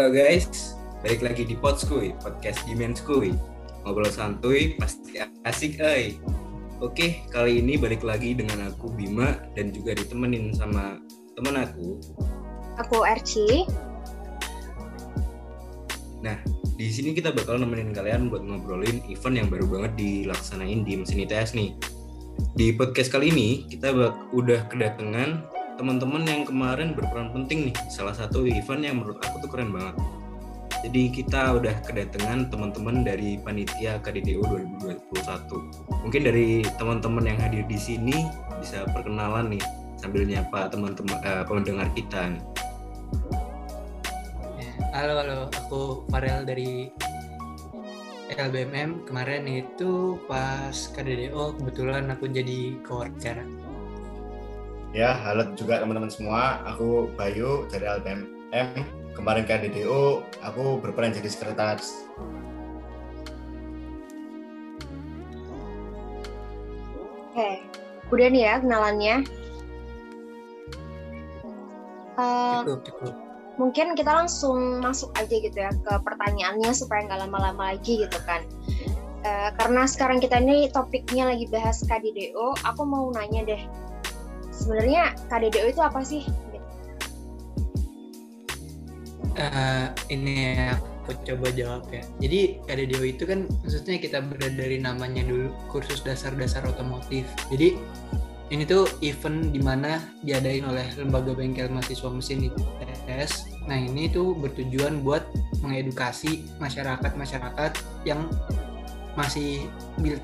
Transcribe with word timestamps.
Halo 0.00 0.16
guys, 0.16 0.80
balik 1.04 1.20
lagi 1.20 1.44
di 1.44 1.52
Podskuy, 1.60 2.16
podcast 2.24 2.64
Dimenskuy. 2.64 3.36
Ngobrol 3.84 4.08
santuy, 4.08 4.72
pasti 4.80 5.20
asik 5.44 5.76
eh. 5.76 6.16
Oke, 6.80 7.20
kali 7.28 7.60
ini 7.60 7.76
balik 7.76 8.00
lagi 8.00 8.32
dengan 8.32 8.72
aku 8.72 8.88
Bima 8.96 9.36
dan 9.52 9.76
juga 9.76 9.92
ditemenin 9.92 10.56
sama 10.56 10.96
teman 11.36 11.68
aku. 11.68 12.00
Aku 12.80 13.04
Erci. 13.04 13.68
Nah, 16.24 16.40
di 16.80 16.88
sini 16.88 17.12
kita 17.12 17.36
bakal 17.36 17.60
nemenin 17.60 17.92
kalian 17.92 18.32
buat 18.32 18.40
ngobrolin 18.40 19.04
event 19.04 19.36
yang 19.36 19.52
baru 19.52 19.68
banget 19.68 20.00
dilaksanain 20.00 20.80
di 20.80 20.96
mesin 20.96 21.28
ITS 21.28 21.52
nih. 21.52 21.76
Di 22.56 22.72
podcast 22.72 23.12
kali 23.12 23.28
ini 23.36 23.68
kita 23.68 23.92
udah 24.32 24.64
kedatangan 24.72 25.59
teman-teman 25.80 26.28
yang 26.28 26.44
kemarin 26.44 26.92
berperan 26.92 27.32
penting 27.32 27.72
nih. 27.72 27.76
Salah 27.88 28.12
satu 28.12 28.44
event 28.44 28.84
yang 28.84 29.00
menurut 29.00 29.16
aku 29.24 29.40
tuh 29.40 29.48
keren 29.48 29.72
banget. 29.72 29.96
Jadi 30.84 31.02
kita 31.08 31.56
udah 31.56 31.72
kedatangan 31.88 32.52
teman-teman 32.52 33.00
dari 33.00 33.40
panitia 33.40 33.96
KDDO 34.00 34.40
2021 35.12 36.00
mungkin 36.00 36.22
dari 36.24 36.64
teman-teman 36.80 37.20
yang 37.28 37.36
hadir 37.36 37.68
di 37.68 37.76
sini 37.76 38.16
bisa 38.64 38.88
perkenalan 38.88 39.52
nih 39.52 39.60
sambil 40.00 40.24
nyapa 40.24 40.72
teman-teman 40.72 41.20
uh, 41.20 41.44
pendengar 41.44 41.88
kita 41.92 42.32
nih. 42.32 42.42
Halo 44.96 45.20
halo. 45.20 45.40
Aku 45.64 46.08
Farel 46.08 46.48
dari 46.48 46.88
LBMM 48.32 49.04
kemarin 49.04 49.44
itu 49.48 50.16
pas 50.24 50.72
KDDO 50.72 51.60
kebetulan 51.60 52.08
aku 52.08 52.24
jadi 52.24 52.80
co-worker 52.84 53.69
Ya, 54.90 55.14
halo 55.22 55.54
juga 55.54 55.78
teman-teman 55.78 56.10
semua. 56.10 56.66
Aku 56.74 57.14
Bayu 57.14 57.70
dari 57.70 57.86
LPM. 57.86 58.26
Kemarin 59.14 59.46
ke 59.46 59.54
DDO, 59.62 60.26
aku 60.42 60.82
berperan 60.82 61.14
jadi 61.14 61.30
sekretaris. 61.30 62.10
Oke, 67.30 67.62
udah 68.10 68.26
nih 68.34 68.42
ya 68.42 68.54
kenalannya. 68.58 69.16
Uh, 72.18 72.66
cukup, 72.66 72.82
cukup. 72.90 73.14
Mungkin 73.62 73.94
kita 73.94 74.10
langsung 74.10 74.82
masuk 74.82 75.14
aja 75.14 75.30
gitu 75.30 75.54
ya 75.54 75.70
ke 75.70 75.94
pertanyaannya 76.02 76.74
supaya 76.74 77.06
nggak 77.06 77.30
lama-lama 77.30 77.78
lagi 77.78 78.02
gitu 78.02 78.18
kan. 78.26 78.42
Uh, 79.22 79.54
karena 79.54 79.86
sekarang 79.86 80.18
kita 80.18 80.42
ini 80.42 80.66
topiknya 80.74 81.30
lagi 81.30 81.46
bahas 81.46 81.78
KDDO, 81.86 82.58
aku 82.66 82.82
mau 82.82 83.06
nanya 83.14 83.46
deh 83.46 83.62
sebenarnya 84.60 85.16
KDDO 85.32 85.66
itu 85.72 85.80
apa 85.80 86.00
sih? 86.04 86.22
Uh, 89.40 89.88
ini 90.12 90.68
aku 90.68 91.16
coba 91.24 91.48
jawab 91.56 91.88
ya. 91.88 92.04
Jadi 92.20 92.60
KDDO 92.68 93.02
itu 93.08 93.24
kan 93.24 93.48
maksudnya 93.64 93.96
kita 93.96 94.20
berada 94.20 94.52
dari 94.52 94.76
namanya 94.76 95.24
dulu 95.24 95.48
kursus 95.72 96.04
dasar-dasar 96.04 96.68
otomotif. 96.68 97.24
Jadi 97.48 97.80
ini 98.50 98.66
tuh 98.66 98.90
event 99.00 99.54
di 99.54 99.62
mana 99.62 100.02
diadain 100.26 100.66
oleh 100.66 100.82
lembaga 100.98 101.32
bengkel 101.32 101.70
mahasiswa 101.70 102.10
mesin 102.10 102.50
ITS. 102.50 103.46
Nah 103.70 103.78
ini 103.78 104.10
tuh 104.10 104.34
bertujuan 104.34 105.06
buat 105.06 105.22
mengedukasi 105.62 106.50
masyarakat-masyarakat 106.58 107.72
yang 108.02 108.26
masih 109.18 109.66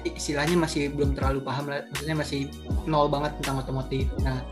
istilahnya 0.04 0.56
masih 0.58 0.92
belum 0.94 1.14
terlalu 1.18 1.42
paham 1.42 1.70
lah. 1.70 1.82
Maksudnya 1.90 2.16
masih 2.16 2.40
nol 2.86 3.10
banget 3.10 3.34
tentang 3.42 3.62
otomotif. 3.62 4.06
Nah 4.22 4.42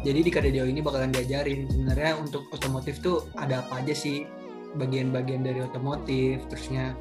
jadi 0.00 0.24
di 0.24 0.30
KDDO 0.32 0.64
ini 0.64 0.80
bakalan 0.80 1.12
diajarin 1.12 1.68
sebenarnya 1.68 2.16
untuk 2.16 2.48
otomotif 2.56 3.04
tuh 3.04 3.28
ada 3.36 3.60
apa 3.60 3.84
aja 3.84 3.92
sih? 3.92 4.24
Bagian-bagian 4.70 5.42
dari 5.42 5.60
otomotif 5.60 6.46
terusnya 6.48 6.94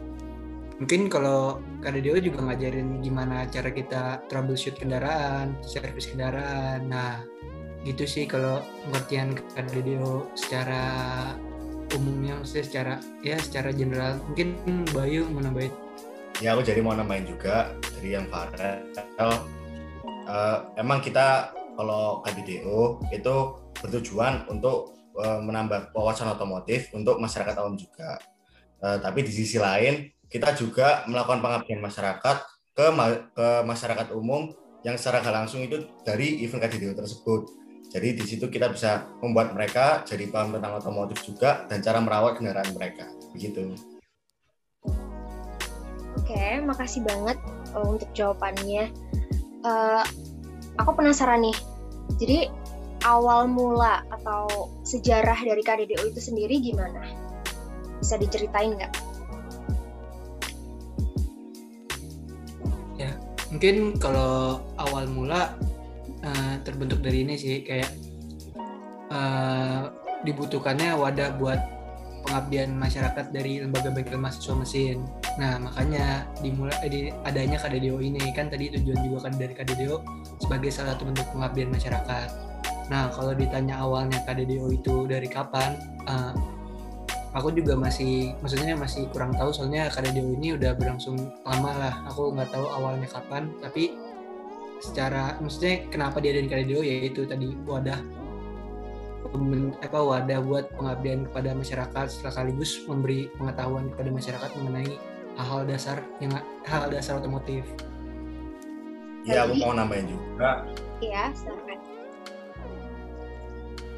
mungkin 0.80 1.12
kalau 1.12 1.60
KDDO 1.84 2.24
juga 2.24 2.40
ngajarin 2.40 3.04
gimana 3.04 3.44
cara 3.52 3.68
kita 3.68 4.24
troubleshoot 4.32 4.80
kendaraan 4.80 5.60
servis 5.64 6.08
kendaraan. 6.08 6.88
Nah 6.88 7.24
gitu 7.88 8.04
sih 8.04 8.28
kalau 8.28 8.60
pengertian 8.88 9.40
KDDO 9.56 10.28
secara 10.36 10.84
umumnya 11.96 12.38
maksudnya 12.40 12.66
secara 12.68 12.94
ya 13.24 13.38
secara 13.40 13.70
general. 13.72 14.20
Mungkin 14.32 14.60
Bayu 14.92 15.28
mau 15.32 15.40
nambahin 15.44 15.72
ya 16.40 16.56
aku 16.56 16.64
jadi 16.64 16.80
mau 16.80 16.96
nambahin 16.96 17.28
juga 17.28 17.76
dari 18.00 18.16
yang 18.16 18.28
Farel. 18.32 18.84
Uh, 20.30 20.58
emang 20.80 21.04
kita 21.04 21.52
kalau 21.76 22.22
KDDO 22.24 23.02
itu 23.12 23.36
bertujuan 23.80 24.46
untuk 24.48 24.96
uh, 25.20 25.40
menambah 25.44 25.92
wawasan 25.96 26.32
otomotif 26.32 26.92
untuk 26.96 27.20
masyarakat 27.20 27.56
awam 27.60 27.76
juga. 27.76 28.20
Uh, 28.80 28.96
tapi 29.00 29.24
di 29.28 29.32
sisi 29.32 29.60
lain 29.60 30.08
kita 30.32 30.56
juga 30.56 31.04
melakukan 31.10 31.44
pengabdian 31.44 31.82
masyarakat 31.84 32.38
ke 32.72 32.86
ma 32.96 33.12
ke 33.36 33.48
masyarakat 33.68 34.08
umum 34.16 34.54
yang 34.88 34.96
secara 34.96 35.20
langsung 35.28 35.60
itu 35.60 35.84
dari 36.08 36.40
event 36.46 36.64
KDDO 36.64 36.96
tersebut. 36.96 37.52
Jadi 37.90 38.22
di 38.22 38.24
situ 38.24 38.46
kita 38.54 38.70
bisa 38.70 39.10
membuat 39.20 39.52
mereka 39.58 40.06
jadi 40.06 40.30
paham 40.30 40.56
tentang 40.56 40.78
otomotif 40.78 41.26
juga 41.26 41.66
dan 41.66 41.82
cara 41.82 41.98
merawat 42.00 42.38
kendaraan 42.38 42.70
mereka. 42.78 43.10
Begitu 43.34 43.76
Oke, 46.30 46.62
makasih 46.62 47.02
banget 47.10 47.42
uh, 47.74 47.90
untuk 47.90 48.06
jawabannya. 48.14 48.94
Uh, 49.66 50.06
aku 50.78 50.94
penasaran 50.94 51.42
nih. 51.42 51.58
Jadi 52.22 52.46
awal 53.02 53.50
mula 53.50 54.06
atau 54.14 54.70
sejarah 54.86 55.42
dari 55.42 55.66
KDDO 55.66 56.14
itu 56.14 56.22
sendiri 56.22 56.62
gimana? 56.62 57.02
Bisa 57.98 58.22
diceritain 58.22 58.78
nggak? 58.78 58.94
Ya, 63.02 63.10
mungkin 63.50 63.98
kalau 63.98 64.62
awal 64.78 65.10
mula 65.10 65.58
uh, 66.22 66.56
terbentuk 66.62 67.02
dari 67.02 67.26
ini 67.26 67.42
sih 67.42 67.66
kayak 67.66 67.90
uh, 69.10 69.90
dibutuhkannya 70.22 70.94
wadah 70.94 71.34
buat 71.42 71.58
pengabdian 72.30 72.78
masyarakat 72.78 73.34
dari 73.34 73.66
lembaga 73.66 73.90
bengkel 73.90 74.22
mahasiswa 74.22 74.54
mesin 74.54 75.02
Nah, 75.40 75.56
makanya 75.56 76.28
dimulai 76.44 76.76
eh, 76.84 76.92
di 76.92 77.02
adanya 77.24 77.56
KDDO 77.56 78.04
ini 78.04 78.20
kan 78.36 78.52
tadi 78.52 78.76
tujuan 78.76 79.00
juga 79.08 79.32
kan 79.32 79.40
dari 79.40 79.56
KDDO 79.56 80.04
sebagai 80.44 80.68
salah 80.68 81.00
satu 81.00 81.08
bentuk 81.08 81.32
pengabdian 81.32 81.72
masyarakat. 81.72 82.28
Nah, 82.92 83.08
kalau 83.16 83.32
ditanya 83.32 83.80
awalnya 83.80 84.20
KDDO 84.28 84.68
itu 84.76 85.08
dari 85.08 85.32
kapan, 85.32 85.80
uh, 86.12 86.36
aku 87.32 87.56
juga 87.56 87.80
masih, 87.80 88.36
maksudnya 88.44 88.76
masih 88.76 89.08
kurang 89.16 89.32
tahu 89.40 89.56
soalnya 89.56 89.88
KDDO 89.88 90.36
ini 90.36 90.60
udah 90.60 90.76
berlangsung 90.76 91.16
lama 91.48 91.72
lah. 91.72 91.94
Aku 92.12 92.36
nggak 92.36 92.52
tahu 92.52 92.66
awalnya 92.76 93.08
kapan, 93.08 93.48
tapi 93.64 93.96
secara, 94.84 95.40
maksudnya 95.40 95.88
kenapa 95.88 96.20
dia 96.20 96.36
dari 96.36 96.52
KDDO 96.52 96.84
yaitu 96.84 97.24
tadi 97.24 97.56
wadah 97.64 98.02
apa 99.86 100.00
wadah 100.00 100.40
buat 100.42 100.74
pengabdian 100.74 101.30
kepada 101.30 101.54
masyarakat 101.54 102.08
sekaligus 102.10 102.82
memberi 102.90 103.30
pengetahuan 103.38 103.92
kepada 103.94 104.10
masyarakat 104.10 104.50
mengenai 104.58 104.98
hal-hal 105.40 105.64
dasar 105.64 106.04
yang 106.20 106.36
hal 106.68 106.92
dasar 106.92 107.16
otomotif. 107.24 107.64
Iya, 109.24 109.48
aku 109.48 109.56
mau 109.56 109.72
nambahin 109.72 110.12
juga. 110.12 110.68
Iya, 111.00 111.32
silakan. 111.32 111.80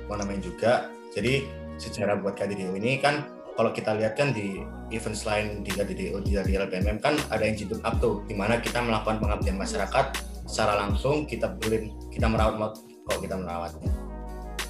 Mau 0.05 0.15
nambahin 0.21 0.45
juga. 0.45 0.93
Jadi 1.17 1.49
sejarah 1.81 2.21
buat 2.21 2.37
KDDO 2.37 2.77
ini 2.77 3.01
kan 3.01 3.25
kalau 3.57 3.73
kita 3.73 3.97
lihat 3.97 4.13
kan 4.13 4.37
di 4.37 4.61
event 4.93 5.17
selain 5.17 5.65
di 5.65 5.73
KDDO 5.73 6.21
di 6.21 6.37
dari 6.37 6.61
LPMM 6.61 7.01
kan 7.01 7.17
ada 7.33 7.41
yang 7.41 7.57
jitu 7.57 7.81
up 7.81 7.97
tuh 7.97 8.21
di 8.29 8.37
mana 8.37 8.61
kita 8.61 8.85
melakukan 8.85 9.17
pengabdian 9.17 9.57
masyarakat 9.57 10.05
secara 10.45 10.77
langsung 10.77 11.25
kita 11.25 11.57
beli 11.57 11.89
kita 12.13 12.29
merawat 12.29 12.77
kok 13.09 13.17
kita 13.17 13.33
merawatnya 13.33 13.91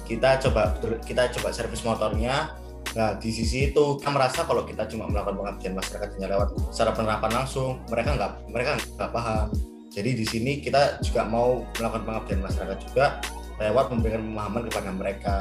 kita 0.08 0.40
coba 0.40 0.72
kita 1.04 1.30
coba 1.36 1.48
servis 1.52 1.84
motornya 1.84 2.56
Nah, 2.92 3.16
di 3.16 3.32
sisi 3.32 3.72
itu 3.72 3.96
kita 3.96 4.10
merasa 4.12 4.44
kalau 4.44 4.68
kita 4.68 4.84
cuma 4.84 5.08
melakukan 5.08 5.40
pengabdian 5.40 5.74
masyarakat 5.80 6.08
hanya 6.20 6.28
lewat 6.36 6.48
secara 6.68 6.92
penerapan 6.92 7.30
langsung, 7.32 7.80
mereka 7.88 8.10
nggak 8.16 8.32
mereka 8.52 8.70
nggak 9.00 9.10
paham. 9.12 9.48
Jadi 9.92 10.10
di 10.16 10.24
sini 10.24 10.52
kita 10.60 11.00
juga 11.04 11.24
mau 11.24 11.64
melakukan 11.76 12.04
pengabdian 12.04 12.40
masyarakat 12.44 12.78
juga 12.88 13.20
lewat 13.60 13.92
memberikan 13.92 14.22
pemahaman 14.24 14.62
kepada 14.68 14.90
mereka. 14.92 15.36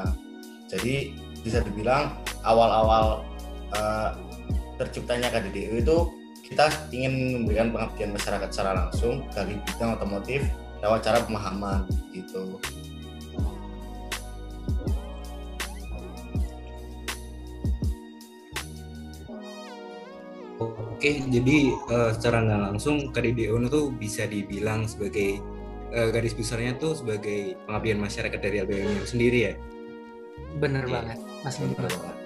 Jadi 0.72 1.16
bisa 1.44 1.60
dibilang 1.64 2.16
awal-awal 2.48 3.28
uh, 3.76 4.16
terciptanya 4.80 5.32
KDDU 5.32 5.84
itu 5.84 5.98
kita 6.52 6.68
ingin 6.92 7.44
memberikan 7.44 7.72
pengabdian 7.72 8.12
masyarakat 8.12 8.50
secara 8.52 8.72
langsung 8.76 9.24
dari 9.32 9.56
bidang 9.56 9.96
otomotif 9.96 10.44
lewat 10.84 11.00
cara 11.04 11.24
pemahaman 11.24 11.88
gitu. 12.12 12.60
Oke, 21.02 21.18
jadi 21.34 21.74
uh, 21.90 22.14
secara 22.14 22.46
nggak 22.46 22.62
langsung 22.62 23.10
KDDO 23.10 23.58
itu 23.58 23.90
bisa 23.90 24.30
dibilang 24.30 24.86
sebagai 24.86 25.42
uh, 25.98 26.14
garis 26.14 26.38
besarnya 26.38 26.78
tuh 26.78 26.94
sebagai 26.94 27.58
pengabdian 27.66 27.98
masyarakat 27.98 28.38
dari 28.38 28.62
LBM 28.62 29.10
sendiri 29.10 29.50
ya. 29.50 29.54
Bener 30.62 30.86
ya. 30.86 31.02
banget, 31.02 31.18
Mas 31.42 31.58
Bener 31.58 31.90
banget. 31.90 32.18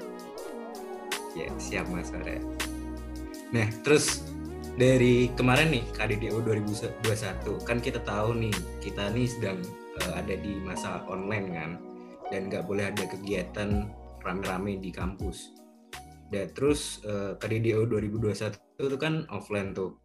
Ya, 1.40 1.48
siap 1.56 1.88
Mas 1.88 2.12
Arya. 2.20 2.44
Nah, 3.56 3.64
terus 3.80 4.28
dari 4.76 5.32
kemarin 5.40 5.72
nih 5.72 5.88
KDDO 5.96 6.44
2021 6.44 7.00
kan 7.64 7.80
kita 7.80 8.04
tahu 8.04 8.36
nih 8.36 8.56
kita 8.84 9.08
nih 9.16 9.32
sedang 9.32 9.64
uh, 10.04 10.20
ada 10.20 10.36
di 10.36 10.52
masa 10.68 11.00
online 11.08 11.48
kan 11.56 11.72
dan 12.28 12.52
nggak 12.52 12.68
boleh 12.68 12.92
ada 12.92 13.08
kegiatan 13.08 13.88
rame-rame 14.20 14.84
di 14.84 14.92
kampus. 14.92 15.64
Dan 16.36 16.52
terus 16.52 17.00
uh, 17.08 17.40
KDDO 17.40 17.88
2021 17.88 18.60
itu 18.60 18.98
kan 19.00 19.24
offline 19.32 19.72
tuh. 19.72 19.96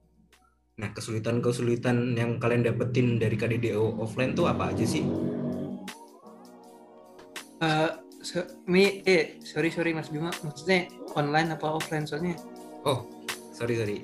Nah 0.78 0.94
kesulitan-kesulitan 0.94 2.14
yang 2.14 2.38
kalian 2.38 2.62
dapetin 2.62 3.18
dari 3.18 3.34
KDDO 3.34 3.98
offline 3.98 4.38
tuh 4.38 4.46
apa 4.46 4.70
aja 4.70 4.86
sih? 4.86 5.02
Uh, 7.60 7.98
so, 8.22 8.46
mi, 8.70 9.02
eh 9.04 9.42
sorry 9.42 9.74
sorry 9.74 9.90
Mas 9.90 10.08
Bima, 10.08 10.30
maksudnya 10.46 10.86
online 11.18 11.58
apa 11.58 11.66
offline 11.66 12.06
soalnya? 12.06 12.38
Oh 12.86 13.04
sorry 13.60 13.76
sorry 13.76 14.00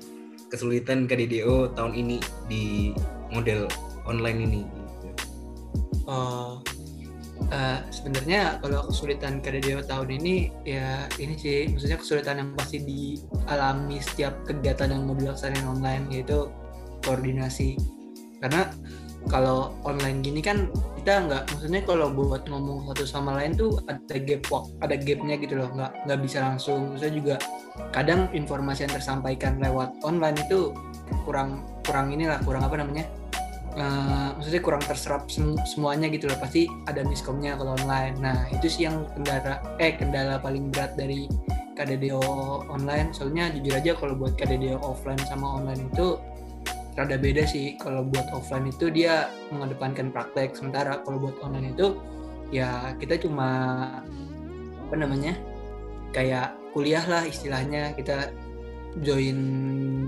kesulitan 0.47 1.09
KDDO 1.09 1.75
tahun 1.75 1.93
ini 1.97 2.17
di 2.47 2.93
model 3.33 3.67
online 4.07 4.39
ini 4.47 4.61
oh 6.07 6.13
uh, 6.13 6.46
sebenarnya 7.93 8.59
kalau 8.59 8.83
kesulitan 8.91 9.39
KDDO 9.39 9.87
tahun 9.87 10.19
ini 10.19 10.51
ya 10.67 11.07
ini 11.17 11.33
sih 11.39 11.71
maksudnya 11.71 11.97
kesulitan 11.99 12.43
yang 12.43 12.49
pasti 12.59 12.83
dialami 12.83 14.03
setiap 14.03 14.43
kegiatan 14.43 14.91
yang 14.91 15.07
mau 15.07 15.15
dilaksanain 15.15 15.63
online 15.63 16.11
yaitu 16.11 16.51
koordinasi. 17.07 17.79
Karena 18.43 18.69
kalau 19.27 19.75
online 19.83 20.23
gini 20.23 20.39
kan 20.39 20.71
kita 20.99 21.23
nggak 21.23 21.43
maksudnya 21.51 21.81
kalau 21.83 22.07
buat 22.11 22.47
ngomong 22.47 22.87
satu 22.91 23.03
sama 23.07 23.35
lain 23.39 23.55
tuh 23.55 23.79
ada 23.87 24.17
gap 24.19 24.43
ada 24.83 24.95
gapnya 24.95 25.35
gitu 25.39 25.55
loh 25.59 25.69
nggak 25.71 25.91
nggak 26.07 26.19
bisa 26.23 26.43
langsung. 26.43 26.95
Saya 26.99 27.11
juga 27.15 27.35
kadang 27.95 28.27
informasi 28.35 28.87
yang 28.87 28.93
tersampaikan 28.99 29.59
lewat 29.59 29.95
online 30.03 30.35
itu 30.43 30.75
kurang 31.23 31.63
kurang 31.87 32.11
inilah 32.11 32.39
kurang 32.43 32.67
apa 32.67 32.75
namanya 32.79 33.07
uh, 33.77 34.35
maksudnya 34.35 34.61
kurang 34.61 34.83
terserap 34.83 35.29
sem 35.29 35.55
semuanya 35.63 36.09
gitu 36.09 36.27
loh. 36.27 36.37
Pasti 36.41 36.67
ada 36.89 37.05
miskomnya 37.05 37.55
kalau 37.55 37.77
online. 37.77 38.17
Nah 38.19 38.49
itu 38.51 38.67
sih 38.67 38.89
yang 38.89 39.05
kendala 39.13 39.61
eh 39.77 39.93
kendala 39.95 40.41
paling 40.41 40.73
berat 40.73 40.97
dari 40.97 41.29
KDDO 41.77 42.21
online. 42.67 43.13
Soalnya 43.13 43.53
jujur 43.53 43.77
aja 43.77 43.93
kalau 43.93 44.17
buat 44.17 44.33
KDDO 44.35 44.81
offline 44.81 45.21
sama 45.29 45.61
online 45.61 45.87
itu 45.93 46.17
rada 46.97 47.15
beda 47.15 47.45
sih. 47.45 47.77
Kalau 47.77 48.01
buat 48.03 48.25
offline 48.33 48.73
itu 48.73 48.89
dia 48.89 49.29
mengedepankan 49.53 50.09
praktek 50.09 50.57
sementara. 50.57 50.99
Kalau 51.05 51.21
buat 51.21 51.37
online 51.45 51.77
itu 51.77 52.01
ya 52.49 52.97
kita 52.97 53.21
cuma 53.21 53.49
apa 54.89 54.95
namanya 54.97 55.37
kayak 56.11 56.57
kuliah 56.73 57.05
lah 57.05 57.23
istilahnya. 57.23 57.93
Kita 57.93 58.33
join 59.05 59.37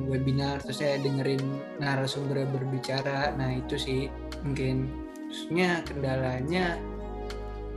webinar 0.10 0.60
terus 0.66 0.82
saya 0.82 0.98
dengerin 1.00 1.42
narasumber 1.78 2.44
berbicara. 2.50 3.32
Nah 3.38 3.62
itu 3.62 3.78
sih 3.78 4.02
mungkin. 4.44 4.90
Terusnya 5.30 5.86
kendalanya 5.86 6.82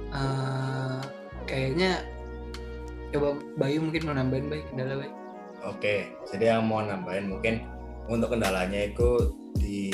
uh, 0.08 1.04
kayaknya 1.44 2.00
coba 3.12 3.36
Bayu 3.60 3.84
mungkin 3.84 4.08
mau 4.08 4.16
nambahin 4.16 4.48
Bayu 4.48 4.64
kendala 4.72 5.04
Bayu 5.04 5.12
oke 5.68 5.94
jadi 6.32 6.56
yang 6.56 6.64
mau 6.64 6.80
nambahin 6.80 7.28
mungkin 7.28 7.60
untuk 8.08 8.32
kendalanya 8.32 8.88
itu 8.88 9.36
di 9.60 9.92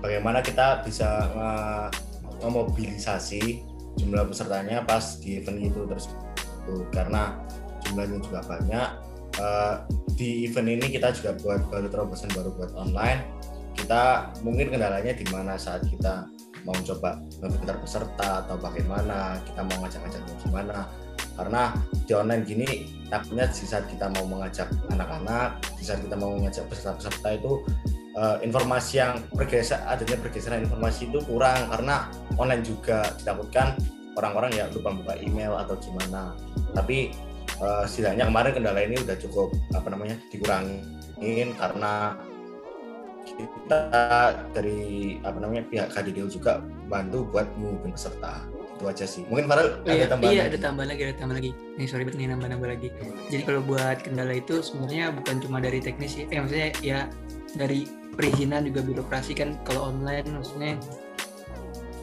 bagaimana 0.00 0.40
kita 0.40 0.80
bisa 0.80 1.28
uh, 1.36 1.88
memobilisasi 2.42 3.62
jumlah 3.96 4.28
pesertanya 4.28 4.84
pas 4.84 5.16
di 5.20 5.40
event 5.40 5.60
itu 5.60 5.80
tersebut. 5.88 6.84
Karena 6.92 7.36
jumlahnya 7.86 8.18
juga 8.20 8.40
banyak 8.44 8.88
uh, 9.40 9.84
di 10.16 10.48
event 10.48 10.68
ini 10.68 10.86
kita 10.88 11.12
juga 11.12 11.36
buat 11.40 11.60
baru 11.68 11.88
terobosan 11.92 12.32
baru 12.32 12.50
buat 12.56 12.72
online. 12.76 13.20
Kita 13.76 14.32
mungkin 14.40 14.72
kendalanya 14.72 15.12
di 15.12 15.26
mana 15.28 15.60
saat 15.60 15.84
kita 15.84 16.24
mau 16.64 16.74
coba 16.82 17.20
mendaftar 17.38 17.76
peserta 17.78 18.28
atau 18.42 18.56
bagaimana 18.58 19.38
kita 19.44 19.60
mau 19.62 19.76
ngajak-ngajak 19.84 20.22
gimana. 20.42 20.88
Karena 21.36 21.62
di 22.08 22.12
online 22.16 22.42
gini 22.48 22.68
takutnya 23.12 23.44
di 23.52 23.64
saat 23.68 23.84
kita 23.92 24.08
mau 24.16 24.24
mengajak 24.24 24.72
anak-anak 24.88 25.60
di 25.76 25.84
saat 25.84 26.00
kita 26.00 26.16
mau 26.16 26.32
mengajak 26.32 26.64
peserta-peserta 26.72 27.28
itu 27.36 27.52
uh, 28.16 28.40
informasi 28.40 29.04
yang 29.04 29.20
bergeser 29.36 29.78
adanya 29.84 30.16
pergeseran 30.18 30.64
informasi 30.64 31.12
itu 31.12 31.20
kurang. 31.28 31.68
Karena 31.68 32.08
online 32.40 32.64
juga 32.64 33.12
ditakutkan 33.20 33.76
orang-orang 34.16 34.56
ya 34.56 34.64
lupa 34.72 34.96
buka 34.96 35.14
email 35.20 35.52
atau 35.60 35.76
gimana. 35.76 36.32
Tapi 36.72 37.12
uh, 37.60 37.84
setidaknya 37.88 38.28
kemarin 38.28 38.52
kendala 38.52 38.80
ini 38.84 38.96
udah 39.00 39.16
cukup 39.20 39.52
apa 39.72 39.88
namanya 39.92 40.16
dikurangin 40.28 41.48
karena 41.56 42.16
kita 43.26 43.82
dari 44.54 45.18
apa 45.26 45.38
namanya 45.42 45.66
pihak 45.66 45.88
KDDU 45.90 46.30
juga 46.30 46.62
bantu 46.86 47.26
buat 47.28 47.50
menghubungi 47.58 47.98
peserta. 47.98 48.46
Itu 48.76 48.84
aja 48.86 49.06
sih. 49.08 49.26
Mungkin 49.26 49.50
Farel 49.50 49.68
ada 49.82 49.92
iya, 49.92 50.06
tambahan 50.06 50.32
iya 50.32 50.42
lagi. 50.44 50.50
ada 50.52 50.58
tambahan 50.62 50.88
lagi 50.92 51.02
ada 51.02 51.14
tambahan 51.16 51.38
lagi. 51.42 51.50
Nih 51.76 51.86
sorry 51.88 52.04
nih 52.06 52.28
nambah 52.30 52.48
nambah 52.54 52.68
lagi. 52.70 52.88
Jadi 53.32 53.42
kalau 53.42 53.60
buat 53.66 53.98
kendala 54.04 54.32
itu 54.36 54.54
sebenarnya 54.62 55.04
bukan 55.16 55.36
cuma 55.42 55.58
dari 55.58 55.78
teknis 55.82 56.14
ya 56.14 56.24
eh 56.30 56.38
maksudnya 56.38 56.70
ya 56.84 56.98
dari 57.56 57.88
perizinan 58.14 58.64
juga 58.68 58.80
birokrasi 58.84 59.32
kan 59.36 59.58
kalau 59.66 59.92
online 59.92 60.28
maksudnya 60.30 60.78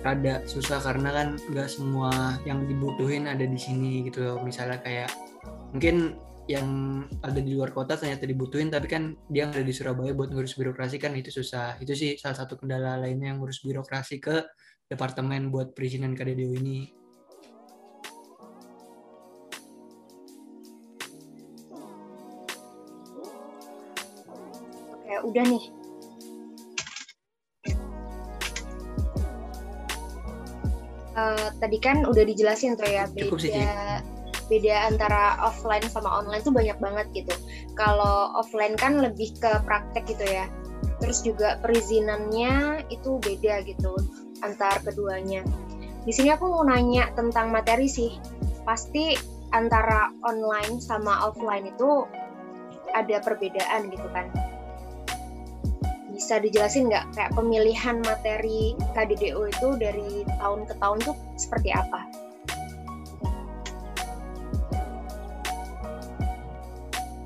ada 0.04 0.44
susah 0.44 0.84
karena 0.84 1.10
kan 1.16 1.28
nggak 1.48 1.70
semua 1.72 2.36
yang 2.44 2.68
dibutuhin 2.68 3.32
ada 3.32 3.48
di 3.48 3.56
sini 3.56 4.04
gitu 4.10 4.26
loh. 4.26 4.38
Misalnya 4.44 4.82
kayak 4.84 5.14
mungkin 5.74 6.22
yang 6.46 6.68
ada 7.24 7.40
di 7.40 7.56
luar 7.56 7.72
kota 7.72 7.96
ternyata 7.96 8.28
dibutuhin 8.28 8.68
tapi 8.68 8.86
kan 8.92 9.16
dia 9.32 9.48
ada 9.48 9.64
di 9.64 9.72
Surabaya 9.72 10.12
buat 10.12 10.30
ngurus 10.30 10.60
birokrasi 10.60 11.00
kan 11.00 11.16
itu 11.16 11.32
susah 11.32 11.80
itu 11.80 11.96
sih 11.96 12.12
salah 12.20 12.36
satu 12.36 12.60
kendala 12.60 13.00
lainnya 13.00 13.32
yang 13.32 13.40
ngurus 13.40 13.64
birokrasi 13.64 14.20
ke 14.20 14.44
departemen 14.92 15.50
buat 15.50 15.72
perizinan 15.72 16.14
KDDU 16.14 16.54
ini. 16.60 16.92
Oke, 24.92 25.16
udah 25.32 25.46
nih. 25.48 25.66
Uh, 31.14 31.48
tadi 31.62 31.78
kan 31.78 32.04
udah 32.10 32.26
dijelasin 32.26 32.74
tuh 32.74 32.90
ya 32.90 33.06
beda 33.06 33.38
sih, 33.38 33.54
beda 34.48 34.92
antara 34.92 35.40
offline 35.42 35.86
sama 35.88 36.10
online 36.24 36.44
tuh 36.44 36.54
banyak 36.54 36.78
banget 36.80 37.08
gitu. 37.16 37.36
Kalau 37.76 38.34
offline 38.36 38.76
kan 38.76 39.00
lebih 39.00 39.34
ke 39.40 39.52
praktek 39.64 40.08
gitu 40.08 40.26
ya. 40.28 40.46
Terus 41.00 41.24
juga 41.24 41.60
perizinannya 41.60 42.86
itu 42.92 43.20
beda 43.20 43.64
gitu 43.68 43.96
antar 44.44 44.80
keduanya. 44.84 45.44
Di 46.04 46.12
sini 46.12 46.36
aku 46.36 46.48
mau 46.52 46.64
nanya 46.68 47.12
tentang 47.16 47.52
materi 47.52 47.88
sih. 47.88 48.12
Pasti 48.68 49.16
antara 49.56 50.12
online 50.24 50.80
sama 50.80 51.28
offline 51.28 51.70
itu 51.72 52.08
ada 52.92 53.20
perbedaan 53.24 53.90
gitu 53.92 54.08
kan. 54.12 54.28
Bisa 56.14 56.38
dijelasin 56.38 56.94
nggak 56.94 57.18
kayak 57.18 57.32
pemilihan 57.34 57.98
materi 58.06 58.78
KDDO 58.94 59.50
itu 59.50 59.68
dari 59.82 60.22
tahun 60.38 60.70
ke 60.70 60.78
tahun 60.78 60.98
tuh 61.02 61.16
seperti 61.42 61.74
apa? 61.74 62.23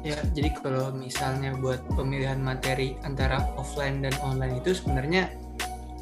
Ya, 0.07 0.23
jadi 0.31 0.55
kalau 0.63 0.95
misalnya 0.95 1.51
buat 1.59 1.83
pemilihan 1.91 2.39
materi 2.39 2.95
antara 3.03 3.43
offline 3.59 3.99
dan 3.99 4.15
online 4.23 4.63
itu 4.63 4.71
sebenarnya 4.71 5.35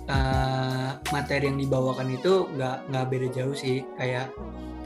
uh, 0.06 1.02
materi 1.10 1.50
yang 1.50 1.58
dibawakan 1.58 2.14
itu 2.14 2.46
nggak 2.54 2.86
nggak 2.94 3.06
beda 3.10 3.28
jauh 3.34 3.58
sih. 3.58 3.82
Kayak 3.98 4.30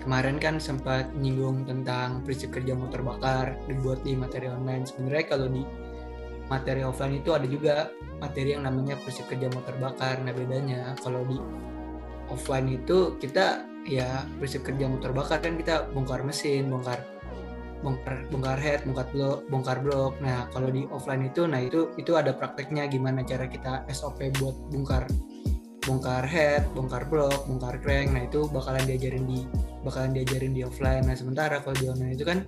kemarin 0.07 0.39
kan 0.39 0.55
sempat 0.63 1.11
nyinggung 1.19 1.67
tentang 1.67 2.23
prinsip 2.23 2.55
kerja 2.55 2.71
motor 2.79 3.03
bakar 3.03 3.59
dibuat 3.67 3.99
di 4.07 4.15
materi 4.15 4.47
online. 4.47 4.87
Sebenarnya 4.87 5.25
kalau 5.27 5.51
di 5.51 5.67
materi 6.47 6.87
offline 6.87 7.19
itu 7.19 7.35
ada 7.35 7.43
juga 7.43 7.91
materi 8.23 8.55
yang 8.55 8.63
namanya 8.63 8.95
prinsip 9.03 9.27
kerja 9.27 9.51
motor 9.51 9.75
bakar. 9.83 10.15
Nah 10.23 10.31
bedanya 10.31 10.95
kalau 11.03 11.27
di 11.27 11.35
offline 12.31 12.71
itu 12.71 13.19
kita 13.19 13.67
ya 13.83 14.23
prinsip 14.39 14.63
kerja 14.63 14.87
motor 14.87 15.11
bakar 15.11 15.43
kan 15.43 15.59
kita 15.59 15.91
bongkar 15.91 16.23
mesin 16.23 16.71
bongkar 16.71 17.18
bongkar 17.79 18.27
bongkar 18.31 18.59
head 18.59 18.79
bongkar 18.83 19.07
blok 19.11 19.39
bongkar 19.47 19.77
blok. 19.79 20.13
Nah 20.19 20.47
kalau 20.51 20.69
di 20.69 20.83
offline 20.91 21.27
itu 21.27 21.47
nah 21.47 21.59
itu 21.59 21.91
itu 21.95 22.15
ada 22.15 22.35
prakteknya 22.35 22.87
gimana 22.91 23.23
cara 23.23 23.47
kita 23.47 23.87
SOP 23.91 24.31
buat 24.39 24.55
bongkar 24.71 25.07
bongkar 25.87 26.23
head 26.27 26.67
bongkar 26.75 27.07
blok 27.07 27.47
bongkar 27.47 27.79
crank. 27.79 28.11
Nah 28.11 28.27
itu 28.27 28.47
bakalan 28.51 28.83
diajarin 28.83 29.23
di 29.25 29.39
bakalan 29.83 30.11
diajarin 30.11 30.51
di 30.51 30.61
offline. 30.67 31.07
Nah 31.07 31.15
sementara 31.15 31.63
kalau 31.63 31.75
di 31.79 31.87
online 31.87 32.13
itu 32.13 32.25
kan 32.27 32.43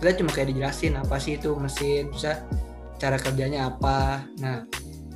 kita 0.00 0.20
cuma 0.20 0.30
kayak 0.34 0.52
dijelasin 0.52 1.00
apa 1.00 1.16
sih 1.16 1.40
itu 1.40 1.56
mesin 1.56 2.12
bisa 2.12 2.44
cara 3.00 3.16
kerjanya 3.16 3.72
apa. 3.72 4.28
Nah 4.38 4.64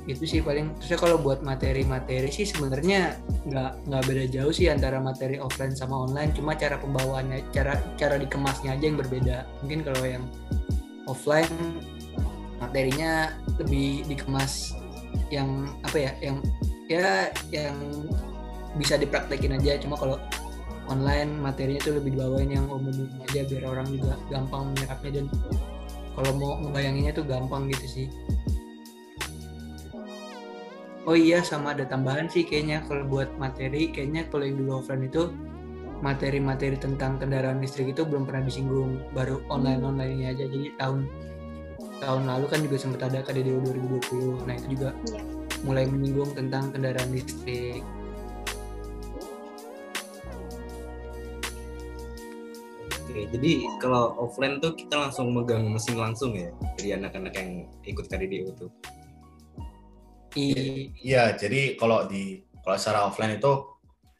itu 0.09 0.23
sih 0.25 0.39
paling. 0.41 0.73
Terusnya 0.81 0.99
kalau 0.99 1.17
buat 1.21 1.45
materi-materi 1.45 2.33
sih 2.33 2.49
sebenarnya 2.49 3.13
nggak 3.45 3.85
nggak 3.85 4.03
beda 4.09 4.23
jauh 4.33 4.53
sih 4.53 4.67
antara 4.67 4.97
materi 4.97 5.37
offline 5.37 5.77
sama 5.77 6.09
online. 6.09 6.33
Cuma 6.33 6.57
cara 6.57 6.81
pembawaannya 6.81 7.53
cara 7.53 7.77
cara 7.95 8.17
dikemasnya 8.17 8.73
aja 8.73 8.85
yang 8.89 8.97
berbeda. 8.97 9.45
Mungkin 9.61 9.79
kalau 9.85 10.03
yang 10.03 10.23
offline 11.05 11.53
materinya 12.57 13.33
lebih 13.61 14.03
dikemas 14.09 14.75
yang 15.29 15.69
apa 15.85 16.09
ya 16.09 16.11
yang 16.19 16.37
ya 16.89 17.29
yang 17.53 17.77
bisa 18.81 18.97
dipraktekin 18.97 19.55
aja. 19.55 19.77
Cuma 19.77 19.93
kalau 19.95 20.17
online 20.89 21.37
materinya 21.37 21.85
tuh 21.85 22.01
lebih 22.01 22.17
dibawain 22.17 22.49
yang 22.49 22.65
umum 22.65 23.05
aja 23.29 23.45
biar 23.45 23.63
orang 23.69 23.85
juga 23.93 24.17
gampang 24.33 24.73
menyerapnya. 24.73 25.11
Dan 25.21 25.25
kalau 26.17 26.31
mau 26.35 26.57
ngebayanginnya 26.65 27.13
tuh 27.13 27.23
gampang 27.23 27.69
gitu 27.69 27.85
sih 27.87 28.07
oh 31.09 31.17
iya 31.17 31.41
sama 31.41 31.73
ada 31.73 31.89
tambahan 31.89 32.29
sih 32.29 32.45
kayaknya 32.45 32.85
kalau 32.85 33.01
buat 33.09 33.33
materi. 33.41 33.89
Kayaknya 33.89 34.29
kalau 34.29 34.45
yang 34.45 34.61
dulu 34.61 34.71
offline 34.77 35.09
itu 35.09 35.33
materi-materi 36.05 36.77
tentang 36.77 37.17
kendaraan 37.17 37.57
listrik 37.57 37.97
itu 37.97 38.05
belum 38.05 38.29
pernah 38.29 38.45
disinggung. 38.45 39.01
Baru 39.17 39.41
online 39.49 39.81
online 39.81 40.11
ini 40.21 40.25
aja. 40.29 40.45
Jadi 40.45 40.77
tahun 40.77 41.09
tahun 41.97 42.29
lalu 42.29 42.45
kan 42.45 42.59
juga 42.61 42.77
sempat 42.77 43.01
ada 43.09 43.25
KDDO 43.25 43.59
2020 43.59 44.47
nah 44.47 44.55
itu 44.55 44.67
juga 44.79 44.95
ya. 45.11 45.19
mulai 45.67 45.83
menyinggung 45.89 46.31
tentang 46.37 46.69
kendaraan 46.69 47.09
listrik. 47.09 47.81
Oke, 53.09 53.25
jadi 53.33 53.51
kalau 53.81 54.13
offline 54.21 54.61
tuh 54.61 54.77
kita 54.77 54.93
langsung 54.93 55.33
megang 55.33 55.65
mesin 55.73 55.97
langsung 55.97 56.37
ya? 56.37 56.53
Dari 56.77 56.93
anak-anak 56.93 57.33
yang 57.33 57.65
ikut 57.89 58.05
KDDO 58.05 58.53
tuh. 58.53 58.69
Iya, 60.35 61.33
jadi 61.33 61.79
kalau 61.79 62.05
di 62.05 62.45
kalau 62.61 62.77
secara 62.77 63.09
offline 63.09 63.41
itu 63.41 63.53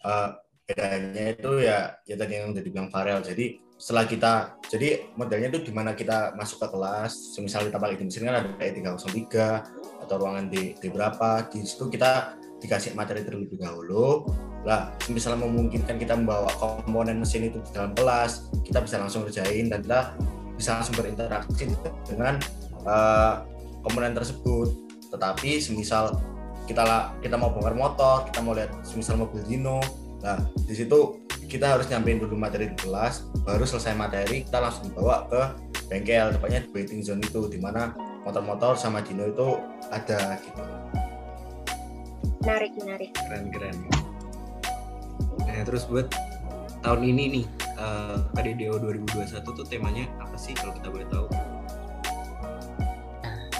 uh, 0.06 0.30
bedanya 0.66 1.34
itu 1.34 1.52
ya 1.62 1.94
ya 2.06 2.16
tadi 2.18 2.34
yang 2.38 2.54
udah 2.54 2.64
dibilang 2.64 2.90
Farel. 2.90 3.22
Jadi 3.22 3.62
setelah 3.80 4.06
kita 4.10 4.34
jadi 4.68 5.08
modelnya 5.16 5.56
itu 5.56 5.70
di 5.70 5.74
mana 5.74 5.96
kita 5.96 6.36
masuk 6.36 6.60
ke 6.60 6.68
kelas, 6.74 7.38
semisal 7.38 7.64
kita 7.64 7.80
balik 7.80 8.02
di 8.02 8.10
mesin 8.10 8.28
kan 8.28 8.44
ada 8.44 8.52
E303 8.60 9.26
atau 10.04 10.16
ruangan 10.20 10.52
di, 10.52 10.76
di 10.76 10.88
berapa, 10.92 11.48
di 11.48 11.64
situ 11.64 11.88
kita 11.88 12.36
dikasih 12.60 12.92
materi 12.98 13.24
terlebih 13.24 13.56
dahulu. 13.56 14.28
Lah, 14.68 14.92
misalnya 15.08 15.48
memungkinkan 15.48 15.96
kita 15.96 16.20
membawa 16.20 16.52
komponen 16.60 17.24
mesin 17.24 17.48
itu 17.48 17.64
di 17.64 17.72
dalam 17.72 17.96
kelas, 17.96 18.52
kita 18.68 18.84
bisa 18.84 19.00
langsung 19.00 19.24
kerjain 19.24 19.72
dan 19.72 19.80
kita 19.80 20.12
bisa 20.60 20.76
langsung 20.76 21.00
berinteraksi 21.00 21.72
dengan 22.04 22.36
uh, 22.84 23.48
komponen 23.88 24.12
tersebut 24.12 24.89
tetapi 25.10 25.62
semisal 25.62 26.18
kita 26.70 26.86
lah 26.86 27.14
kita 27.22 27.36
mau 27.36 27.50
bongkar 27.50 27.74
motor 27.74 28.30
kita 28.30 28.40
mau 28.46 28.54
lihat 28.54 28.72
semisal 28.86 29.18
mobil 29.18 29.42
Dino 29.46 29.82
nah 30.22 30.38
di 30.54 30.74
situ 30.78 31.26
kita 31.50 31.78
harus 31.78 31.90
nyampein 31.90 32.22
dulu 32.22 32.38
materi 32.38 32.70
di 32.70 32.78
kelas 32.78 33.26
baru 33.42 33.66
selesai 33.66 33.98
materi 33.98 34.46
kita 34.46 34.62
langsung 34.62 34.86
dibawa 34.86 35.26
ke 35.26 35.42
bengkel 35.90 36.30
tepatnya 36.38 36.62
di 36.62 36.70
waiting 36.70 37.02
zone 37.02 37.26
itu 37.26 37.50
di 37.50 37.58
mana 37.58 37.98
motor-motor 38.22 38.78
sama 38.78 39.02
Dino 39.02 39.26
itu 39.26 39.58
ada 39.90 40.38
gitu. 40.46 40.62
Menarik 42.46 42.72
menarik. 42.78 43.12
Keren 43.18 43.46
keren. 43.50 43.78
Nah 45.44 45.66
terus 45.66 45.90
buat 45.90 46.14
tahun 46.86 47.02
ini 47.04 47.24
nih 47.42 47.46
uh, 47.82 48.22
KDDO 48.38 48.80
2021 48.80 49.44
tuh 49.44 49.66
temanya 49.68 50.06
apa 50.22 50.38
sih 50.40 50.56
kalau 50.56 50.72
kita 50.78 50.88
boleh 50.94 51.08
tahu 51.12 51.28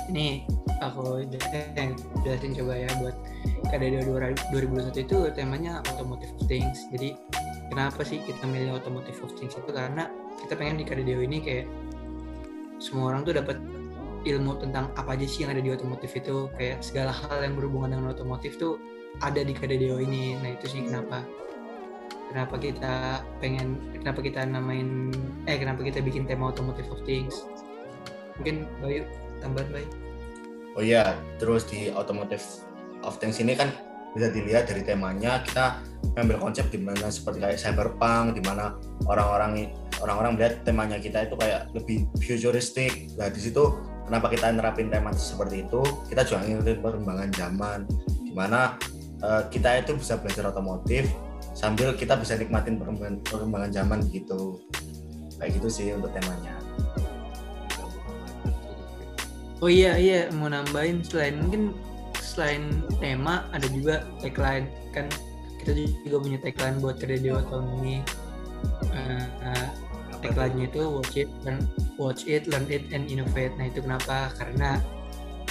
ini 0.10 0.44
aku 0.82 1.24
jelasin 2.26 2.52
coba 2.58 2.74
ya 2.76 2.90
buat 3.00 3.16
KDD 3.70 4.10
2021 4.10 5.06
itu 5.06 5.18
temanya 5.38 5.86
automotive 5.86 6.34
things. 6.50 6.90
Jadi 6.90 7.14
kenapa 7.70 8.02
sih 8.02 8.18
kita 8.24 8.44
milih 8.50 8.80
automotive 8.82 9.20
of 9.22 9.32
things 9.38 9.54
itu? 9.54 9.70
Karena 9.70 10.10
kita 10.46 10.58
pengen 10.58 10.82
di 10.82 10.86
KDDO 10.88 11.22
ini 11.22 11.38
kayak 11.44 11.66
semua 12.82 13.14
orang 13.14 13.28
tuh 13.28 13.36
dapat 13.38 13.60
ilmu 14.28 14.60
tentang 14.60 14.92
apa 15.00 15.16
aja 15.16 15.28
sih 15.28 15.46
yang 15.46 15.54
ada 15.54 15.62
di 15.62 15.72
otomotif 15.72 16.16
itu. 16.18 16.50
Kayak 16.58 16.82
segala 16.82 17.12
hal 17.14 17.46
yang 17.46 17.54
berhubungan 17.60 17.96
dengan 17.96 18.12
otomotif 18.16 18.58
tuh 18.58 18.82
ada 19.22 19.46
di 19.46 19.54
KDDO 19.54 20.02
ini. 20.02 20.40
Nah 20.42 20.58
itu 20.58 20.66
sih 20.66 20.82
kenapa. 20.88 21.22
Kenapa 22.30 22.62
kita 22.62 23.26
pengen 23.42 23.82
kenapa 24.02 24.22
kita 24.22 24.46
namain 24.46 25.10
eh 25.50 25.58
kenapa 25.58 25.82
kita 25.82 25.98
bikin 25.98 26.30
tema 26.30 26.54
automotive 26.54 26.86
of 26.94 27.02
things 27.02 27.42
mungkin 28.40 28.64
Bayu 28.80 29.04
tambahan 29.44 29.70
Bayu 29.76 29.90
Oh 30.78 30.84
iya, 30.86 31.18
terus 31.42 31.68
di 31.68 31.92
Automotive 31.92 32.64
of 33.04 33.20
Things 33.20 33.42
ini 33.44 33.58
kan 33.58 33.74
bisa 34.16 34.32
dilihat 34.32 34.70
dari 34.70 34.82
temanya 34.82 35.44
kita 35.44 35.82
ngambil 36.16 36.40
konsep 36.40 36.72
di 36.72 36.80
mana 36.80 37.12
seperti 37.12 37.44
kayak 37.44 37.60
cyberpunk 37.60 38.38
di 38.38 38.42
mana 38.42 38.80
orang-orang 39.06 39.70
orang-orang 40.00 40.40
melihat 40.40 40.64
temanya 40.64 40.98
kita 40.98 41.28
itu 41.28 41.36
kayak 41.36 41.68
lebih 41.76 42.08
futuristik. 42.22 43.12
Nah, 43.20 43.28
di 43.28 43.44
situ 43.44 43.76
kenapa 44.08 44.32
kita 44.32 44.56
nerapin 44.56 44.88
tema 44.88 45.12
seperti 45.12 45.68
itu? 45.68 45.82
Kita 46.08 46.24
juga 46.24 46.48
ngikutin 46.48 46.80
perkembangan 46.80 47.30
zaman 47.36 47.80
di 48.24 48.32
mana 48.32 48.80
uh, 49.20 49.46
kita 49.52 49.84
itu 49.84 50.00
bisa 50.00 50.16
belajar 50.16 50.48
otomotif 50.48 51.12
sambil 51.54 51.92
kita 51.92 52.16
bisa 52.16 52.40
nikmatin 52.40 52.80
perkembangan, 52.80 53.20
perkembangan 53.26 53.72
zaman 53.74 54.00
gitu. 54.10 54.64
Kayak 55.38 55.60
gitu 55.60 55.68
sih 55.68 55.88
untuk 55.92 56.16
temanya 56.16 56.59
oh 59.60 59.70
iya 59.70 59.96
iya 60.00 60.20
mau 60.36 60.48
nambahin 60.52 61.04
selain 61.04 61.40
mungkin 61.44 61.76
selain 62.20 62.84
tema 63.00 63.48
ada 63.52 63.68
juga 63.72 64.08
tagline 64.24 64.68
kan 64.96 65.08
kita 65.62 65.76
juga 66.08 66.18
punya 66.24 66.40
tagline 66.40 66.78
buat 66.80 66.98
radio 67.04 67.44
tahun 67.52 67.66
ini 67.84 67.96
uh, 68.96 69.26
uh, 69.44 69.68
tagline-nya 70.20 70.68
itu 70.68 70.82
watch 70.84 71.16
it 71.16 71.30
learn 71.44 71.60
watch 71.96 72.24
it 72.28 72.44
learn 72.48 72.68
it 72.68 72.84
and 72.92 73.08
innovate. 73.08 73.52
Nah 73.56 73.68
itu 73.72 73.84
kenapa? 73.84 74.32
Karena 74.36 74.80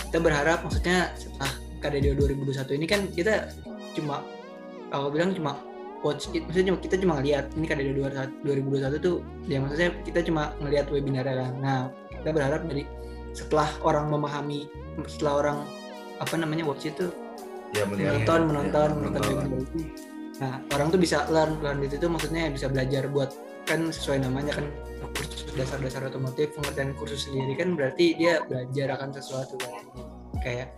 kita 0.08 0.18
berharap 0.20 0.64
maksudnya 0.64 1.12
setelah 1.16 1.52
KDDO 1.84 2.16
2021 2.16 2.78
ini 2.80 2.86
kan 2.88 3.00
kita 3.12 3.52
cuma 3.92 4.24
aku 4.88 5.12
bilang 5.12 5.36
cuma 5.36 5.60
watch 6.00 6.32
it 6.32 6.44
maksudnya 6.48 6.72
cuma, 6.72 6.78
kita 6.80 6.96
cuma 7.00 7.14
lihat 7.20 7.52
ini 7.56 7.66
KDDO 7.68 8.08
2021 8.44 9.04
tuh 9.04 9.20
ya 9.48 9.58
maksudnya 9.60 9.88
kita 10.04 10.20
cuma 10.24 10.52
ngelihat 10.64 10.86
webinar 10.88 11.24
kan. 11.28 11.52
Nah 11.60 11.80
kita 12.12 12.30
berharap 12.32 12.64
dari 12.68 12.84
setelah 13.38 13.70
orang 13.86 14.10
memahami 14.10 14.66
setelah 15.06 15.34
orang 15.46 15.58
apa 16.18 16.34
namanya 16.34 16.66
watch 16.66 16.90
itu 16.90 17.14
ya, 17.78 17.86
menonton 17.86 18.40
ya, 18.42 18.48
menonton 18.50 18.88
ya, 18.90 18.96
menonton. 18.98 19.22
menonton. 19.22 19.86
nah 20.42 20.54
orang 20.74 20.86
tuh 20.90 20.98
bisa 20.98 21.22
learn 21.30 21.62
learn 21.62 21.78
itu 21.86 21.94
tuh 22.02 22.10
maksudnya 22.10 22.50
bisa 22.50 22.66
belajar 22.66 23.06
buat 23.06 23.30
kan 23.68 23.92
sesuai 23.92 24.24
namanya 24.26 24.58
kan 24.58 24.66
kursus 25.12 25.52
dasar-dasar 25.52 26.08
otomotif 26.08 26.56
pengertian 26.56 26.96
kursus 26.96 27.28
sendiri 27.28 27.52
kan 27.54 27.76
berarti 27.76 28.16
dia 28.16 28.40
belajar 28.48 28.96
akan 28.96 29.10
sesuatu 29.12 29.60
kan. 29.60 29.84
Kayak 30.40 30.68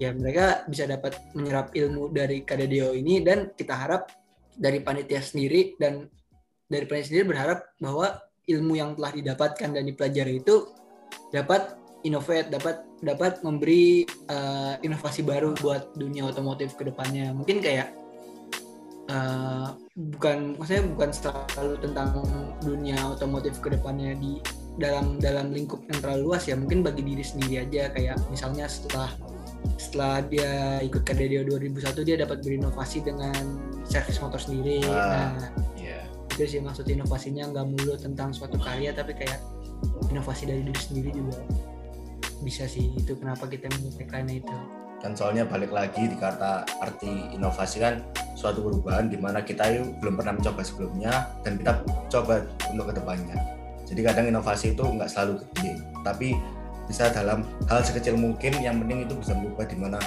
ya 0.00 0.10
mereka 0.10 0.64
bisa 0.66 0.88
dapat 0.88 1.20
menyerap 1.36 1.70
ilmu 1.76 2.10
dari 2.10 2.42
KDDO 2.42 2.96
ini 2.96 3.22
dan 3.22 3.52
kita 3.54 3.76
harap 3.76 4.10
dari 4.54 4.82
panitia 4.82 5.22
sendiri 5.22 5.78
dan 5.78 6.06
dari 6.66 6.88
panitia 6.88 7.12
sendiri 7.12 7.24
berharap 7.30 7.76
bahwa 7.78 8.18
ilmu 8.48 8.74
yang 8.74 8.96
telah 8.96 9.12
didapatkan 9.14 9.68
dan 9.70 9.84
dipelajari 9.84 10.40
itu 10.42 10.68
dapat 11.30 11.76
innovate, 12.04 12.52
dapat 12.52 12.84
dapat 13.00 13.40
memberi 13.40 14.04
uh, 14.28 14.76
inovasi 14.84 15.24
baru 15.24 15.56
buat 15.58 15.96
dunia 15.96 16.28
otomotif 16.28 16.76
ke 16.76 16.86
depannya. 16.86 17.32
Mungkin 17.32 17.64
kayak 17.64 17.96
uh, 19.08 19.72
bukan 19.96 20.60
maksudnya 20.60 20.84
bukan 20.94 21.10
selalu 21.10 21.74
tentang 21.80 22.08
dunia 22.60 22.96
otomotif 23.08 23.58
ke 23.58 23.72
depannya 23.72 24.14
di 24.20 24.38
dalam 24.76 25.16
dalam 25.18 25.50
lingkup 25.50 25.80
yang 25.88 25.98
terlalu 26.04 26.32
luas 26.32 26.44
ya. 26.44 26.54
Mungkin 26.54 26.84
bagi 26.84 27.02
diri 27.02 27.24
sendiri 27.24 27.64
aja 27.64 27.90
kayak 27.90 28.20
misalnya 28.28 28.68
setelah 28.68 29.08
setelah 29.80 30.20
dia 30.28 30.84
ikut 30.84 31.08
KDDO 31.08 31.48
2001 31.56 32.04
dia 32.04 32.16
dapat 32.20 32.44
berinovasi 32.44 33.00
dengan 33.00 33.32
servis 33.88 34.20
motor 34.20 34.36
sendiri. 34.36 34.84
Uh, 34.84 34.92
nah, 34.92 35.32
yeah. 35.80 36.04
itu 36.36 36.44
sih 36.44 36.60
maksud 36.60 36.84
inovasinya 36.84 37.48
nggak 37.48 37.64
mulu 37.64 37.96
tentang 37.96 38.36
suatu 38.36 38.60
karya 38.60 38.92
tapi 38.92 39.16
kayak 39.16 39.40
inovasi 40.12 40.48
dari 40.48 40.60
diri 40.64 40.80
sendiri 40.80 41.10
juga 41.12 41.40
bisa 42.44 42.68
sih 42.68 42.92
itu 42.92 43.16
kenapa 43.16 43.48
kita 43.48 43.72
memilih 43.72 44.44
itu. 44.44 44.56
Kan 45.00 45.16
soalnya 45.16 45.48
balik 45.48 45.72
lagi 45.72 46.04
di 46.04 46.16
kata 46.16 46.68
arti 46.84 47.32
inovasi 47.32 47.80
kan 47.80 48.04
suatu 48.36 48.60
perubahan 48.60 49.08
di 49.08 49.16
mana 49.16 49.40
kita 49.40 49.64
yuk 49.72 49.96
belum 50.04 50.20
pernah 50.20 50.36
mencoba 50.36 50.60
sebelumnya 50.60 51.12
dan 51.40 51.56
kita 51.56 51.80
coba 52.12 52.44
untuk 52.68 52.92
ke 52.92 52.94
depannya. 53.00 53.36
Jadi 53.84 54.00
kadang 54.04 54.28
inovasi 54.28 54.76
itu 54.76 54.84
nggak 54.84 55.08
selalu 55.08 55.40
gede 55.44 55.80
tapi 56.04 56.36
bisa 56.84 57.08
dalam 57.08 57.48
hal 57.68 57.80
sekecil 57.80 58.16
mungkin 58.20 58.52
yang 58.60 58.76
penting 58.84 59.08
itu 59.08 59.16
bisa 59.16 59.32
merubah 59.32 59.64
di 59.64 59.76
mana 59.80 59.98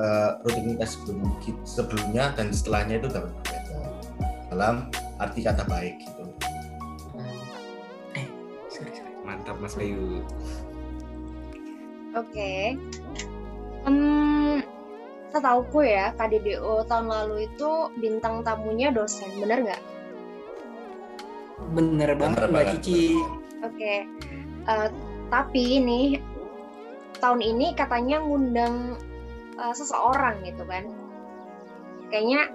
uh, 0.00 0.40
rutinitas 0.48 0.96
sebelum, 0.96 1.28
sebelumnya 1.64 2.32
dan 2.32 2.48
setelahnya 2.52 3.04
itu 3.04 3.08
dapat 3.12 3.30
berbeda. 3.44 3.76
Dalam 4.48 4.74
arti 5.20 5.40
kata 5.44 5.64
baik 5.68 6.00
gitu. 6.00 6.24
Eh, 8.16 8.26
mantap 9.24 9.56
mas 9.60 9.76
Bayu 9.76 10.24
Oke. 12.14 12.78
Hmm, 13.84 14.62
setauku 15.34 15.82
ya 15.84 16.14
KDDO 16.14 16.86
tahun 16.86 17.10
lalu 17.10 17.50
itu 17.50 17.70
bintang 17.98 18.46
tamunya 18.46 18.94
dosen, 18.94 19.28
bener 19.42 19.66
nggak? 19.66 19.82
Bener 21.74 22.10
banget 22.14 22.46
Bener 22.46 22.52
Mbak. 22.54 22.64
Cici. 22.78 23.18
Oke, 23.64 24.06
Eh, 24.64 24.88
tapi 25.28 25.76
ini 25.76 26.16
tahun 27.20 27.44
ini 27.44 27.76
katanya 27.76 28.20
ngundang 28.24 28.96
eh, 29.60 29.74
seseorang 29.76 30.40
gitu 30.48 30.64
kan. 30.64 30.88
Kayaknya 32.08 32.48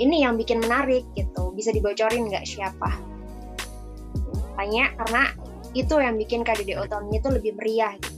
ini 0.00 0.22
yang 0.24 0.38
bikin 0.38 0.62
menarik 0.62 1.04
gitu. 1.18 1.50
Bisa 1.52 1.74
dibocorin 1.74 2.30
nggak 2.30 2.46
siapa? 2.46 2.90
Tanya 4.56 4.92
karena 4.94 5.22
itu 5.74 5.94
yang 5.98 6.18
bikin 6.18 6.42
KDDO 6.42 6.86
tahun 6.90 7.10
ini 7.10 7.18
tuh 7.22 7.32
lebih 7.38 7.54
meriah 7.58 7.94
gitu. 7.98 8.09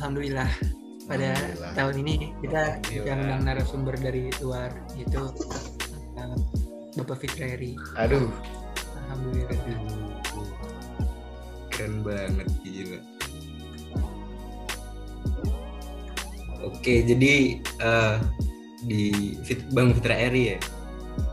Alhamdulillah 0.00 0.48
pada 1.04 1.36
Alhamdulillah. 1.36 1.72
tahun 1.76 1.94
ini 2.00 2.14
kita 2.40 2.62
yang 3.04 3.18
undang 3.20 3.42
narasumber 3.44 3.94
dari 4.00 4.32
luar 4.40 4.72
itu 4.96 5.20
uh, 6.16 6.36
Bapak 6.96 7.20
Fitreri. 7.20 7.76
Aduh, 8.00 8.32
Alhamdulillah. 9.06 9.60
keren 11.70 12.00
banget 12.04 12.48
gila 12.60 12.98
oke 16.60 16.94
jadi 17.08 17.56
eh, 17.56 18.16
di 18.84 19.32
Fit, 19.44 19.64
Bang 19.72 19.96
Fitra 19.96 20.12
Eri 20.12 20.56
ya 20.56 20.58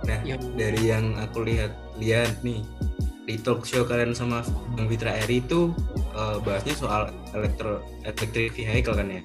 nah 0.07 0.19
Ya, 0.23 0.35
dari 0.55 0.87
yang 0.87 1.19
aku 1.19 1.43
lihat 1.43 1.75
lihat 1.99 2.31
nih 2.43 2.63
di 3.27 3.35
talk 3.35 3.67
show 3.67 3.83
kalian 3.83 4.15
sama 4.15 4.39
Bang 4.73 4.87
Fitra 4.87 5.11
Eri 5.19 5.43
itu 5.43 5.75
eh, 6.15 6.37
bahasnya 6.41 6.73
soal 6.73 7.11
elektro 7.35 7.83
electric 8.07 8.55
vehicle 8.55 8.95
kan 8.95 9.07
ya 9.11 9.21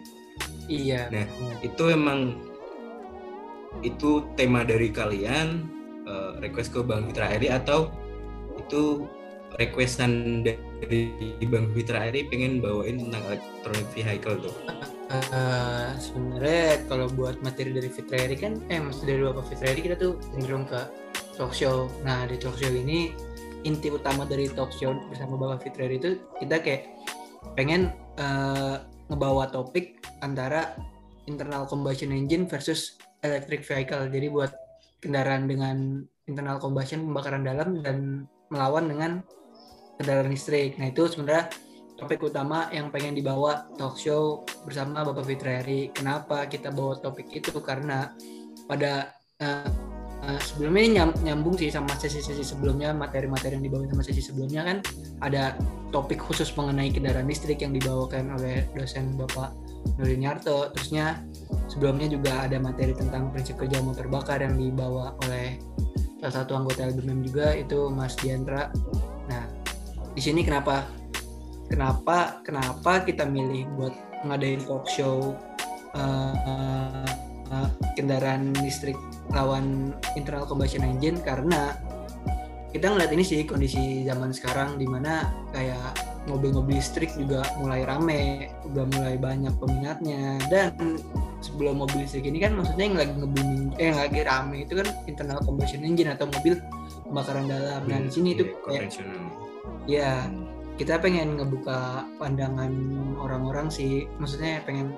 iya. 0.66 1.02
Nah, 1.14 1.26
itu 1.62 1.84
emang 1.90 2.42
itu 3.86 4.26
tema 4.34 4.66
dari 4.66 4.90
kalian 4.90 5.70
eh, 6.04 6.30
request 6.42 6.74
ke 6.74 6.82
Bang 6.82 7.06
Fitra 7.06 7.30
Eri 7.30 7.48
atau 7.48 7.88
itu 8.58 9.06
requestan 9.62 10.42
dari 10.42 11.14
Bang 11.46 11.70
Fitra 11.70 12.10
Eri 12.10 12.26
pengen 12.26 12.58
bawain 12.58 12.98
tentang 12.98 13.22
electronic 13.30 13.86
vehicle 13.94 14.50
tuh 14.50 14.54
Eh, 15.12 15.88
sebenarnya 16.00 16.88
kalau 16.88 17.04
buat 17.12 17.36
materi 17.44 17.68
dari 17.76 17.92
Fitreri 17.92 18.32
kan 18.32 18.56
eh 18.72 18.80
maksud 18.80 19.04
dari 19.04 19.20
Bapak 19.20 19.44
Fitreri 19.44 19.84
kita 19.84 19.96
tuh 20.00 20.16
cenderung 20.32 20.64
ke 20.64 20.88
talk 21.36 21.52
show. 21.52 21.92
Nah, 22.00 22.24
di 22.24 22.40
talk 22.40 22.56
show 22.56 22.72
ini 22.72 23.12
inti 23.62 23.88
utama 23.90 24.26
dari 24.26 24.50
talk 24.50 24.74
show 24.74 24.94
bersama 25.10 25.38
Bapak 25.38 25.66
Fitreri 25.66 25.96
itu 25.98 26.18
kita 26.38 26.58
kayak 26.62 26.82
pengen 27.54 27.94
eh, 28.18 28.76
ngebawa 29.10 29.50
topik 29.50 30.02
antara 30.22 30.74
internal 31.26 31.66
combustion 31.66 32.10
engine 32.10 32.46
versus 32.46 32.98
electric 33.22 33.62
vehicle. 33.62 34.10
Jadi 34.10 34.26
buat 34.30 34.52
kendaraan 35.02 35.46
dengan 35.46 36.02
internal 36.26 36.58
combustion 36.62 37.06
pembakaran 37.06 37.42
dalam 37.42 37.82
dan 37.82 38.26
melawan 38.50 38.86
dengan 38.86 39.12
kendaraan 39.98 40.30
listrik. 40.30 40.78
Nah, 40.78 40.90
itu 40.90 41.06
sebenarnya 41.06 41.50
topik 41.98 42.22
utama 42.22 42.66
yang 42.74 42.90
pengen 42.90 43.14
dibawa 43.14 43.70
talk 43.78 43.98
show 43.98 44.42
bersama 44.66 45.06
Bapak 45.06 45.26
Fitreri. 45.26 45.90
Kenapa 45.94 46.46
kita 46.50 46.74
bawa 46.74 46.98
topik 46.98 47.30
itu? 47.30 47.54
Karena 47.62 48.10
pada 48.66 49.14
eh, 49.38 49.91
eh, 50.22 50.40
sebelumnya 50.40 51.02
nyam- 51.02 51.18
nyambung 51.22 51.54
sih 51.58 51.68
sama 51.68 51.92
sesi-sesi 51.98 52.42
sebelumnya, 52.46 52.94
materi-materi 52.94 53.58
yang 53.58 53.64
dibawa 53.66 53.86
sama 53.90 54.02
sesi 54.06 54.22
sebelumnya 54.22 54.62
kan 54.62 54.78
ada 55.20 55.58
topik 55.90 56.18
khusus 56.22 56.50
mengenai 56.56 56.90
kendaraan 56.94 57.28
listrik 57.28 57.60
yang 57.60 57.74
dibawakan 57.74 58.34
oleh 58.38 58.64
dosen 58.72 59.14
Bapak 59.18 59.52
Nurin 59.98 60.24
Yarto. 60.24 60.72
Terusnya 60.72 61.20
sebelumnya 61.68 62.08
juga 62.08 62.46
ada 62.46 62.56
materi 62.62 62.96
tentang 62.96 63.34
prinsip 63.34 63.58
kerja 63.58 63.82
motor 63.82 64.06
bakar 64.08 64.40
yang 64.40 64.56
dibawa 64.56 65.14
oleh 65.26 65.60
salah 66.22 66.42
satu 66.42 66.54
anggota 66.54 66.86
LBMM 66.86 67.20
juga 67.26 67.52
itu 67.58 67.90
Mas 67.90 68.14
Diandra. 68.14 68.70
Nah, 69.26 69.44
di 70.14 70.22
sini 70.22 70.46
kenapa 70.46 70.86
kenapa 71.66 72.44
kenapa 72.46 73.02
kita 73.02 73.26
milih 73.26 73.66
buat 73.74 73.94
ngadain 74.28 74.62
talk 74.68 74.86
show 74.86 75.34
uh, 75.98 76.34
uh, 76.36 77.10
uh, 77.52 77.68
kendaraan 77.94 78.56
listrik 78.64 78.96
lawan 79.30 79.92
internal 80.16 80.48
combustion 80.48 80.82
engine 80.82 81.20
karena 81.20 81.76
kita 82.72 82.88
ngeliat 82.88 83.12
ini 83.12 83.20
sih 83.20 83.44
kondisi 83.44 84.00
zaman 84.08 84.32
sekarang 84.32 84.80
di 84.80 84.88
mana 84.88 85.28
kayak 85.52 85.92
mobil-mobil 86.24 86.78
listrik 86.78 87.10
juga 87.18 87.42
mulai 87.58 87.82
rame, 87.82 88.48
udah 88.64 88.84
mulai 88.96 89.14
banyak 89.18 89.52
peminatnya. 89.58 90.40
Dan 90.48 90.96
sebelum 91.42 91.82
mobil 91.82 92.06
listrik 92.06 92.24
ini 92.24 92.40
kan 92.40 92.54
maksudnya 92.54 92.84
yang 92.88 92.96
lagi 92.98 93.12
nge-booming, 93.18 93.64
eh 93.76 93.86
yang 93.92 93.98
lagi 93.98 94.20
rame 94.24 94.56
itu 94.64 94.72
kan 94.78 94.88
internal 95.04 95.38
combustion 95.42 95.82
engine 95.82 96.14
atau 96.14 96.30
mobil 96.30 96.56
pembakaran 97.04 97.44
dalam. 97.50 97.80
Nah 97.84 97.98
di 98.06 98.10
sini 98.10 98.28
itu 98.38 98.44
Iya, 98.48 98.56
kayak 98.64 98.82
ya 99.84 100.10
kita 100.80 100.96
pengen 101.02 101.36
ngebuka 101.36 102.06
pandangan 102.16 102.72
orang-orang 103.18 103.68
sih. 103.68 104.08
Maksudnya 104.16 104.62
pengen 104.64 104.94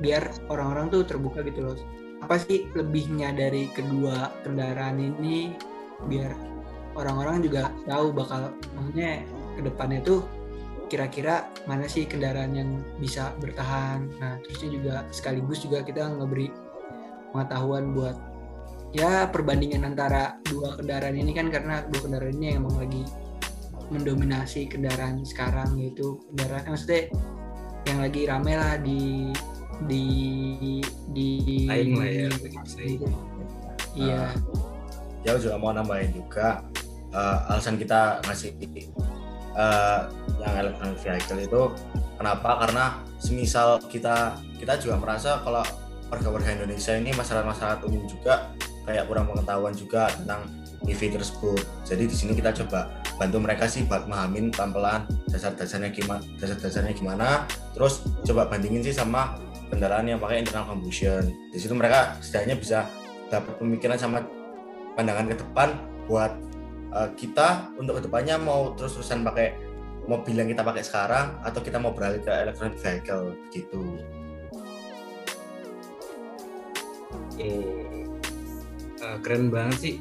biar 0.00 0.32
orang-orang 0.48 0.88
tuh 0.88 1.02
terbuka 1.04 1.44
gitu 1.44 1.60
loh. 1.66 1.76
Apa 2.22 2.38
sih 2.38 2.70
lebihnya 2.78 3.34
dari 3.34 3.66
kedua 3.74 4.30
kendaraan 4.46 5.02
ini 5.02 5.58
biar 6.06 6.32
orang-orang 6.94 7.42
juga 7.42 7.74
tahu 7.88 8.14
bakal 8.14 8.54
maksudnya 8.78 9.26
ke 9.58 9.60
depannya 9.66 10.00
tuh 10.06 10.20
kira-kira 10.86 11.48
mana 11.64 11.88
sih 11.88 12.04
kendaraan 12.04 12.52
yang 12.52 12.70
bisa 13.00 13.32
bertahan. 13.40 14.06
Nah 14.20 14.38
terusnya 14.44 14.70
juga 14.70 14.94
sekaligus 15.10 15.64
juga 15.64 15.82
kita 15.82 16.04
ngeberi 16.20 16.52
pengetahuan 17.32 17.96
buat 17.96 18.16
ya 18.92 19.24
perbandingan 19.32 19.88
antara 19.88 20.36
dua 20.44 20.76
kendaraan 20.76 21.16
ini 21.16 21.32
kan 21.32 21.48
karena 21.48 21.80
dua 21.88 22.00
kendaraan 22.04 22.36
ini 22.36 22.60
emang 22.60 22.76
lagi 22.76 23.02
mendominasi 23.88 24.68
kendaraan 24.68 25.24
sekarang 25.24 25.80
yaitu 25.80 26.20
kendaraan 26.32 26.64
eh, 26.64 26.70
maksudnya 26.76 27.02
yang 27.88 27.98
lagi 27.98 28.22
rame 28.28 28.52
lah 28.54 28.74
di 28.78 29.32
di 29.86 30.06
di 31.12 31.28
Saing 31.68 31.92
lah 31.98 32.08
ya, 32.08 32.28
iya. 33.94 34.24
Ya 35.22 35.38
juga 35.38 35.54
mau 35.60 35.70
nambahin 35.70 36.10
juga 36.10 36.64
eh, 37.14 37.50
alasan 37.52 37.78
kita 37.78 38.22
ngasih 38.26 38.56
eh, 38.58 40.00
yang 40.40 40.54
electronic 40.58 40.98
vehicle 40.98 41.40
itu 41.42 41.62
kenapa? 42.18 42.50
Karena 42.66 42.84
semisal 43.22 43.78
kita 43.86 44.38
kita 44.58 44.78
juga 44.78 44.98
merasa 44.98 45.42
kalau 45.42 45.62
warga-warga 46.10 46.52
Indonesia 46.52 46.92
ini 46.92 47.10
masyarakat-masyarakat 47.16 47.80
umum 47.88 48.04
juga 48.04 48.52
kayak 48.84 49.06
kurang 49.06 49.30
pengetahuan 49.30 49.72
juga 49.72 50.10
tentang 50.12 50.44
EV 50.82 51.14
tersebut. 51.14 51.62
Jadi 51.86 52.10
di 52.10 52.16
sini 52.16 52.32
kita 52.34 52.50
coba 52.62 52.90
bantu 53.16 53.38
mereka 53.38 53.70
sih 53.70 53.86
buat 53.86 54.10
memahamin 54.10 54.50
pelan-pelan 54.50 55.06
dasar-dasarnya 55.30 55.94
gimana 55.94 56.22
dasar-dasarnya 56.42 56.92
gimana. 56.98 57.46
Terus 57.72 58.02
coba 58.26 58.50
bandingin 58.50 58.82
sih 58.82 58.94
sama 58.94 59.38
kendaraan 59.72 60.04
yang 60.04 60.20
pakai 60.20 60.44
internal 60.44 60.68
combustion. 60.68 61.32
Di 61.48 61.56
situ 61.56 61.72
mereka 61.72 62.20
setidaknya 62.20 62.60
bisa 62.60 62.78
dapat 63.32 63.56
pemikiran 63.56 63.96
sama 63.96 64.20
pandangan 64.92 65.32
ke 65.32 65.40
depan 65.40 65.68
buat 66.04 66.36
uh, 66.92 67.08
kita 67.16 67.72
untuk 67.80 67.96
ke 67.96 68.02
depannya 68.04 68.36
mau 68.36 68.76
terus-terusan 68.76 69.24
pakai 69.24 69.56
mobil 70.04 70.34
yang 70.36 70.52
kita 70.52 70.60
pakai 70.60 70.84
sekarang 70.84 71.40
atau 71.40 71.64
kita 71.64 71.80
mau 71.80 71.96
beralih 71.96 72.20
ke 72.20 72.28
electronic 72.28 72.76
vehicle 72.84 73.32
gitu. 73.48 73.80
Eh, 77.40 78.04
eh, 79.00 79.16
keren 79.24 79.48
banget 79.48 79.78
sih. 79.80 79.94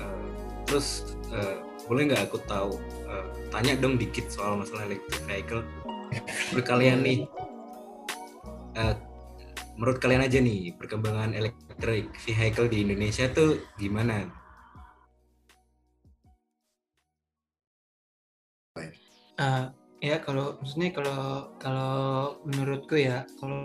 Eh, 0.00 0.26
terus 0.64 1.18
eh, 1.34 1.60
boleh 1.90 2.08
nggak 2.08 2.30
aku 2.30 2.38
tahu? 2.46 2.78
Eh, 3.04 3.26
tanya 3.50 3.74
dong 3.76 3.98
dikit 3.98 4.30
soal 4.30 4.56
masalah 4.56 4.86
electric 4.88 5.20
vehicle. 5.26 5.62
Menurut 6.54 6.66
kalian 6.66 6.98
nih 7.02 7.18
eh, 8.78 8.94
menurut 9.80 9.96
kalian 9.96 10.20
aja 10.20 10.44
nih 10.44 10.76
perkembangan 10.76 11.32
electric 11.32 12.12
vehicle 12.20 12.68
di 12.68 12.84
Indonesia 12.84 13.32
tuh 13.32 13.64
gimana? 13.80 14.28
Eh, 19.40 19.64
ya 20.04 20.20
kalau 20.20 20.60
maksudnya 20.60 20.92
kalau 20.92 21.48
kalau 21.56 22.36
menurutku 22.44 23.00
ya 23.00 23.24
kalau 23.40 23.64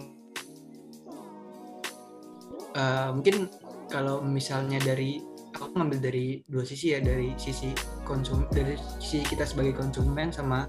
eh, 2.79 3.09
mungkin 3.11 3.51
kalau 3.91 4.23
misalnya 4.23 4.79
dari 4.79 5.19
aku 5.51 5.75
ngambil 5.75 5.99
dari 5.99 6.39
dua 6.47 6.63
sisi 6.63 6.95
ya 6.95 7.03
dari 7.03 7.35
sisi 7.35 7.75
konsum 8.07 8.47
dari 8.55 8.79
sisi 9.03 9.19
kita 9.27 9.43
sebagai 9.43 9.75
konsumen 9.75 10.31
sama 10.31 10.63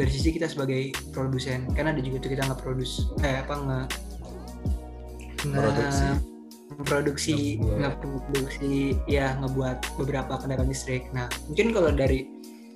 dari 0.00 0.08
sisi 0.08 0.32
kita 0.32 0.48
sebagai 0.48 0.96
produsen. 1.12 1.68
Karena 1.76 1.92
ada 1.92 2.00
juga 2.00 2.24
tuh 2.24 2.32
kita 2.32 2.48
nggak 2.48 2.60
produce 2.64 3.04
eh 3.20 3.44
apa 3.44 3.52
nggak 3.52 4.07
Produksi. 5.38 6.06
produksi 6.84 7.36
Ngebuat. 7.58 7.78
nggak 7.78 7.94
produksi 8.02 8.74
ya 9.08 9.34
ngebuat 9.40 9.78
beberapa 9.98 10.36
kendaraan 10.38 10.68
listrik 10.68 11.08
nah 11.14 11.26
mungkin 11.48 11.72
kalau 11.72 11.90
dari 11.94 12.28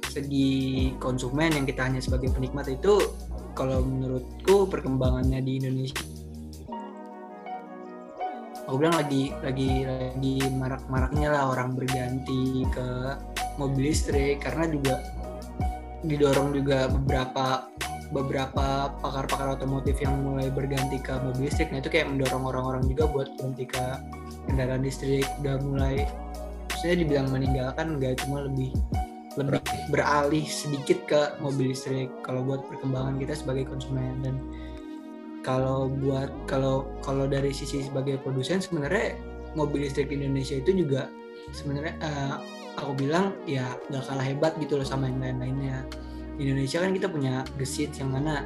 segi 0.08 0.92
konsumen 1.00 1.54
yang 1.54 1.64
kita 1.68 1.86
hanya 1.88 2.00
sebagai 2.02 2.32
penikmat 2.34 2.68
itu 2.68 2.98
kalau 3.52 3.84
menurutku 3.84 4.66
perkembangannya 4.68 5.40
di 5.44 5.52
Indonesia 5.60 6.02
aku 8.66 8.74
bilang 8.80 8.96
lagi 8.96 9.32
lagi 9.44 9.84
lagi 9.84 10.36
marak-maraknya 10.56 11.28
lah 11.28 11.52
orang 11.52 11.76
berganti 11.76 12.64
ke 12.72 12.88
mobil 13.60 13.92
listrik 13.92 14.40
karena 14.40 14.64
juga 14.70 14.94
didorong 16.02 16.56
juga 16.56 16.90
beberapa 16.90 17.68
beberapa 18.12 18.92
pakar-pakar 19.00 19.56
otomotif 19.56 19.96
yang 20.04 20.20
mulai 20.20 20.52
berganti 20.52 21.00
ke 21.00 21.16
mobil 21.24 21.48
listrik. 21.48 21.72
Nah 21.72 21.80
itu 21.80 21.88
kayak 21.88 22.12
mendorong 22.12 22.44
orang-orang 22.44 22.84
juga 22.84 23.08
buat 23.08 23.28
ganti 23.40 23.64
ke 23.64 23.84
kendaraan 24.46 24.84
listrik. 24.84 25.24
Udah 25.40 25.56
mulai 25.64 26.04
maksudnya 26.68 26.96
dibilang 27.00 27.28
meninggalkan 27.32 27.96
nggak 27.96 28.20
cuma 28.22 28.44
lebih 28.44 28.70
lebih 29.40 29.64
beralih 29.88 30.44
sedikit 30.44 30.98
ke 31.08 31.20
mobil 31.40 31.72
listrik. 31.72 32.12
Kalau 32.20 32.44
buat 32.44 32.68
perkembangan 32.68 33.16
kita 33.16 33.32
sebagai 33.32 33.64
konsumen. 33.64 34.20
Dan 34.20 34.36
kalau 35.40 35.88
buat 35.88 36.28
kalau 36.46 36.84
kalau 37.00 37.24
dari 37.24 37.50
sisi 37.50 37.82
sebagai 37.82 38.20
produsen 38.20 38.60
sebenarnya 38.62 39.16
mobil 39.58 39.88
listrik 39.88 40.12
Indonesia 40.12 40.60
itu 40.60 40.84
juga 40.84 41.08
sebenarnya 41.50 41.96
uh, 42.04 42.36
aku 42.78 42.92
bilang 42.96 43.34
ya 43.44 43.76
nggak 43.90 44.04
kalah 44.06 44.24
hebat 44.24 44.52
gitu 44.62 44.80
loh 44.80 44.86
sama 44.86 45.10
yang 45.10 45.18
lain-lainnya 45.20 45.84
di 46.36 46.48
Indonesia 46.48 46.78
kan 46.80 46.90
kita 46.96 47.08
punya 47.08 47.44
gesit 47.60 47.92
yang 48.00 48.12
mana 48.12 48.44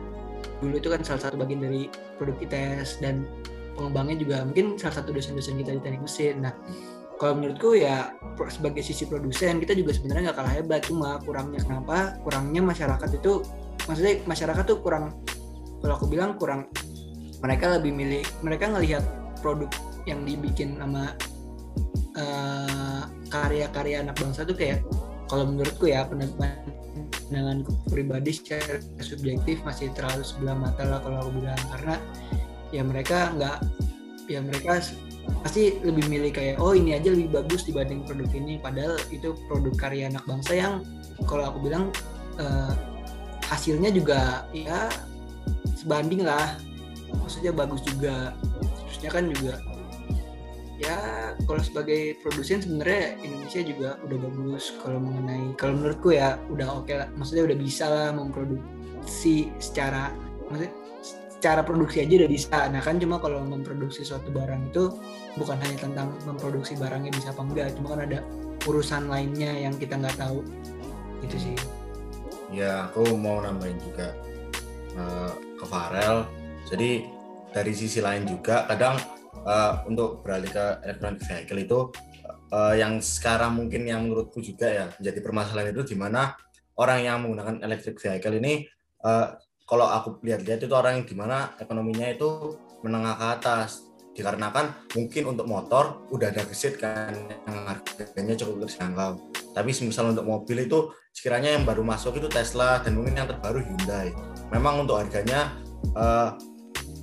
dulu 0.58 0.80
itu 0.80 0.88
kan 0.88 1.00
salah 1.04 1.22
satu 1.28 1.36
bagian 1.36 1.60
dari 1.62 1.92
produk 2.16 2.36
ITS 2.40 3.04
dan 3.04 3.28
pengembangnya 3.76 4.16
juga 4.16 4.36
mungkin 4.42 4.80
salah 4.80 5.00
satu 5.00 5.12
dosen-dosen 5.12 5.60
kita 5.60 5.76
di 5.76 5.80
teknik 5.84 6.02
mesin. 6.02 6.40
Nah 6.40 6.52
kalau 7.16 7.36
menurutku 7.36 7.76
ya 7.76 8.12
sebagai 8.52 8.84
sisi 8.84 9.08
produsen 9.08 9.60
kita 9.60 9.72
juga 9.76 9.92
sebenarnya 9.92 10.32
nggak 10.32 10.38
kalah 10.40 10.54
hebat. 10.56 10.80
Cuma 10.88 11.20
kurangnya 11.20 11.60
kenapa? 11.60 12.16
Kurangnya 12.24 12.64
masyarakat 12.64 13.10
itu 13.12 13.44
maksudnya 13.86 14.14
masyarakat 14.24 14.64
tuh 14.64 14.78
kurang 14.80 15.14
kalau 15.84 15.94
aku 15.94 16.06
bilang 16.10 16.34
kurang 16.40 16.66
mereka 17.44 17.78
lebih 17.78 17.92
milih 17.92 18.24
mereka 18.42 18.72
ngelihat 18.72 19.04
produk 19.38 19.70
yang 20.08 20.24
dibikin 20.24 20.74
sama 20.80 21.14
uh, 22.18 23.02
karya-karya 23.28 24.02
anak 24.02 24.16
bangsa 24.18 24.42
tuh 24.42 24.56
kayak 24.56 24.82
kalau 25.30 25.46
menurutku 25.46 25.90
ya 25.90 26.06
pandangan 27.26 27.66
pribadi 27.90 28.30
secara 28.34 28.78
subjektif 29.02 29.60
masih 29.66 29.90
terlalu 29.92 30.22
sebelah 30.22 30.56
mata 30.56 30.82
lah 30.86 30.98
kalau 31.02 31.18
aku 31.26 31.30
bilang. 31.42 31.60
Karena 31.74 31.96
ya 32.70 32.82
mereka 32.86 33.34
nggak 33.34 33.58
ya 34.26 34.42
mereka 34.42 34.82
pasti 35.42 35.78
lebih 35.82 36.06
milih 36.10 36.30
kayak 36.34 36.58
oh 36.58 36.74
ini 36.74 36.98
aja 36.98 37.10
lebih 37.10 37.30
bagus 37.34 37.66
dibanding 37.66 38.06
produk 38.06 38.30
ini. 38.34 38.62
Padahal 38.62 38.94
itu 39.10 39.34
produk 39.50 39.74
karya 39.74 40.08
anak 40.10 40.22
bangsa 40.24 40.52
yang 40.54 40.86
kalau 41.26 41.50
aku 41.50 41.66
bilang 41.66 41.90
uh, 42.38 42.74
hasilnya 43.46 43.90
juga 43.90 44.46
ya 44.54 44.90
sebanding 45.74 46.22
lah. 46.22 46.58
Maksudnya 47.22 47.50
bagus 47.54 47.82
juga. 47.86 48.34
Terusnya 48.86 49.10
kan 49.10 49.24
juga 49.30 49.54
ya 50.76 51.32
kalau 51.48 51.60
sebagai 51.60 52.20
produsen 52.20 52.60
sebenarnya 52.60 53.16
Indonesia 53.24 53.60
juga 53.64 53.90
udah 54.04 54.18
bagus 54.28 54.76
kalau 54.84 55.00
mengenai 55.00 55.56
kalau 55.56 55.80
menurutku 55.80 56.12
ya 56.12 56.36
udah 56.52 56.68
oke 56.80 56.88
okay 56.88 56.94
lah. 57.00 57.08
Maksudnya 57.16 57.44
udah 57.48 57.58
bisa 57.58 57.84
lah 57.88 58.08
memproduksi 58.12 59.48
secara 59.56 60.12
maksudnya 60.48 60.72
secara 61.36 61.60
produksi 61.64 62.04
aja 62.04 62.24
udah 62.24 62.30
bisa. 62.30 62.58
Nah 62.72 62.80
kan 62.80 62.96
cuma 63.00 63.16
kalau 63.20 63.44
memproduksi 63.44 64.04
suatu 64.04 64.28
barang 64.32 64.72
itu 64.72 64.92
bukan 65.36 65.56
hanya 65.60 65.76
tentang 65.80 66.12
memproduksi 66.24 66.76
barangnya 66.76 67.12
bisa 67.12 67.32
apa 67.32 67.42
enggak 67.44 67.76
cuma 67.76 67.96
kan 67.96 68.00
ada 68.08 68.18
urusan 68.64 69.08
lainnya 69.08 69.52
yang 69.52 69.76
kita 69.76 69.96
nggak 69.96 70.16
tahu. 70.16 70.40
Itu 71.24 71.36
sih. 71.40 71.56
Ya 72.52 72.88
aku 72.88 73.16
mau 73.16 73.40
nambahin 73.40 73.76
juga 73.80 74.16
uh, 74.96 75.32
ke 75.56 75.64
Farel. 75.64 76.24
Jadi 76.66 77.06
dari 77.52 77.72
sisi 77.72 78.02
lain 78.02 78.26
juga 78.26 78.66
kadang 78.66 78.98
uh, 79.44 79.84
untuk 79.84 80.24
beralih 80.24 80.48
ke 80.48 80.64
electronic 80.86 81.20
vehicle 81.26 81.60
itu 81.60 81.78
uh, 82.54 82.74
yang 82.78 83.02
sekarang 83.02 83.58
mungkin 83.58 83.84
yang 83.84 84.06
menurutku 84.06 84.40
juga 84.40 84.70
ya 84.70 84.86
menjadi 84.96 85.18
permasalahan 85.20 85.74
itu 85.74 85.92
di 85.92 85.96
mana 85.98 86.32
orang 86.76 86.98
yang 87.04 87.16
menggunakan 87.24 87.60
electric 87.64 88.00
vehicle 88.00 88.36
ini 88.36 88.68
uh, 89.04 89.36
kalau 89.66 89.90
aku 89.90 90.22
lihat-lihat 90.22 90.62
itu 90.62 90.74
orang 90.78 91.02
yang 91.02 91.06
di 91.10 91.16
mana 91.18 91.50
ekonominya 91.58 92.06
itu 92.14 92.54
menengah 92.86 93.18
ke 93.18 93.26
atas. 93.26 93.82
Dikarenakan 94.16 94.96
mungkin 94.96 95.28
untuk 95.28 95.44
motor 95.44 96.08
udah 96.08 96.32
ada 96.32 96.40
gesit 96.48 96.80
kan 96.80 97.12
yang 97.44 97.68
harganya 97.68 98.32
cukup 98.32 98.64
terjangkau. 98.64 99.20
Tapi 99.52 99.70
misal 99.84 100.16
untuk 100.16 100.24
mobil 100.24 100.64
itu 100.64 100.88
sekiranya 101.12 101.52
yang 101.52 101.68
baru 101.68 101.84
masuk 101.84 102.16
itu 102.16 102.24
Tesla 102.32 102.80
dan 102.80 102.96
mungkin 102.96 103.12
yang 103.12 103.28
terbaru 103.28 103.60
Hyundai. 103.60 104.16
Memang 104.48 104.88
untuk 104.88 105.04
harganya 105.04 105.52
uh, 105.92 106.32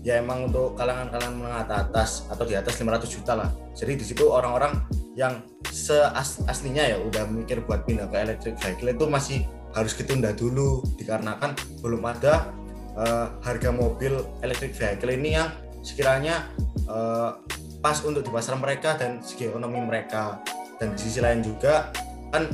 ya 0.04 0.20
emang 0.20 0.52
untuk 0.52 0.76
kalangan-kalangan 0.76 1.36
menengah 1.40 1.64
atas 1.72 2.28
atau 2.28 2.44
di 2.44 2.54
atas 2.60 2.76
500 2.76 3.08
juta 3.08 3.34
lah. 3.40 3.50
Jadi 3.72 3.94
di 3.96 4.06
situ 4.06 4.28
orang-orang 4.28 4.84
yang 5.16 5.42
seaslinya 5.72 6.84
ya 6.94 6.98
udah 7.00 7.26
mikir 7.32 7.64
buat 7.64 7.88
pindah 7.88 8.12
ke 8.12 8.18
electric 8.20 8.56
vehicle 8.60 8.92
itu 8.92 9.06
masih 9.08 9.40
harus 9.74 9.96
ditunda 9.98 10.36
dulu 10.36 10.86
dikarenakan 11.00 11.58
belum 11.82 12.04
ada 12.06 12.54
uh, 12.94 13.34
harga 13.42 13.74
mobil 13.74 14.22
electric 14.46 14.78
vehicle 14.78 15.10
ini 15.10 15.40
yang 15.40 15.50
sekiranya 15.82 16.46
uh, 16.86 17.42
pas 17.82 17.98
untuk 18.06 18.22
di 18.22 18.32
pasar 18.32 18.56
mereka 18.62 18.96
dan 18.96 19.20
segi 19.20 19.50
ekonomi 19.50 19.82
mereka 19.82 20.40
dan 20.78 20.94
di 20.94 21.00
sisi 21.02 21.20
lain 21.20 21.42
juga 21.42 21.90
kan 22.30 22.48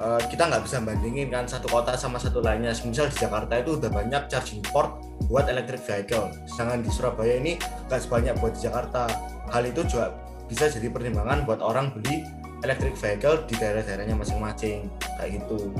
uh, 0.00 0.20
kita 0.26 0.48
nggak 0.48 0.64
bisa 0.64 0.80
bandingin 0.80 1.28
kan 1.28 1.44
satu 1.44 1.68
kota 1.68 1.94
sama 1.94 2.16
satu 2.16 2.40
lainnya. 2.40 2.72
Misal 2.82 3.12
di 3.12 3.16
Jakarta 3.20 3.60
itu 3.60 3.76
udah 3.76 3.90
banyak 3.92 4.22
charging 4.32 4.64
port 4.72 5.04
buat 5.28 5.46
electric 5.46 5.84
vehicle. 5.84 6.32
Sedangkan 6.48 6.80
di 6.82 6.90
Surabaya 6.90 7.36
ini 7.36 7.60
nggak 7.86 8.00
sebanyak 8.00 8.34
buat 8.40 8.56
di 8.56 8.60
Jakarta. 8.66 9.06
Hal 9.52 9.62
itu 9.68 9.84
juga 9.86 10.16
bisa 10.48 10.66
jadi 10.66 10.90
pertimbangan 10.90 11.46
buat 11.46 11.60
orang 11.62 11.94
beli 11.94 12.26
electric 12.64 12.96
vehicle 12.98 13.44
di 13.46 13.54
daerah-daerahnya 13.60 14.16
masing-masing. 14.16 14.88
Kayak 15.20 15.44
gitu. 15.44 15.70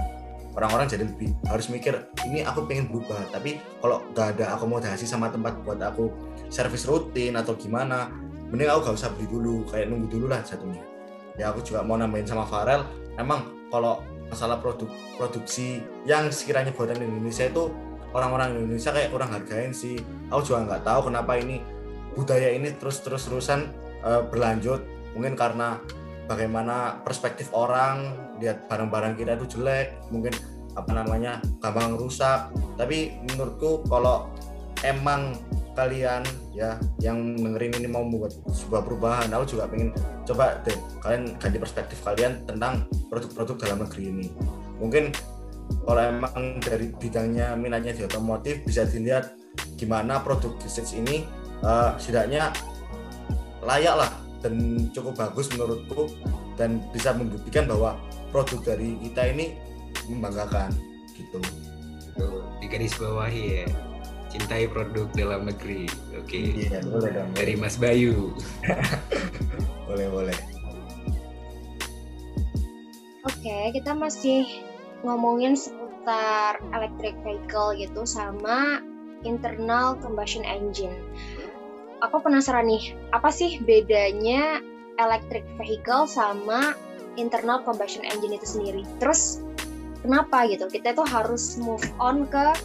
Orang-orang 0.51 0.91
jadi 0.91 1.07
lebih 1.07 1.31
harus 1.47 1.71
mikir 1.71 2.11
ini 2.27 2.43
aku 2.43 2.67
pengen 2.67 2.91
berubah 2.91 3.23
tapi 3.31 3.63
kalau 3.79 4.03
nggak 4.11 4.35
ada 4.37 4.59
akomodasi 4.59 5.07
sama 5.07 5.31
tempat 5.31 5.55
buat 5.63 5.79
aku 5.79 6.11
servis 6.51 6.91
rutin 6.91 7.39
atau 7.39 7.55
gimana 7.55 8.11
mending 8.51 8.67
aku 8.67 8.91
gak 8.91 8.99
usah 8.99 9.11
beli 9.15 9.31
dulu. 9.31 9.63
Kayak 9.71 9.95
nunggu 9.95 10.11
dulu 10.11 10.27
lah 10.27 10.43
jatuhnya 10.43 11.00
ya 11.37 11.53
aku 11.53 11.63
juga 11.63 11.85
mau 11.85 11.99
nambahin 11.99 12.27
sama 12.27 12.47
Farel. 12.49 12.83
Emang 13.19 13.69
kalau 13.71 14.03
masalah 14.31 14.63
produk 14.63 14.87
produksi 15.19 15.83
yang 16.07 16.31
sekiranya 16.31 16.71
buatan 16.71 17.03
Indonesia 17.03 17.51
itu 17.51 17.71
orang-orang 18.15 18.59
Indonesia 18.59 18.91
kayak 18.95 19.11
kurang 19.11 19.31
hargain 19.35 19.75
sih. 19.75 19.99
Aku 20.31 20.43
juga 20.47 20.67
nggak 20.67 20.83
tahu 20.87 21.11
kenapa 21.11 21.39
ini 21.39 21.63
budaya 22.15 22.51
ini 22.55 22.75
terus 22.79 23.03
terus 23.03 23.27
terusan 23.27 23.71
uh, 24.03 24.23
berlanjut. 24.27 24.83
Mungkin 25.15 25.35
karena 25.35 25.83
bagaimana 26.31 27.03
perspektif 27.03 27.51
orang 27.51 28.15
lihat 28.39 28.71
barang-barang 28.71 29.19
kita 29.19 29.35
itu 29.35 29.59
jelek 29.59 29.99
mungkin 30.15 30.31
apa 30.79 30.91
namanya 30.95 31.43
gampang 31.59 31.99
rusak. 31.99 32.55
Tapi 32.79 33.19
menurutku 33.27 33.83
kalau 33.91 34.31
emang 34.87 35.35
kalian 35.79 36.23
ya 36.51 36.77
yang 36.99 37.39
dengerin 37.39 37.79
ini 37.81 37.89
mau 37.89 38.03
membuat 38.03 38.35
sebuah 38.51 38.83
perubahan. 38.85 39.31
Aku 39.35 39.57
juga 39.57 39.71
pengen 39.71 39.95
coba 40.27 40.59
deh 40.67 40.77
kalian 41.03 41.35
ganti 41.39 41.59
perspektif 41.59 41.99
kalian 42.03 42.43
tentang 42.45 42.87
produk-produk 43.09 43.57
dalam 43.59 43.79
negeri 43.87 44.03
ini. 44.11 44.27
Mungkin 44.83 45.15
kalau 45.87 46.03
emang 46.03 46.59
dari 46.59 46.91
bidangnya 46.91 47.55
minatnya 47.55 47.95
di 47.95 48.03
otomotif 48.03 48.63
bisa 48.67 48.83
dilihat 48.85 49.35
gimana 49.79 50.21
produk 50.21 50.53
research 50.61 50.99
ini 50.99 51.25
uh, 51.63 51.95
setidaknya 51.97 52.51
layak 53.63 53.95
lah 53.95 54.11
dan 54.41 54.89
cukup 54.91 55.17
bagus 55.21 55.53
menurutku 55.53 56.11
dan 56.57 56.81
bisa 56.93 57.15
membuktikan 57.15 57.69
bahwa 57.69 57.97
produk 58.35 58.75
dari 58.75 58.97
kita 59.01 59.31
ini 59.31 59.57
membanggakan 60.11 60.75
gitu. 61.15 61.41
Di 62.61 62.67
garis 62.69 62.93
bawahi 63.01 63.65
ya 63.65 63.90
cintai 64.31 64.71
produk 64.71 65.11
dalam 65.19 65.51
negeri. 65.51 65.91
Oke. 66.15 66.31
Okay. 66.31 66.71
Iya, 66.71 66.81
boleh 66.87 67.11
dong. 67.11 67.31
Dari 67.35 67.55
Mas 67.59 67.75
Bayu. 67.77 68.33
boleh, 69.91 70.07
boleh. 70.09 70.39
Oke, 73.27 73.45
okay, 73.45 73.65
kita 73.75 73.93
masih 73.93 74.47
ngomongin 75.05 75.59
seputar 75.59 76.63
electric 76.73 77.19
vehicle 77.27 77.77
gitu 77.77 78.07
sama 78.07 78.81
internal 79.27 79.99
combustion 80.01 80.47
engine. 80.47 80.95
Aku 82.01 82.25
penasaran 82.25 82.65
nih, 82.65 82.97
apa 83.13 83.29
sih 83.29 83.61
bedanya 83.61 84.65
electric 84.97 85.45
vehicle 85.61 86.09
sama 86.09 86.73
internal 87.21 87.61
combustion 87.61 88.07
engine 88.09 88.41
itu 88.41 88.47
sendiri? 88.49 88.83
Terus 88.97 89.45
kenapa 90.01 90.49
gitu? 90.49 90.65
Kita 90.73 90.97
tuh 90.97 91.05
harus 91.05 91.61
move 91.61 91.85
on 92.01 92.25
ke 92.25 92.57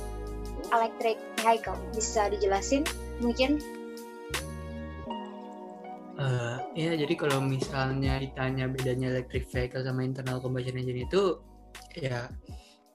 electric 0.73 1.17
vehicle. 1.41 1.78
Bisa 1.93 2.30
dijelasin 2.30 2.86
mungkin? 3.19 3.62
Uh, 6.15 6.63
ya, 6.73 6.95
jadi 6.95 7.12
kalau 7.19 7.43
misalnya 7.43 8.15
ditanya 8.23 8.71
bedanya 8.71 9.12
electric 9.12 9.51
vehicle 9.51 9.84
sama 9.84 10.08
internal 10.08 10.39
combustion 10.39 10.80
engine 10.80 11.04
itu, 11.04 11.43
ya 11.99 12.32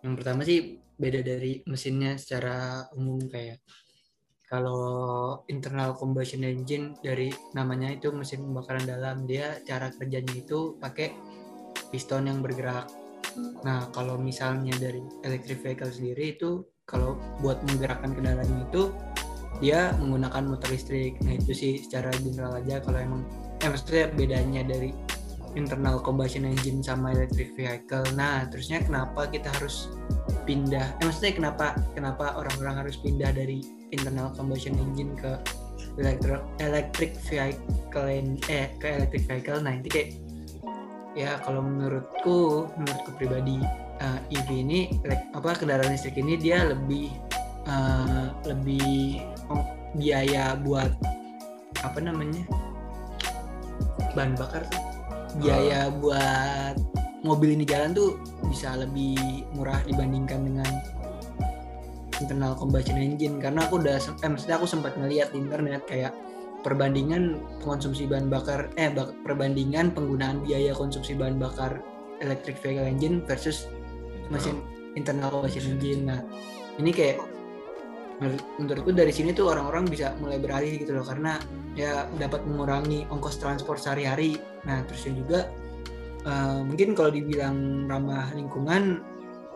yang 0.00 0.16
pertama 0.16 0.40
sih 0.44 0.80
beda 1.00 1.20
dari 1.24 1.60
mesinnya 1.68 2.16
secara 2.16 2.88
umum 2.96 3.20
kayak 3.28 3.60
kalau 4.50 5.40
internal 5.46 5.94
combustion 5.94 6.42
engine 6.42 6.98
dari 7.00 7.30
namanya 7.54 7.94
itu 7.94 8.10
mesin 8.10 8.44
pembakaran 8.44 8.84
dalam 8.84 9.24
dia 9.24 9.60
cara 9.62 9.88
kerjanya 9.94 10.34
itu 10.34 10.76
pakai 10.76 11.14
piston 11.88 12.28
yang 12.28 12.42
bergerak 12.44 12.88
nah 13.62 13.88
kalau 13.94 14.18
misalnya 14.18 14.74
dari 14.76 15.00
electric 15.22 15.62
vehicle 15.62 15.92
sendiri 15.92 16.34
itu 16.36 16.66
kalau 16.90 17.14
buat 17.38 17.62
menggerakkan 17.70 18.18
kendaraannya 18.18 18.66
itu 18.66 18.90
dia 19.62 19.94
menggunakan 20.02 20.42
motor 20.50 20.74
listrik. 20.74 21.14
Nah 21.22 21.38
itu 21.38 21.52
sih 21.54 21.72
secara 21.78 22.10
general 22.18 22.58
aja 22.58 22.82
kalau 22.82 22.98
emang 22.98 23.22
eh 23.62 23.68
maksudnya 23.70 24.10
bedanya 24.10 24.66
dari 24.66 24.90
internal 25.54 26.02
combustion 26.02 26.48
engine 26.48 26.82
sama 26.82 27.14
electric 27.14 27.54
vehicle. 27.54 28.02
Nah 28.18 28.48
terusnya 28.50 28.82
kenapa 28.82 29.30
kita 29.30 29.46
harus 29.60 29.92
pindah 30.48 30.96
eh 30.98 31.04
maksudnya 31.04 31.32
kenapa 31.36 31.66
kenapa 31.94 32.34
orang-orang 32.34 32.86
harus 32.86 32.96
pindah 32.98 33.30
dari 33.30 33.62
internal 33.94 34.32
combustion 34.34 34.74
engine 34.80 35.14
ke 35.14 35.38
electric 36.00 36.42
electric 36.58 37.12
vehicle 37.28 38.08
eh 38.48 38.66
ke 38.80 38.86
electric 38.88 39.22
vehicle? 39.28 39.60
Nah 39.60 39.76
ini 39.78 39.88
kayak 39.92 40.10
ya 41.18 41.36
kalau 41.42 41.60
menurutku 41.60 42.70
menurutku 42.78 43.10
pribadi 43.18 43.58
uh, 44.00 44.18
eh, 44.32 44.40
EV 44.40 44.48
ini 44.64 44.80
apa 45.36 45.56
kendaraan 45.56 45.92
listrik 45.92 46.16
ini 46.18 46.40
dia 46.40 46.64
lebih 46.64 47.12
uh, 47.68 48.32
lebih 48.48 49.20
oh, 49.52 49.64
biaya 49.96 50.56
buat 50.60 50.90
apa 51.80 51.98
namanya 52.00 52.44
bahan 54.12 54.34
bakar 54.36 54.66
tuh. 54.66 54.82
Biaya 55.38 55.94
buat 55.94 56.74
mobil 57.22 57.54
ini 57.54 57.62
jalan 57.62 57.94
tuh 57.94 58.18
bisa 58.50 58.74
lebih 58.74 59.46
murah 59.54 59.78
dibandingkan 59.86 60.42
dengan 60.42 60.70
internal 62.18 62.58
combustion 62.58 62.98
engine. 62.98 63.38
Karena 63.38 63.64
aku 63.64 63.78
udah 63.80 63.96
eh 63.96 64.28
maksudnya 64.28 64.58
aku 64.58 64.66
sempat 64.66 64.98
ngeliat 64.98 65.30
di 65.30 65.38
internet 65.38 65.86
kayak 65.86 66.12
perbandingan 66.60 67.40
konsumsi 67.64 68.04
bahan 68.04 68.28
bakar 68.28 68.68
eh 68.76 68.90
bak, 68.92 69.16
perbandingan 69.24 69.94
penggunaan 69.94 70.44
biaya 70.44 70.76
konsumsi 70.76 71.16
bahan 71.16 71.40
bakar 71.40 71.80
electric 72.20 72.60
vehicle 72.60 72.84
engine 72.84 73.24
versus 73.24 73.70
mesin 74.30 74.62
internal 74.94 75.30
combustion 75.30 75.76
engine. 75.76 76.06
Nah 76.06 76.20
ini 76.78 76.90
kayak 76.94 77.20
menurutku 78.60 78.92
dari 78.92 79.10
sini 79.10 79.32
tuh 79.32 79.48
orang-orang 79.48 79.88
bisa 79.88 80.12
mulai 80.20 80.36
beralih 80.36 80.76
gitu 80.76 80.92
loh 80.92 81.04
karena 81.04 81.40
ya 81.72 82.04
dapat 82.20 82.44
mengurangi 82.44 83.08
ongkos 83.08 83.40
transport 83.40 83.80
sehari-hari. 83.80 84.36
Nah 84.64 84.84
terusnya 84.86 85.12
juga 85.16 85.40
uh, 86.28 86.60
mungkin 86.64 86.92
kalau 86.92 87.10
dibilang 87.12 87.88
ramah 87.88 88.28
lingkungan 88.36 89.00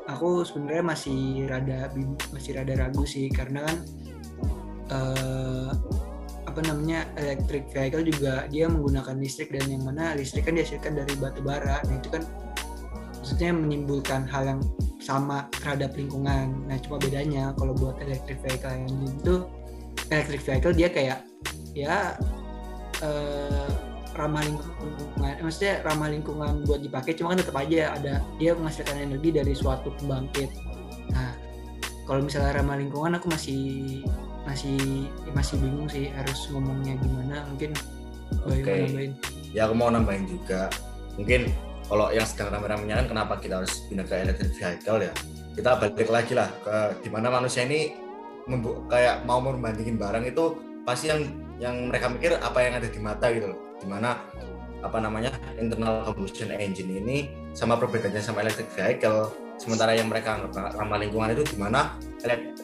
aku 0.09 0.45
sebenarnya 0.45 0.85
masih 0.85 1.49
rada 1.49 1.89
masih 2.33 2.61
rada 2.61 2.75
ragu 2.77 3.05
sih 3.09 3.33
karena 3.33 3.65
kan 3.65 3.77
uh, 4.93 5.73
apa 6.45 6.61
namanya 6.71 7.09
electric 7.19 7.73
vehicle 7.73 8.05
juga 8.05 8.47
dia 8.53 8.69
menggunakan 8.69 9.17
listrik 9.19 9.51
dan 9.51 9.67
yang 9.67 9.83
mana 9.83 10.15
listrik 10.15 10.47
kan 10.47 10.55
dihasilkan 10.55 10.95
dari 10.95 11.13
batu 11.19 11.41
bara. 11.43 11.83
Nah 11.89 11.97
itu 11.99 12.09
kan 12.13 12.23
maksudnya 13.25 13.57
menimbulkan 13.57 14.29
hal 14.29 14.45
yang 14.45 14.61
sama 15.01 15.49
terhadap 15.57 15.97
lingkungan 15.97 16.53
nah 16.69 16.77
cuma 16.77 17.01
bedanya 17.01 17.57
kalau 17.57 17.73
buat 17.73 17.97
electric 18.05 18.37
vehicle 18.45 18.69
yang 18.69 18.85
itu 19.09 19.35
electric 20.13 20.41
vehicle 20.45 20.77
dia 20.77 20.89
kayak 20.93 21.19
ya 21.73 22.21
uh, 23.01 23.73
ramah 24.13 24.45
lingkungan 24.45 25.35
maksudnya 25.41 25.81
ramah 25.89 26.13
lingkungan 26.13 26.69
buat 26.69 26.85
dipakai 26.85 27.17
cuma 27.17 27.33
kan 27.33 27.41
tetap 27.41 27.57
aja 27.57 27.97
ada 27.97 28.21
dia 28.37 28.53
menghasilkan 28.53 29.01
energi 29.01 29.33
dari 29.33 29.57
suatu 29.57 29.89
pembangkit 29.97 30.53
nah 31.09 31.33
kalau 32.05 32.21
misalnya 32.21 32.61
ramah 32.61 32.77
lingkungan 32.77 33.17
aku 33.17 33.33
masih 33.33 34.05
masih 34.45 35.09
masih 35.33 35.57
bingung 35.57 35.89
sih 35.89 36.13
harus 36.13 36.45
ngomongnya 36.53 37.01
gimana 37.01 37.49
mungkin 37.49 37.73
Oke. 38.43 38.67
Okay. 38.67 39.09
Ya 39.55 39.71
aku 39.71 39.75
mau 39.79 39.89
nambahin 39.93 40.27
juga. 40.27 40.67
Mungkin 41.15 41.53
kalau 41.85 42.09
yang 42.11 42.25
sedang 42.25 42.49
rame-ramenya 42.53 43.05
kan 43.05 43.07
kenapa 43.13 43.33
kita 43.41 43.61
harus 43.61 43.85
pindah 43.89 44.07
ke 44.09 44.15
electric 44.25 44.51
vehicle 44.57 45.01
ya? 45.05 45.13
Kita 45.55 45.71
balik 45.79 46.11
lagi 46.11 46.33
lah 46.35 46.49
ke 46.65 46.77
di 47.07 47.09
mana 47.13 47.31
manusia 47.31 47.63
ini 47.63 47.95
kayak 48.91 49.25
mau 49.25 49.41
membandingin 49.41 49.97
barang 49.97 50.25
itu 50.29 50.59
pasti 50.85 51.09
yang 51.09 51.21
yang 51.57 51.89
mereka 51.89 52.13
mikir 52.13 52.37
apa 52.43 52.59
yang 52.61 52.77
ada 52.77 52.89
di 52.91 53.01
mata 53.01 53.31
gitu 53.33 53.55
loh 53.55 53.59
di 53.81 53.87
mana 53.89 54.21
apa 54.85 55.01
namanya 55.01 55.33
internal 55.57 56.05
combustion 56.05 56.53
engine 56.53 56.93
ini 56.93 57.33
sama 57.57 57.81
perbedaannya 57.81 58.21
sama 58.21 58.45
electric 58.45 58.69
vehicle 58.77 59.33
sementara 59.57 59.97
yang 59.97 60.13
mereka 60.13 60.45
ramah 60.53 61.01
lingkungan 61.01 61.33
itu 61.33 61.47
di 61.49 61.57
mana 61.57 61.97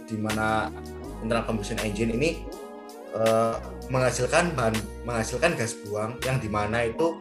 di 0.04 0.16
mana 0.20 0.68
internal 1.24 1.48
combustion 1.48 1.80
engine 1.80 2.12
ini 2.12 2.44
uh, 3.16 3.56
menghasilkan 3.88 4.52
bahan 4.52 4.76
menghasilkan 5.08 5.56
gas 5.56 5.80
buang 5.86 6.20
yang 6.28 6.36
di 6.36 6.52
mana 6.52 6.84
itu 6.84 7.16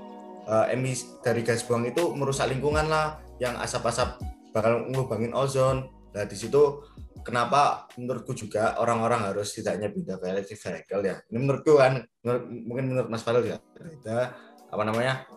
uh, 0.50 0.66
emis 0.74 1.06
dari 1.22 1.46
gas 1.46 1.62
buang 1.64 1.86
itu 1.86 2.12
merusak 2.18 2.50
lingkungan 2.50 2.90
lah 2.90 3.22
yang 3.38 3.56
asap-asap 3.62 4.18
bakal 4.52 4.90
ngubangin 4.90 5.32
ozon. 5.32 5.88
Nah 6.10 6.26
di 6.26 6.34
situ 6.34 6.82
kenapa 7.22 7.86
menurutku 7.96 8.34
juga 8.34 8.76
orang-orang 8.82 9.30
harus 9.30 9.54
tidaknya 9.54 9.94
pindah 9.94 10.18
ke 10.18 10.26
electric 10.26 10.60
vehicle 10.60 11.02
ya? 11.06 11.16
Ini 11.30 11.38
menurutku 11.38 11.78
kan 11.78 12.02
menurut, 12.26 12.44
mungkin 12.66 12.86
menurut 12.90 13.10
Mas 13.14 13.22
Falil 13.22 13.46
ya. 13.46 13.58
Kita 13.78 14.34
apa 14.70 14.84
namanya 14.84 15.30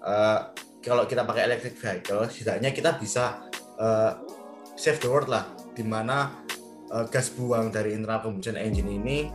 uh, 0.00 0.50
kalau 0.80 1.04
kita 1.04 1.28
pakai 1.28 1.44
electric 1.44 1.76
vehicle 1.76 2.24
setidaknya 2.32 2.72
kita 2.72 2.96
bisa 2.96 3.44
uh, 3.76 4.16
save 4.74 4.98
the 5.04 5.08
world 5.12 5.28
lah. 5.28 5.44
Di 5.76 5.84
mana 5.84 6.32
uh, 6.88 7.04
gas 7.12 7.28
buang 7.36 7.68
dari 7.68 7.92
internal 7.92 8.24
combustion 8.24 8.56
engine 8.56 8.88
ini 8.88 9.28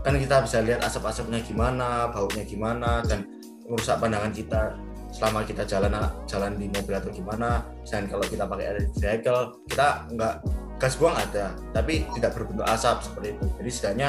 kan 0.00 0.14
kita 0.16 0.46
bisa 0.46 0.62
lihat 0.64 0.80
asap-asapnya 0.86 1.42
gimana 1.44 2.08
baunya 2.08 2.46
gimana 2.46 3.02
dan 3.04 3.41
merusak 3.72 3.96
pandangan 3.96 4.28
kita 4.28 4.76
selama 5.12 5.44
kita 5.44 5.64
jalan 5.64 5.92
jalan 6.28 6.52
di 6.60 6.68
mobil 6.68 6.92
atau 6.92 7.08
gimana. 7.08 7.64
Dan 7.88 8.04
kalau 8.12 8.24
kita 8.28 8.44
pakai 8.44 8.76
electric 8.76 8.96
vehicle 9.00 9.40
kita 9.72 9.88
nggak 10.12 10.34
gas 10.76 10.94
buang 11.00 11.16
ada 11.16 11.56
tapi 11.72 12.04
tidak 12.12 12.36
berbentuk 12.36 12.68
asap 12.68 13.00
seperti 13.00 13.28
itu. 13.32 13.44
Jadi 13.56 13.70
setidaknya 13.72 14.08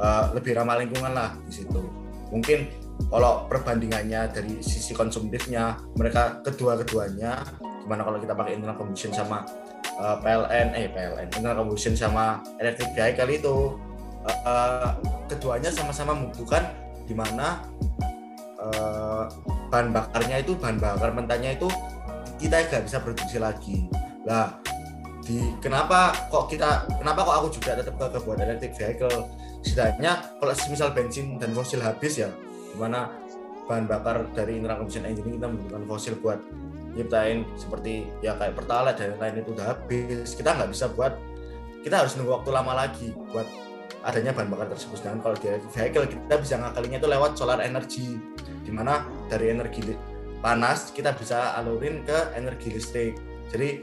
uh, 0.00 0.32
lebih 0.32 0.56
ramah 0.56 0.80
lingkungan 0.80 1.12
lah 1.12 1.36
di 1.44 1.52
situ. 1.52 1.84
Mungkin 2.32 2.66
kalau 3.10 3.46
perbandingannya 3.50 4.30
dari 4.32 4.62
sisi 4.64 4.94
konsumtifnya 4.96 5.76
mereka 5.98 6.40
kedua-keduanya 6.46 7.42
gimana 7.84 8.00
kalau 8.00 8.16
kita 8.16 8.32
pakai 8.32 8.56
internal 8.56 8.78
combustion 8.80 9.12
sama 9.12 9.44
uh, 10.00 10.16
eh, 10.16 10.16
PLN 10.24 10.68
eh 10.72 10.86
PLN 10.88 11.26
internal 11.28 11.56
combustion 11.60 11.92
sama 11.92 12.40
electric 12.56 12.96
vehicle 12.96 13.28
itu 13.28 13.56
uh, 14.24 14.40
uh, 14.48 14.88
keduanya 15.28 15.68
sama-sama 15.68 16.16
membutuhkan 16.16 16.72
di 17.04 17.12
mana 17.12 17.60
uh, 18.64 19.28
bahan 19.68 19.92
bakarnya 19.92 20.40
itu 20.40 20.56
bahan 20.56 20.80
bakar 20.80 21.10
mentahnya 21.12 21.56
itu 21.56 21.68
kita 22.40 22.64
nggak 22.68 22.84
bisa 22.86 22.98
produksi 23.00 23.36
lagi. 23.38 23.76
Lah 24.24 24.56
di 25.24 25.56
kenapa 25.60 26.12
kok 26.28 26.52
kita 26.52 26.84
kenapa 27.00 27.24
kok 27.24 27.36
aku 27.40 27.48
juga 27.56 27.80
tetap 27.80 27.96
ke 27.96 28.18
buat 28.22 28.38
electric 28.40 28.72
vehicle? 28.76 29.28
Setidaknya 29.64 30.36
kalau 30.40 30.52
misal 30.68 30.88
bensin 30.92 31.40
dan 31.40 31.56
fosil 31.56 31.80
habis 31.80 32.20
ya 32.20 32.28
gimana 32.76 33.08
bahan 33.64 33.88
bakar 33.88 34.28
dari 34.36 34.60
internal 34.60 34.84
combustion 34.84 35.08
engine 35.08 35.40
kita 35.40 35.48
menggunakan 35.48 35.88
fosil 35.88 36.14
buat 36.20 36.36
nyiptain 36.94 37.48
seperti 37.56 38.06
ya 38.20 38.36
kayak 38.36 38.54
pertalite 38.54 39.00
dan 39.00 39.16
lain 39.16 39.40
itu 39.40 39.50
udah 39.56 39.66
habis. 39.72 40.36
Kita 40.36 40.52
nggak 40.52 40.70
bisa 40.70 40.92
buat 40.92 41.16
kita 41.80 42.04
harus 42.04 42.16
nunggu 42.16 42.32
waktu 42.40 42.50
lama 42.52 42.72
lagi 42.76 43.12
buat 43.32 43.48
adanya 44.04 44.36
bahan 44.36 44.52
bakar 44.52 44.68
tersebut 44.76 45.00
dan 45.00 45.18
kalau 45.24 45.36
di 45.40 45.48
vehicle 45.72 46.06
kita 46.06 46.34
bisa 46.36 46.54
ngakalinya 46.60 46.98
itu 47.00 47.08
lewat 47.08 47.30
solar 47.40 47.58
energy 47.64 48.20
di 48.64 48.70
mana 48.72 49.08
dari 49.32 49.50
energi 49.50 49.96
panas 50.44 50.92
kita 50.92 51.16
bisa 51.16 51.56
alurin 51.56 52.04
ke 52.04 52.36
energi 52.36 52.68
listrik 52.76 53.16
jadi 53.48 53.80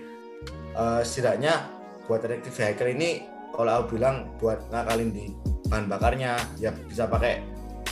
uh, 0.77 1.01
setidaknya 1.01 1.65
buat 2.05 2.21
electric 2.21 2.53
vehicle 2.53 2.89
ini 2.93 3.25
kalau 3.51 3.84
aku 3.84 3.97
bilang 3.97 4.31
buat 4.38 4.62
ngakalin 4.69 5.10
di 5.12 5.25
bahan 5.67 5.88
bakarnya 5.88 6.38
ya 6.60 6.71
bisa 6.88 7.07
pakai 7.07 7.43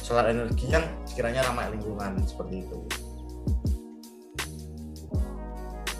solar 0.09 0.31
energi 0.31 0.65
yang 0.71 0.83
sekiranya 1.05 1.45
ramah 1.45 1.69
lingkungan 1.69 2.17
seperti 2.25 2.65
itu. 2.65 2.77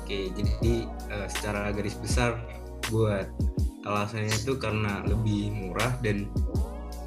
Oke, 0.01 0.33
jadi 0.33 0.73
uh, 1.13 1.27
secara 1.29 1.69
garis 1.69 1.93
besar 1.93 2.41
buat 2.89 3.29
alasannya 3.87 4.31
itu 4.31 4.59
karena 4.59 5.03
lebih 5.07 5.51
murah 5.55 5.95
dan 6.03 6.27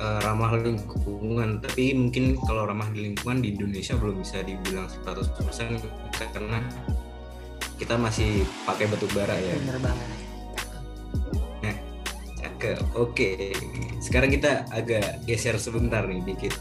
uh, 0.01 0.19
ramah 0.25 0.57
lingkungan. 0.57 1.61
Tapi 1.61 1.93
mungkin 1.93 2.39
kalau 2.43 2.65
ramah 2.69 2.89
lingkungan 2.93 3.45
di 3.45 3.55
Indonesia 3.55 3.95
belum 3.99 4.21
bisa 4.21 4.41
dibilang 4.43 4.89
100% 4.89 5.79
karena 6.33 6.59
kita 7.77 7.99
masih 7.99 8.47
pakai 8.65 8.87
batu 8.89 9.07
bara 9.13 9.35
ya. 9.37 9.55
Bener 9.59 9.79
banget. 9.83 10.09
Nah 11.61 11.77
cakep. 12.39 12.79
Oke. 12.97 13.53
Sekarang 14.03 14.31
kita 14.31 14.67
agak 14.71 15.23
geser 15.27 15.59
sebentar 15.59 16.07
nih 16.07 16.23
dikit. 16.25 16.55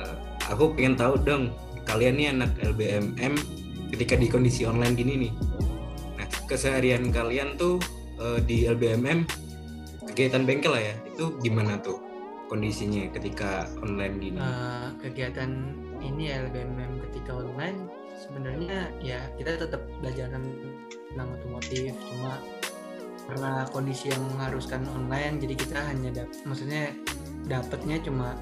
Uh, 0.00 0.16
aku 0.48 0.74
pengen 0.74 0.96
tahu 0.96 1.20
dong 1.20 1.52
kalian 1.84 2.16
nih 2.16 2.28
anak 2.32 2.56
LBMM 2.64 3.36
ketika 3.92 4.16
di 4.16 4.26
kondisi 4.26 4.64
online 4.64 4.96
gini 4.96 5.28
nih. 5.28 5.32
Nah 6.18 6.26
keseharian 6.48 7.12
kalian 7.12 7.54
tuh 7.60 7.78
uh, 8.20 8.38
di 8.42 8.66
LBMM 8.68 9.26
kegiatan 10.12 10.46
bengkel 10.46 10.74
lah 10.74 10.82
ya 10.82 10.94
itu 11.10 11.34
gimana 11.42 11.80
tuh 11.80 11.98
kondisinya 12.46 13.08
ketika 13.10 13.66
online 13.80 14.14
gini? 14.20 14.38
Uh, 14.38 14.92
kegiatan 15.00 15.74
ini 16.04 16.30
LBMM 16.30 17.00
ketika 17.10 17.40
online 17.40 17.88
sebenarnya 18.14 18.92
ya 19.02 19.26
kita 19.40 19.58
tetap 19.58 19.82
belajar 19.98 20.30
tentang 20.30 21.28
otomotif 21.40 21.92
cuma 22.14 22.38
karena 23.24 23.64
kondisi 23.72 24.12
yang 24.12 24.22
mengharuskan 24.36 24.84
online 24.92 25.40
jadi 25.40 25.54
kita 25.56 25.78
hanya 25.80 26.10
dap 26.12 26.28
maksudnya 26.44 26.92
dapatnya 27.48 27.96
cuma 28.04 28.36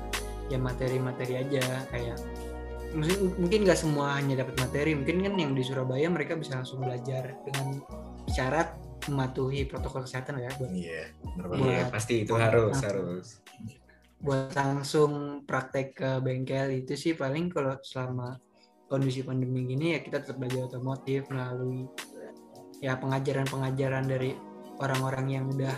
ya 0.51 0.59
materi-materi 0.59 1.39
aja 1.39 1.87
kayak 1.89 2.19
mungkin 2.93 3.33
mungkin 3.41 3.59
nggak 3.65 3.79
semua 3.79 4.21
hanya 4.21 4.45
dapat 4.45 4.59
materi 4.61 4.93
mungkin 4.93 5.25
kan 5.25 5.35
yang 5.39 5.53
di 5.57 5.63
Surabaya 5.65 6.11
mereka 6.13 6.37
bisa 6.37 6.61
langsung 6.61 6.85
belajar 6.85 7.33
dengan 7.47 7.81
syarat 8.29 8.77
mematuhi 9.11 9.67
protokol 9.67 10.07
kesehatan 10.07 10.43
ya 10.43 10.51
buat 10.59 10.71
iya 10.71 11.07
yeah, 11.59 11.87
pasti 11.91 12.23
itu 12.23 12.35
harus 12.39 12.77
langsung, 12.77 12.87
harus. 12.87 13.27
Buat 14.23 14.55
langsung 14.55 15.13
praktek 15.43 15.89
ke 15.99 16.11
bengkel 16.23 16.87
itu 16.87 16.95
sih 16.95 17.13
paling 17.19 17.51
kalau 17.51 17.75
selama 17.83 18.39
kondisi 18.87 19.27
pandemi 19.27 19.67
gini 19.67 19.97
ya 19.97 20.01
kita 20.05 20.23
tetap 20.23 20.39
belajar 20.39 20.71
otomotif 20.71 21.27
melalui 21.33 21.89
ya 22.79 22.95
pengajaran-pengajaran 22.99 24.05
dari 24.07 24.37
orang-orang 24.79 25.27
yang 25.31 25.45
udah 25.51 25.75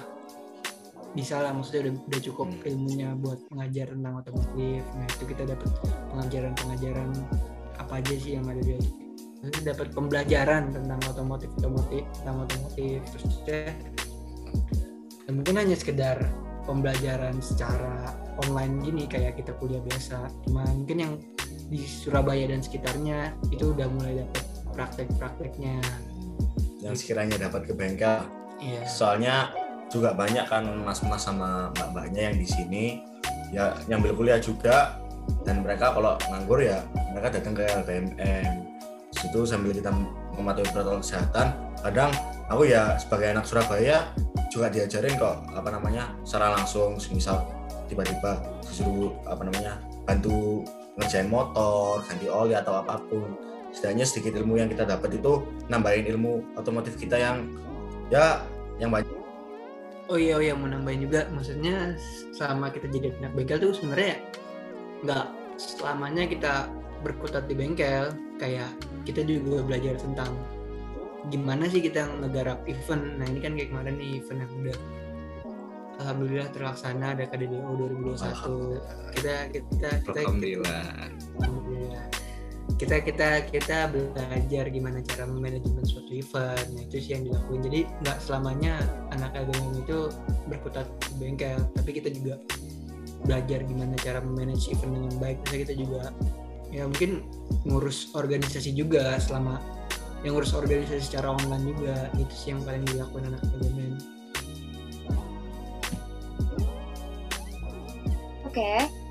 bisa 1.14 1.38
lah 1.38 1.54
maksudnya 1.54 1.88
udah, 1.88 1.94
udah 2.10 2.20
cukup 2.20 2.48
hmm. 2.50 2.68
ilmunya 2.68 3.08
buat 3.14 3.38
mengajar 3.54 3.86
tentang 3.94 4.14
otomotif. 4.18 4.82
Nah 4.98 5.06
itu 5.06 5.24
kita 5.30 5.42
dapat 5.46 5.70
pengajaran-pengajaran 6.10 7.10
apa 7.78 7.92
aja 8.02 8.14
sih 8.18 8.34
yang 8.34 8.50
ada 8.50 8.58
di 8.58 9.03
itu 9.48 9.60
dapat 9.64 9.92
pembelajaran 9.92 10.72
tentang 10.72 11.00
otomotif 11.10 11.50
otomotif 11.60 12.02
tentang 12.20 12.36
otomotif. 12.48 12.98
Terus 13.12 13.24
ya, 13.44 13.72
ya 15.28 15.30
mungkin 15.30 15.54
hanya 15.60 15.76
sekedar 15.76 16.16
pembelajaran 16.64 17.36
secara 17.44 18.16
online 18.40 18.80
gini 18.80 19.04
kayak 19.04 19.36
kita 19.36 19.52
kuliah 19.60 19.80
biasa. 19.84 20.32
Cuma 20.48 20.64
mungkin 20.72 20.96
yang 20.96 21.12
di 21.68 21.80
Surabaya 21.84 22.48
dan 22.48 22.60
sekitarnya 22.60 23.36
itu 23.52 23.72
udah 23.72 23.88
mulai 23.88 24.24
dapat 24.24 24.44
praktek-prakteknya. 24.72 25.80
Yang 26.80 27.04
sekiranya 27.04 27.36
dapat 27.40 27.68
ke 27.68 27.72
bengkel. 27.76 28.24
Yeah. 28.62 28.86
soalnya 28.86 29.50
juga 29.90 30.14
banyak 30.14 30.46
kan 30.46 30.64
mas-mas 30.86 31.26
sama 31.26 31.68
mbak-mbaknya 31.76 32.32
yang 32.32 32.36
di 32.40 32.48
sini. 32.48 32.84
Ya 33.52 33.76
nyambil 33.90 34.16
kuliah 34.16 34.40
juga. 34.40 35.00
Dan 35.44 35.64
mereka 35.64 35.96
kalau 35.96 36.20
nganggur 36.28 36.60
ya 36.60 36.84
mereka 37.12 37.40
datang 37.40 37.56
ke 37.56 37.64
LBMM 37.64 38.73
situ 39.24 39.40
sambil 39.48 39.72
kita 39.72 39.88
mematuhi 40.36 40.68
protokol 40.68 41.00
kesehatan 41.00 41.56
kadang 41.80 42.12
aku 42.52 42.68
ya 42.68 43.00
sebagai 43.00 43.32
anak 43.32 43.48
Surabaya 43.48 44.12
juga 44.52 44.68
diajarin 44.68 45.16
kok 45.16 45.48
apa 45.50 45.68
namanya 45.72 46.12
secara 46.22 46.54
langsung 46.54 47.00
misal 47.10 47.42
tiba-tiba 47.88 48.40
disuruh 48.64 49.12
apa 49.28 49.42
namanya 49.44 49.80
bantu 50.04 50.64
ngerjain 51.00 51.28
motor 51.28 52.04
ganti 52.06 52.26
oli 52.30 52.54
atau 52.54 52.80
apa 52.80 53.00
pun. 53.10 53.34
Setidaknya 53.74 54.06
sedikit 54.06 54.38
ilmu 54.38 54.54
yang 54.62 54.70
kita 54.70 54.86
dapat 54.86 55.18
itu 55.18 55.42
nambahin 55.66 56.06
ilmu 56.14 56.54
otomotif 56.54 56.94
kita 56.94 57.18
yang 57.18 57.50
ya 58.06 58.46
yang 58.78 58.94
banyak. 58.94 59.10
Oh 60.06 60.20
iya 60.20 60.38
oh 60.38 60.42
iya 60.44 60.54
mau 60.54 60.70
nambahin 60.70 61.02
juga 61.02 61.26
maksudnya 61.34 61.98
selama 62.36 62.70
kita 62.70 62.86
jadi 62.92 63.10
anak 63.18 63.34
bengkel 63.34 63.58
tuh 63.58 63.72
sebenarnya 63.74 64.20
nggak 65.02 65.26
selamanya 65.58 66.24
kita 66.28 66.54
berkutat 67.02 67.50
di 67.50 67.54
bengkel 67.56 68.14
kayak 68.38 68.70
kita 69.06 69.22
juga 69.22 69.62
belajar 69.62 69.94
tentang 69.98 70.34
gimana 71.32 71.64
sih 71.70 71.80
kita 71.80 72.04
ngegarap 72.20 72.60
event. 72.68 73.04
Nah 73.16 73.26
ini 73.28 73.38
kan 73.40 73.56
kayak 73.56 73.72
kemarin 73.72 73.94
nih 73.96 74.20
event 74.20 74.40
yang 74.44 74.52
udah 74.60 74.78
Alhamdulillah 75.94 76.50
terlaksana 76.50 77.14
ada 77.14 77.24
KDDO 77.30 77.70
2021 78.02 79.14
kita 79.14 79.34
kita 79.54 79.88
kita 80.02 80.20
Alhamdulillah. 80.26 82.02
Kita 82.74 82.96
kita 82.98 83.28
kita 83.54 83.92
belajar 83.94 84.64
gimana 84.72 84.98
cara 85.06 85.30
manajemen 85.30 85.84
suatu 85.86 86.10
event. 86.10 86.66
Nah 86.74 86.82
itu 86.82 86.96
sih 86.98 87.14
yang 87.14 87.30
dilakuin. 87.30 87.62
Jadi 87.62 87.80
nggak 88.02 88.18
selamanya 88.18 88.82
anak 89.14 89.38
agama 89.38 89.78
itu 89.78 90.10
berkutat 90.50 90.90
di 90.98 91.12
bengkel 91.22 91.62
tapi 91.78 91.90
kita 91.94 92.10
juga 92.10 92.42
belajar 93.24 93.62
gimana 93.64 93.94
cara 94.02 94.18
memanage 94.18 94.74
event 94.74 94.92
dengan 94.98 95.14
baik. 95.22 95.38
Misalnya 95.46 95.60
kita 95.70 95.74
juga 95.78 96.02
ya 96.74 96.90
mungkin 96.90 97.22
ngurus 97.62 98.10
organisasi 98.18 98.74
juga 98.74 99.14
selama 99.22 99.62
yang 100.26 100.34
ngurus 100.34 100.58
organisasi 100.58 101.06
secara 101.06 101.30
online 101.38 101.70
juga 101.70 102.10
itu 102.18 102.34
sih 102.34 102.48
yang 102.50 102.60
paling 102.66 102.82
dilakukan 102.90 103.30
anak 103.30 103.42
agama 103.46 103.94
Oke, 108.54 108.62
okay 108.62 109.04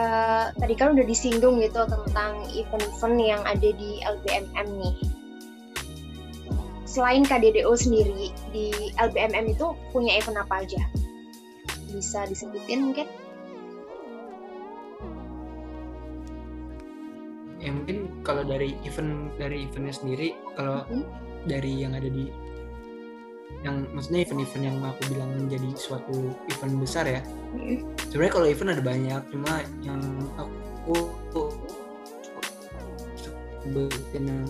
uh, 0.00 0.46
tadi 0.56 0.74
kan 0.74 0.96
udah 0.96 1.04
disinggung 1.04 1.60
gitu 1.60 1.84
tentang 1.84 2.48
event-event 2.56 3.16
yang 3.20 3.42
ada 3.44 3.68
di 3.76 4.00
LBMM 4.00 4.68
nih. 4.80 4.96
Selain 6.88 7.22
KDDO 7.22 7.70
sendiri, 7.78 8.34
di 8.50 8.90
LBMM 8.98 9.54
itu 9.54 9.76
punya 9.94 10.18
event 10.18 10.42
apa 10.42 10.66
aja? 10.66 10.82
Bisa 11.86 12.26
disebutin 12.26 12.90
mungkin? 12.90 13.06
Ya 17.60 17.70
mungkin 17.76 18.24
kalau 18.24 18.40
dari 18.40 18.72
event 18.88 19.36
dari 19.36 19.68
eventnya 19.68 19.92
sendiri, 19.92 20.32
kalau 20.56 20.84
hmm? 20.88 21.04
dari 21.44 21.84
yang 21.84 21.92
ada 21.92 22.08
di 22.08 22.28
yang 23.60 23.84
maksudnya 23.92 24.24
event-event 24.24 24.64
yang 24.72 24.76
aku 24.80 25.00
bilang 25.12 25.30
menjadi 25.36 25.68
suatu 25.76 26.32
event 26.48 26.74
besar 26.80 27.04
ya 27.04 27.20
mm. 27.52 28.08
sebenarnya 28.08 28.32
kalau 28.32 28.46
event 28.48 28.70
ada 28.72 28.84
banyak 28.84 29.20
cuma 29.28 29.52
yang 29.84 30.00
aku 30.40 30.96
sebutin 33.60 34.24
yang 34.24 34.42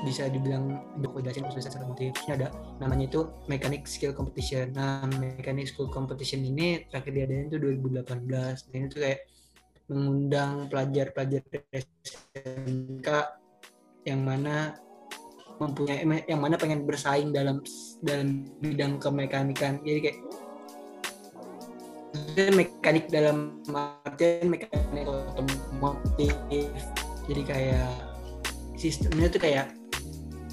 bisa 0.00 0.32
dibilang 0.32 0.80
dokumentasi 1.00 1.44
khusus 1.44 1.68
dasar 1.68 1.84
motifnya 1.84 2.32
ada 2.36 2.48
namanya 2.80 3.04
itu 3.08 3.20
mechanic 3.48 3.84
skill 3.84 4.16
competition 4.16 4.72
nah 4.72 5.04
mechanic 5.20 5.68
skill 5.68 5.88
competition 5.88 6.40
ini 6.44 6.88
terakhir 6.88 7.12
diadain 7.12 7.52
itu 7.52 7.60
2018 7.60 8.04
nah 8.08 8.76
ini 8.76 8.86
tuh 8.88 9.00
kayak 9.00 9.20
mengundang 9.90 10.70
pelajar-pelajar 10.70 11.42
SMK 11.74 13.08
yang 14.06 14.22
mana 14.22 14.78
mempunyai 15.60 16.24
yang 16.24 16.40
mana 16.40 16.56
pengen 16.56 16.88
bersaing 16.88 17.34
dalam 17.34 17.60
dalam 18.00 18.48
bidang 18.64 18.96
kemekanikan. 19.02 19.82
Jadi 19.84 20.00
kayak 20.08 20.18
mekanik 22.54 23.10
dalam 23.10 23.60
artian 24.06 24.48
mekanik 24.48 25.04
otomotif. 25.04 26.32
Jadi 27.28 27.42
kayak 27.44 27.92
sistemnya 28.80 29.28
tuh 29.28 29.42
kayak, 29.44 29.76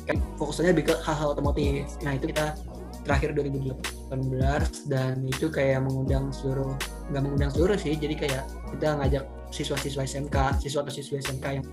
kayak 0.03 0.19
fokusnya 0.35 0.75
lebih 0.75 0.91
ke 0.91 0.95
hal-hal 1.05 1.31
otomotif. 1.31 1.87
Nah 2.03 2.19
itu 2.19 2.29
kita 2.35 2.59
terakhir 3.07 3.31
2018 3.39 4.91
dan 4.91 5.23
itu 5.23 5.47
kayak 5.47 5.87
mengundang 5.87 6.27
seluruh 6.35 6.75
nggak 7.07 7.23
mengundang 7.23 7.51
seluruh 7.55 7.79
sih 7.79 7.95
jadi 7.95 8.15
kayak 8.19 8.43
kita 8.75 8.97
ngajak 8.99 9.23
siswa-siswa 9.51 10.03
SMK 10.03 10.59
siswa 10.59 10.83
atau 10.83 10.93
siswa 10.93 11.17
SMK 11.23 11.45
yang 11.61 11.65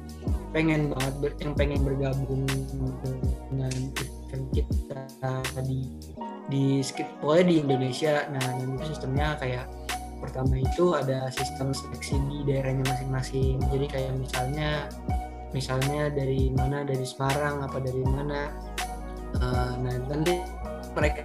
pengen 0.54 0.94
banget 0.94 1.14
ber, 1.18 1.30
yang 1.42 1.52
pengen 1.58 1.80
bergabung 1.82 2.46
dengan 3.50 3.72
event 4.30 4.44
kita 4.54 5.32
di 5.66 5.90
di 6.46 6.64
pokoknya 7.18 7.44
di 7.50 7.54
Indonesia. 7.66 8.14
Nah 8.30 8.44
dan 8.44 8.68
itu 8.78 8.84
sistemnya 8.94 9.34
kayak 9.42 9.66
pertama 10.22 10.56
itu 10.56 10.94
ada 10.94 11.28
sistem 11.34 11.74
seleksi 11.74 12.16
di 12.30 12.38
daerahnya 12.46 12.84
masing-masing. 12.86 13.58
Jadi 13.74 13.86
kayak 13.90 14.12
misalnya 14.14 14.70
misalnya 15.50 16.10
dari 16.10 16.50
mana 16.54 16.86
dari 16.86 17.06
Semarang 17.06 17.62
apa 17.62 17.78
dari 17.78 18.02
mana 18.02 18.50
uh, 19.38 19.72
nah 19.78 19.94
nanti 20.10 20.42
mereka 20.94 21.22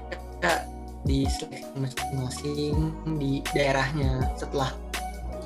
di 1.07 1.25
seleksi 1.25 1.73
masing-masing 1.79 2.75
di 3.17 3.41
daerahnya 3.55 4.29
setelah 4.35 4.69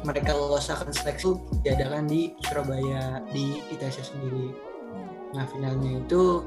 mereka 0.04 0.36
lolos 0.36 0.68
akan 0.70 0.92
seleksi 0.92 1.36
diadakan 1.64 2.08
di 2.08 2.36
Surabaya 2.48 3.24
di 3.32 3.60
ITS 3.74 4.14
sendiri. 4.14 4.52
Nah 5.34 5.48
finalnya 5.50 6.04
itu 6.04 6.44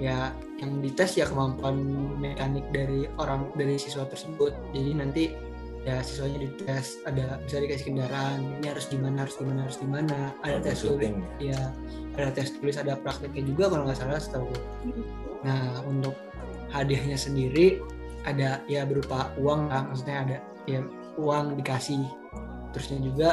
ya 0.00 0.32
yang 0.60 0.80
dites 0.80 1.16
ya 1.16 1.28
kemampuan 1.28 1.80
mekanik 2.20 2.64
dari 2.74 3.08
orang 3.16 3.48
dari 3.56 3.78
siswa 3.80 4.04
tersebut. 4.06 4.52
Jadi 4.74 4.90
nanti 4.94 5.24
ya 5.84 6.04
siswanya 6.04 6.44
dites 6.44 7.00
ada 7.08 7.40
bisa 7.48 7.56
dikasih 7.64 7.86
kendaraan 7.88 8.44
ini 8.60 8.66
harus 8.68 8.84
gimana 8.92 9.24
harus 9.24 9.36
gimana 9.40 9.60
harus 9.64 9.78
gimana 9.80 10.18
ada 10.44 10.60
tes 10.60 10.84
tulis 10.84 11.08
ya? 11.40 11.72
ada 12.20 12.30
tes 12.36 12.52
tulis 12.52 12.76
ada 12.76 13.00
prakteknya 13.00 13.48
juga 13.48 13.72
kalau 13.72 13.88
nggak 13.88 13.96
salah 13.96 14.20
setahu 14.20 14.52
nah 15.40 15.80
untuk 15.88 16.12
hadiahnya 16.68 17.16
sendiri 17.16 17.80
ada 18.28 18.60
ya 18.68 18.84
berupa 18.84 19.32
uang 19.40 19.72
lah 19.72 19.88
maksudnya 19.88 20.16
ada 20.28 20.36
ya 20.68 20.84
uang 21.16 21.56
dikasih 21.56 22.04
terusnya 22.72 22.98
juga 23.02 23.28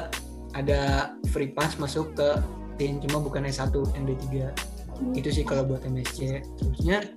ada 0.56 1.14
free 1.34 1.52
pass 1.52 1.78
masuk 1.78 2.16
ke 2.18 2.30
tim 2.78 3.02
cuma 3.04 3.22
bukan 3.22 3.46
S1 3.46 3.74
yang 3.98 4.06
D3 4.06 4.26
hmm. 4.26 5.14
itu 5.18 5.30
sih 5.34 5.44
kalau 5.44 5.66
buat 5.66 5.84
MSC 5.86 6.46
terusnya 6.58 7.10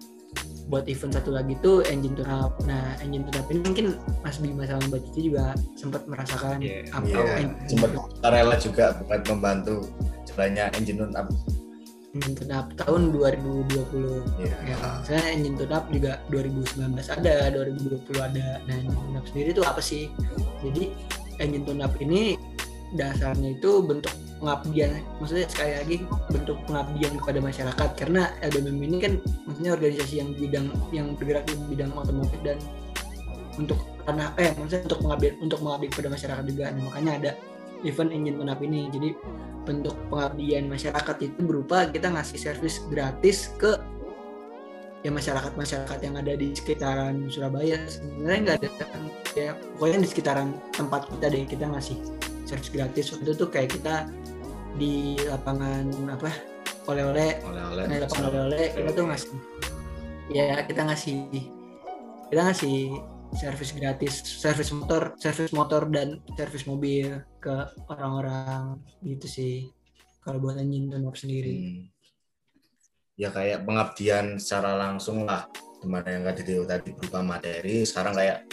buat 0.71 0.87
event 0.87 1.19
satu 1.19 1.35
lagi 1.35 1.59
tuh 1.59 1.83
engine 1.91 2.15
tune 2.15 2.31
up 2.31 2.55
nah 2.65 2.95
engine 3.03 3.27
tune 3.27 3.39
up 3.43 3.47
ini 3.51 3.61
mungkin 3.67 3.87
Mas 4.23 4.39
Bima 4.39 4.63
sama 4.71 4.87
Mbak 4.87 5.01
Cici 5.11 5.35
juga 5.35 5.53
sempat 5.75 6.07
merasakan 6.07 6.63
yeah, 6.63 6.87
apa 6.95 7.07
yeah. 7.11 7.51
sempat 7.67 7.91
rela 8.23 8.55
juga 8.55 8.95
buat 9.03 9.23
membantu 9.27 9.91
jalannya 10.31 10.71
engine 10.79 11.03
tune 11.03 11.17
up 11.19 11.27
engine 12.15 12.37
tune 12.39 12.55
up 12.55 12.71
tahun 12.79 13.11
2020 13.11 13.67
yeah. 14.43 14.55
ya 14.63 14.77
saya 15.03 15.35
engine 15.35 15.59
tune 15.59 15.75
up 15.75 15.91
juga 15.91 16.23
2019 16.31 16.95
ada 16.99 17.35
2020 17.55 17.99
ada. 18.19 18.47
Nah 18.67 18.77
engine 18.79 19.19
up 19.19 19.25
sendiri 19.31 19.55
itu 19.55 19.63
apa 19.63 19.83
sih? 19.83 20.11
Jadi 20.63 20.91
engine 21.41 21.65
tune 21.65 21.83
up 21.83 21.97
ini 21.99 22.37
dasarnya 22.95 23.57
itu 23.57 23.83
bentuk 23.83 24.13
pengabdian. 24.41 25.05
Maksudnya 25.21 25.47
sekali 25.47 25.73
lagi 25.77 25.97
bentuk 26.33 26.59
pengabdian 26.67 27.13
kepada 27.21 27.39
masyarakat. 27.39 27.89
Karena 27.95 28.23
LBMM 28.41 28.81
ini 28.81 28.97
kan 28.99 29.13
maksudnya 29.47 29.71
organisasi 29.77 30.15
yang 30.19 30.31
bidang 30.35 30.67
yang 30.91 31.07
bergerak 31.15 31.45
di 31.47 31.55
bidang 31.71 31.93
otomotif 31.95 32.41
dan 32.43 32.59
untuk 33.61 33.79
karena 34.09 34.33
eh 34.41 34.51
maksudnya 34.57 34.83
untuk 34.89 35.01
pengabdian 35.05 35.35
untuk 35.45 35.59
mengabdi 35.61 35.87
kepada 35.93 36.09
masyarakat 36.11 36.45
juga. 36.49 36.65
Nah, 36.73 36.83
makanya 36.89 37.13
ada 37.21 37.31
event 37.85 38.11
engine 38.11 38.37
menap 38.41 38.61
ini. 38.65 38.89
Jadi 38.91 39.09
bentuk 39.69 39.95
pengabdian 40.09 40.67
masyarakat 40.67 41.17
itu 41.21 41.39
berupa 41.45 41.87
kita 41.87 42.09
ngasih 42.09 42.39
servis 42.41 42.81
gratis 42.89 43.53
ke 43.61 43.77
ya 45.01 45.11
masyarakat 45.11 45.53
masyarakat 45.57 45.99
yang 46.05 46.15
ada 46.21 46.37
di 46.37 46.53
sekitaran 46.53 47.29
Surabaya 47.33 47.81
sebenarnya 47.89 48.41
nggak 48.45 48.57
ada. 48.61 48.69
Ya 49.33 49.51
pokoknya 49.79 49.99
di 50.05 50.09
sekitaran 50.11 50.49
tempat 50.75 51.09
kita 51.09 51.27
deh 51.33 51.45
kita 51.49 51.65
ngasih 51.71 51.97
servis 52.45 52.71
gratis. 52.73 53.15
Waktu 53.15 53.31
itu 53.33 53.47
kayak 53.49 53.71
kita 53.81 54.11
di 54.77 55.17
lapangan 55.25 55.89
apa 56.13 56.31
oleh-oleh. 56.91 57.41
Oleh-oleh. 57.47 57.85
Nah, 57.89 57.99
lapangan 58.05 58.27
oleh-oleh 58.35 58.65
kita 58.77 58.91
tuh 58.93 59.05
ngasih. 59.09 59.31
Ya 60.31 60.63
kita 60.67 60.83
ngasih 60.87 61.17
kita 62.31 62.41
ngasih 62.47 62.79
servis 63.31 63.71
gratis 63.71 64.27
servis 64.43 64.75
motor 64.75 65.15
servis 65.23 65.55
motor 65.55 65.87
dan 65.87 66.19
servis 66.35 66.67
mobil 66.67 67.23
ke 67.39 67.55
orang-orang 67.87 68.83
gitu 69.07 69.27
sih 69.31 69.55
kalau 70.21 70.43
buat 70.43 70.59
engine 70.59 70.91
dan 70.91 71.07
sendiri. 71.15 71.55
Hmm. 71.57 72.00
Ya 73.21 73.29
kayak 73.29 73.69
pengabdian 73.69 74.41
secara 74.41 74.81
langsung 74.81 75.29
lah. 75.29 75.45
Di 75.81 75.89
mana 75.89 76.09
yang 76.09 76.25
tadi 76.25 76.57
tadi 76.65 76.91
berupa 76.97 77.21
materi. 77.21 77.85
Sekarang 77.85 78.17
kayak 78.17 78.49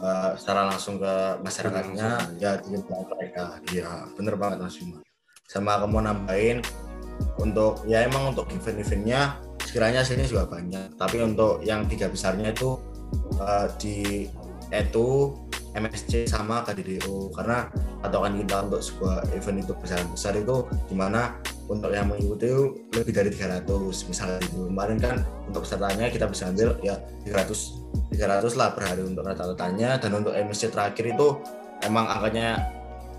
uh, 0.00 0.32
secara 0.32 0.72
langsung 0.72 0.96
ke 0.96 1.14
masyarakatnya 1.44 2.08
ya 2.40 2.56
di 2.64 2.72
mereka. 2.80 3.60
Iya 3.68 4.08
bener 4.16 4.40
banget 4.40 4.64
mas 4.64 4.80
Bima. 4.80 5.04
Sama 5.44 5.76
aku 5.76 5.86
mau 5.92 6.00
nambahin 6.00 6.64
untuk 7.36 7.84
ya 7.84 8.08
emang 8.08 8.32
untuk 8.32 8.48
event-eventnya 8.48 9.36
sekiranya 9.60 10.00
sini 10.00 10.24
juga 10.24 10.48
banyak. 10.48 10.96
Tapi 10.96 11.20
untuk 11.20 11.60
yang 11.60 11.84
tiga 11.84 12.08
besarnya 12.08 12.56
itu 12.56 12.80
uh, 13.36 13.68
di 13.76 14.28
ETU, 14.72 15.36
MSC 15.72 16.28
sama 16.28 16.64
KDDO 16.68 17.32
karena 17.32 17.68
patokan 18.04 18.36
kita 18.36 18.56
untuk 18.68 18.80
sebuah 18.84 19.16
event 19.32 19.64
itu 19.64 19.72
besar-besar 19.76 20.36
itu 20.36 20.68
di 20.90 20.94
mana 20.96 21.36
untuk 21.70 21.88
yang 21.94 22.12
mengikuti 22.12 22.52
lebih 22.92 23.12
dari 23.14 23.30
300 23.32 23.64
misalnya 24.10 24.38
itu 24.44 24.68
kemarin 24.68 24.98
kan 25.00 25.16
untuk 25.48 25.64
pesertanya 25.64 26.12
kita 26.12 26.28
bisa 26.28 26.52
ambil 26.52 26.76
ya 26.84 27.00
300 27.24 27.82
300 28.12 28.60
lah 28.60 28.76
per 28.76 28.84
hari 28.92 29.02
untuk 29.04 29.24
rata-ratanya. 29.24 29.96
Dan 30.00 30.20
untuk 30.20 30.36
MSC 30.36 30.68
terakhir 30.72 31.16
itu 31.16 31.40
emang 31.84 32.08
angkanya 32.08 32.60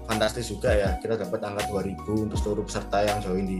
fantastis 0.05 0.49
juga 0.53 0.73
ya. 0.73 0.89
Kita 1.01 1.17
dapat 1.17 1.41
angka 1.41 1.65
2000 1.73 2.29
untuk 2.29 2.37
seluruh 2.37 2.63
peserta 2.65 3.01
yang 3.01 3.17
join 3.19 3.45
di 3.49 3.59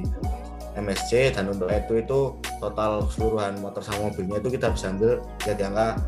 MSC 0.74 1.34
dan 1.38 1.50
untuk 1.54 1.70
itu 1.70 2.02
itu 2.02 2.20
total 2.58 3.06
keseluruhan 3.06 3.62
motor 3.62 3.86
sama 3.86 4.10
mobilnya 4.10 4.42
itu 4.42 4.50
kita 4.58 4.74
bisa 4.74 4.90
ambil 4.90 5.22
ya 5.46 5.54
di 5.54 5.64
angka 5.70 6.02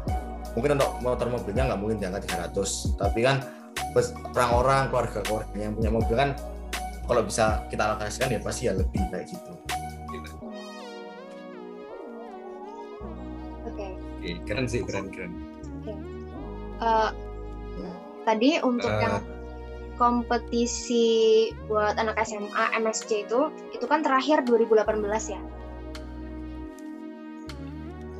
mungkin 0.55 0.79
untuk 0.79 0.91
motor 1.03 1.27
mobilnya 1.27 1.63
nggak 1.67 1.79
mungkin 1.83 1.97
di 1.99 2.05
angka 2.07 2.47
300 2.51 2.95
tapi 2.95 3.19
kan 3.27 3.43
orang-orang 4.35 4.87
keluarga 4.91 5.19
keluarga 5.23 5.55
yang 5.59 5.73
punya 5.75 5.91
mobil 5.91 6.15
kan 6.15 6.29
kalau 7.05 7.21
bisa 7.21 7.63
kita 7.69 7.83
alokasikan 7.85 8.33
ya 8.33 8.39
pasti 8.41 8.61
ya 8.65 8.73
lebih 8.73 9.01
kayak 9.13 9.29
gitu. 9.29 9.51
Oke. 13.65 13.87
Okay. 14.23 14.35
keren 14.49 14.65
sih 14.65 14.81
keren 14.81 15.13
keren. 15.13 15.31
Okay. 15.85 15.95
Uh, 16.81 17.13
eh, 17.77 17.95
tadi 18.25 18.51
untuk 18.65 18.89
uh, 18.89 18.99
yang 18.99 19.15
kompetisi 19.95 21.53
buat 21.69 21.95
anak 21.95 22.19
SMA 22.25 22.65
MSC 22.83 23.29
itu 23.29 23.53
itu 23.71 23.85
kan 23.85 24.01
terakhir 24.01 24.43
2018 24.43 24.81
ya? 25.29 25.41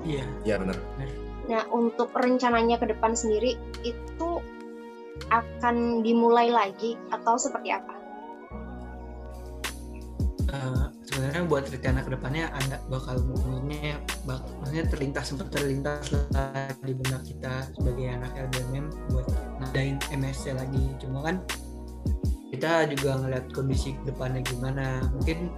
Iya. 0.05 0.25
Iya 0.45 0.55
benar. 0.61 0.77
Nah 1.45 1.63
untuk 1.69 2.09
rencananya 2.15 2.81
ke 2.81 2.89
depan 2.89 3.13
sendiri 3.13 3.57
itu 3.85 4.29
akan 5.31 6.03
dimulai 6.03 6.51
lagi 6.51 6.99
atau 7.13 7.39
seperti 7.39 7.71
apa? 7.71 7.93
Uh, 10.45 10.87
sebenarnya 11.09 11.43
buat 11.49 11.65
rencana 11.67 11.99
ke 12.05 12.09
depannya 12.15 12.45
anda 12.53 12.77
bakal 12.87 13.17
maksudnya 13.23 13.97
bak, 14.23 14.43
maksudnya 14.61 14.85
terlintas 14.87 15.25
sempat 15.31 15.47
terlintas 15.51 16.11
di 16.85 16.93
benak 16.95 17.23
kita 17.23 17.65
sebagai 17.75 18.05
anak 18.13 18.31
LBMM 18.35 18.85
buat 19.09 19.27
ngadain 19.63 19.97
MSC 20.11 20.53
lagi 20.53 20.85
cuma 21.01 21.25
kan 21.25 21.41
kita 22.53 22.87
juga 22.93 23.19
ngeliat 23.19 23.45
kondisi 23.51 23.97
depannya 24.07 24.43
gimana 24.45 25.07
mungkin 25.11 25.51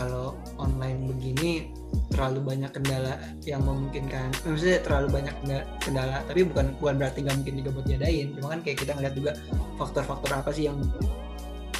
kalau 0.00 0.32
online 0.56 1.12
begini 1.12 1.68
terlalu 2.08 2.56
banyak 2.56 2.72
kendala 2.72 3.20
yang 3.44 3.60
memungkinkan. 3.68 4.32
Maksudnya 4.48 4.80
terlalu 4.80 5.20
banyak 5.20 5.36
kendala, 5.84 6.24
tapi 6.24 6.48
bukan 6.48 6.72
bukan 6.80 6.96
berarti 6.96 7.20
nggak 7.20 7.36
mungkin 7.44 7.54
juga 7.60 7.70
buat 7.76 7.86
jadain 7.86 8.26
cuma 8.32 8.46
kan 8.56 8.60
kayak 8.64 8.78
kita 8.80 8.92
ngeliat 8.96 9.14
juga 9.14 9.32
faktor-faktor 9.76 10.30
apa 10.32 10.50
sih 10.56 10.72
yang 10.72 10.80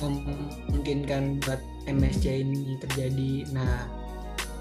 memungkinkan 0.04 1.40
buat 1.48 1.60
MSC 1.88 2.44
ini 2.44 2.76
terjadi. 2.84 3.48
Nah 3.56 3.88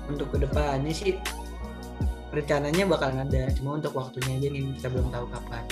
untuk 0.07 0.31
ke 0.31 0.47
depannya 0.47 0.95
sih 0.95 1.19
rencananya 2.31 2.87
bakal 2.87 3.11
ada 3.11 3.51
cuma 3.59 3.75
untuk 3.75 3.91
waktunya 3.91 4.39
aja 4.39 4.47
nih 4.47 4.63
kita 4.79 4.87
belum 4.87 5.11
tahu 5.11 5.25
kapan. 5.35 5.63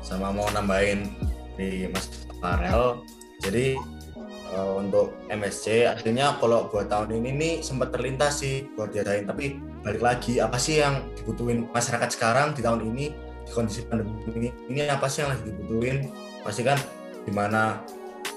Sama 0.00 0.32
mau 0.32 0.48
nambahin 0.56 1.12
di 1.60 1.84
Mas 1.92 2.24
Farel. 2.40 3.04
Jadi 3.44 3.76
uh, 4.54 4.80
untuk 4.80 5.16
MSC 5.28 5.88
akhirnya 5.88 6.36
kalau 6.40 6.68
buat 6.68 6.88
tahun 6.88 7.12
ini 7.20 7.30
nih 7.36 7.54
sempat 7.60 7.92
terlintas 7.92 8.40
sih 8.40 8.68
buat 8.76 8.92
diadain. 8.92 9.28
Tapi 9.28 9.58
balik 9.84 10.02
lagi 10.02 10.40
apa 10.40 10.56
sih 10.56 10.80
yang 10.80 11.04
dibutuhin 11.16 11.68
masyarakat 11.72 12.10
sekarang 12.12 12.56
di 12.56 12.60
tahun 12.64 12.84
ini 12.94 13.12
di 13.44 13.50
kondisi 13.52 13.84
pandemi 13.84 14.14
ini? 14.32 14.48
Ini 14.70 14.92
apa 14.92 15.06
sih 15.08 15.24
yang 15.24 15.36
lagi 15.36 15.48
dibutuhin? 15.48 16.08
Pasti 16.44 16.62
kan 16.64 16.78
di 17.24 17.32
mana 17.34 17.82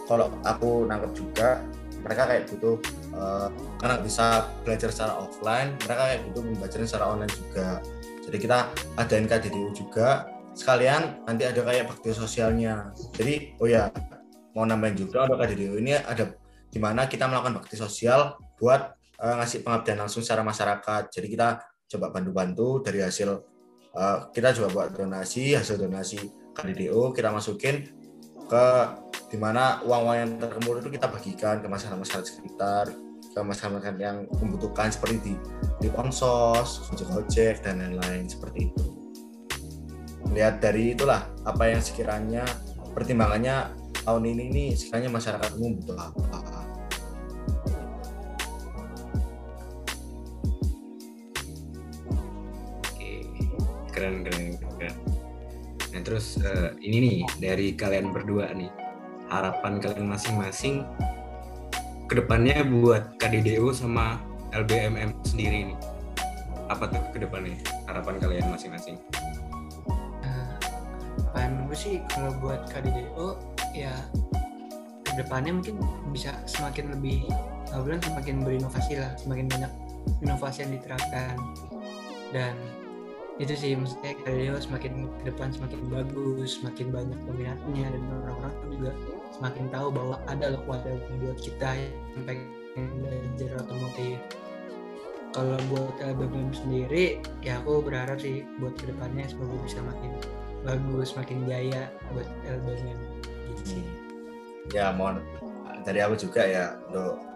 kalau 0.09 0.33
aku 0.43 0.87
nangkep 0.89 1.11
juga 1.15 1.63
mereka 2.01 2.25
kayak 2.25 2.49
butuh 2.49 2.75
uh, 3.13 3.47
karena 3.77 3.95
bisa 4.01 4.49
belajar 4.65 4.89
secara 4.89 5.13
offline 5.21 5.77
mereka 5.85 6.01
kayak 6.09 6.19
butuh 6.31 6.41
membaca 6.43 6.75
secara 6.81 7.05
online 7.07 7.33
juga. 7.33 7.69
Jadi 8.21 8.37
kita 8.37 8.57
adain 8.97 9.25
KDDU 9.25 9.69
juga. 9.73 10.29
Sekalian 10.51 11.23
nanti 11.23 11.47
ada 11.47 11.63
kayak 11.63 11.87
bakti 11.87 12.11
sosialnya. 12.11 12.91
Jadi 13.15 13.55
oh 13.63 13.67
ya 13.69 13.87
mau 14.55 14.67
nambahin 14.67 14.95
juga 14.95 15.27
untuk 15.27 15.39
KDDU 15.39 15.79
ini 15.79 15.95
ada 15.95 16.35
di 16.71 16.79
mana 16.79 17.07
kita 17.07 17.27
melakukan 17.27 17.59
bakti 17.59 17.75
sosial 17.75 18.39
buat 18.55 18.95
uh, 19.19 19.35
ngasih 19.43 19.63
pengabdian 19.63 19.99
langsung 19.99 20.23
secara 20.23 20.41
masyarakat. 20.41 21.11
Jadi 21.11 21.27
kita 21.27 21.59
coba 21.91 22.15
bantu-bantu 22.15 22.79
dari 22.79 23.03
hasil 23.03 23.29
uh, 23.95 24.17
kita 24.31 24.55
coba 24.55 24.67
buat 24.71 24.87
donasi, 24.95 25.55
hasil 25.55 25.75
donasi 25.75 26.19
KDDU 26.55 27.11
kita 27.15 27.31
masukin 27.31 27.87
ke 28.47 28.67
di 29.31 29.39
mana 29.39 29.79
uang-uang 29.87 30.17
yang 30.19 30.31
terkumpul 30.35 30.75
itu 30.83 30.91
kita 30.91 31.07
bagikan 31.07 31.63
ke 31.63 31.67
masyarakat-masyarakat 31.71 32.25
sekitar, 32.27 32.91
ke 33.31 33.39
masyarakat 33.39 33.95
yang 33.95 34.27
membutuhkan 34.43 34.91
seperti 34.91 35.23
di 35.23 35.33
di 35.79 35.87
konsos, 35.87 36.83
ojek 36.91 37.63
dan 37.63 37.79
lain-lain 37.79 38.27
seperti 38.27 38.67
itu. 38.67 38.85
Lihat 40.35 40.59
dari 40.59 40.95
itulah 40.95 41.31
apa 41.47 41.71
yang 41.71 41.79
sekiranya 41.79 42.43
pertimbangannya 42.91 43.80
tahun 44.05 44.23
ini 44.33 44.43
nih 44.49 44.69
sekiranya 44.73 45.09
masyarakat 45.13 45.49
umum 45.57 45.77
butuh 45.77 45.97
apa 45.97 46.21
Oke, 52.81 53.11
keren 53.93 54.25
keren 54.25 54.57
keren. 54.57 54.95
Nah 55.91 56.01
terus 56.01 56.41
uh, 56.41 56.73
ini 56.81 56.97
nih 56.97 57.17
dari 57.37 57.67
kalian 57.77 58.09
berdua 58.09 58.49
nih 58.57 58.71
harapan 59.29 59.77
kalian 59.77 60.09
masing-masing 60.09 60.83
ke 62.09 62.13
depannya 62.19 62.65
buat 62.67 63.15
KDDU 63.21 63.71
sama 63.71 64.19
LBMM 64.51 65.15
sendiri 65.23 65.71
nih 65.71 65.79
apa 66.67 66.87
tuh 66.87 67.03
ke 67.11 67.19
depannya 67.21 67.59
harapan 67.85 68.15
kalian 68.17 68.47
masing-masing? 68.49 68.95
Uh, 70.25 70.55
harapan 71.35 71.67
gue 71.67 71.77
sih 71.77 71.95
kalau 72.09 72.31
buat 72.39 72.65
KDDU 72.71 73.50
ya 73.71 73.93
ke 75.05 75.19
depannya 75.19 75.51
mungkin 75.59 75.75
bisa 76.15 76.31
semakin 76.47 76.95
lebih 76.95 77.27
bilang 77.83 78.03
semakin 78.03 78.43
berinovasi 78.43 78.99
lah 78.99 79.15
semakin 79.15 79.47
banyak 79.47 79.71
inovasi 80.19 80.67
yang 80.67 80.71
diterapkan. 80.75 81.35
Dan 82.31 82.55
itu 83.39 83.53
sih 83.55 83.71
maksudnya 83.73 84.13
Galileo 84.27 84.59
semakin 84.59 85.07
ke 85.23 85.33
depan 85.33 85.49
semakin 85.55 85.79
bagus 85.87 86.59
semakin 86.59 86.87
banyak 86.93 87.19
peminatnya 87.25 87.87
dan 87.89 88.03
orang-orang 88.11 88.53
juga 88.69 88.91
semakin 89.33 89.65
tahu 89.71 89.87
bahwa 89.89 90.15
ada 90.27 90.45
loh 90.53 90.63
wadah 90.67 90.95
buat 91.23 91.39
kita 91.39 91.69
yang 91.79 92.23
pengen 92.27 92.87
belajar 93.01 93.65
otomotif. 93.65 94.19
Kalau 95.31 95.55
buat 95.71 95.95
LBM 96.03 96.51
sendiri 96.51 97.23
ya 97.39 97.63
aku 97.63 97.79
berharap 97.79 98.19
sih 98.19 98.43
buat 98.59 98.75
ke 98.75 98.91
depannya 98.91 99.23
semoga 99.31 99.55
bisa 99.63 99.79
makin 99.79 100.11
bagus 100.61 101.15
makin 101.15 101.47
jaya 101.47 101.87
buat 102.11 102.27
LBM 102.45 102.99
sih 103.65 103.83
ya 104.71 104.93
mohon 104.95 105.19
dari 105.83 105.99
aku 106.01 106.15
juga 106.17 106.45
ya 106.45 106.77
untuk 106.87 107.31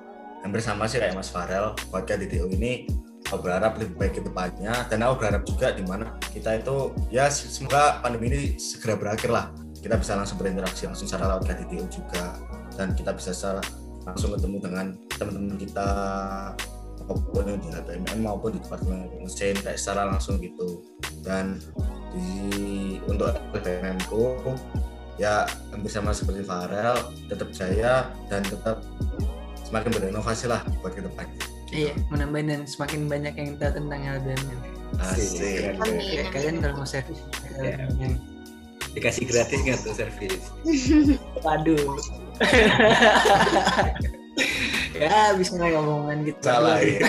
hampir 0.45 0.61
sama 0.61 0.86
sih 0.86 1.01
kayak 1.01 1.18
Mas 1.18 1.34
Farel 1.34 1.74
buat 1.89 2.05
KDTU 2.05 2.45
ini. 2.53 2.86
Aku 3.34 3.41
berharap 3.41 3.74
lebih 3.82 3.97
baik 3.97 4.13
ke 4.13 4.22
depannya 4.22 4.86
dan 4.86 5.01
aku 5.01 5.26
berharap 5.26 5.41
juga 5.49 5.74
di 5.74 5.82
mana 5.82 6.13
kita 6.30 6.61
itu 6.61 6.93
ya 7.09 7.26
semoga 7.34 7.97
pandemi 8.05 8.30
ini 8.30 8.41
segera 8.61 8.93
berakhir 8.93 9.34
lah. 9.34 9.49
Kita 9.82 9.97
bisa 9.97 10.13
langsung 10.13 10.38
berinteraksi 10.38 10.86
langsung 10.86 11.09
secara 11.09 11.34
lewat 11.34 11.49
KDTU 11.49 11.89
juga 11.89 12.38
dan 12.78 12.93
kita 12.93 13.18
bisa 13.18 13.34
secara 13.34 13.66
langsung 14.05 14.30
ketemu 14.38 14.57
dengan 14.61 14.86
teman-teman 15.18 15.57
kita 15.57 15.89
maupun 17.09 17.57
di 17.57 17.70
HTML 17.74 18.18
maupun 18.22 18.49
di 18.53 18.59
departemen 18.61 19.09
mesin 19.18 19.57
kayak 19.57 19.82
secara 19.82 20.05
langsung 20.05 20.38
gitu. 20.38 20.86
Dan 21.26 21.57
di 22.13 22.30
untuk 23.09 23.34
LPMM 23.57 23.97
ku 24.05 24.38
ya 25.16 25.47
hampir 25.72 25.91
sama 25.91 26.11
seperti 26.11 26.43
Farel 26.43 26.95
tetap 27.32 27.49
jaya 27.55 28.11
dan 28.28 28.43
tetap 28.43 28.84
semakin 29.66 29.91
berinovasi 29.95 30.45
lah 30.51 30.61
buat 30.84 30.93
ke 30.93 31.01
depan. 31.03 31.26
Iya, 31.74 31.97
menambah 32.13 32.41
dan 32.45 32.61
semakin 32.70 33.09
banyak 33.09 33.34
yang 33.36 33.57
tahu 33.57 33.72
tentang 33.74 33.99
LBM. 34.05 34.43
Asik. 35.01 35.76
Kalian 36.32 36.61
kalau 36.61 36.76
mau 36.80 36.88
servis 36.88 37.20
LBM. 37.57 38.22
Dikasih 38.95 39.28
gratis 39.28 39.59
nggak 39.59 39.80
tuh 39.84 39.93
servis? 39.97 40.39
Waduh. 41.43 41.99
ya 44.95 45.36
bisa 45.36 45.51
nggak 45.59 45.72
ngomongan 45.76 46.18
gitu. 46.24 46.39
Salah 46.39 46.80
ya. 46.80 47.03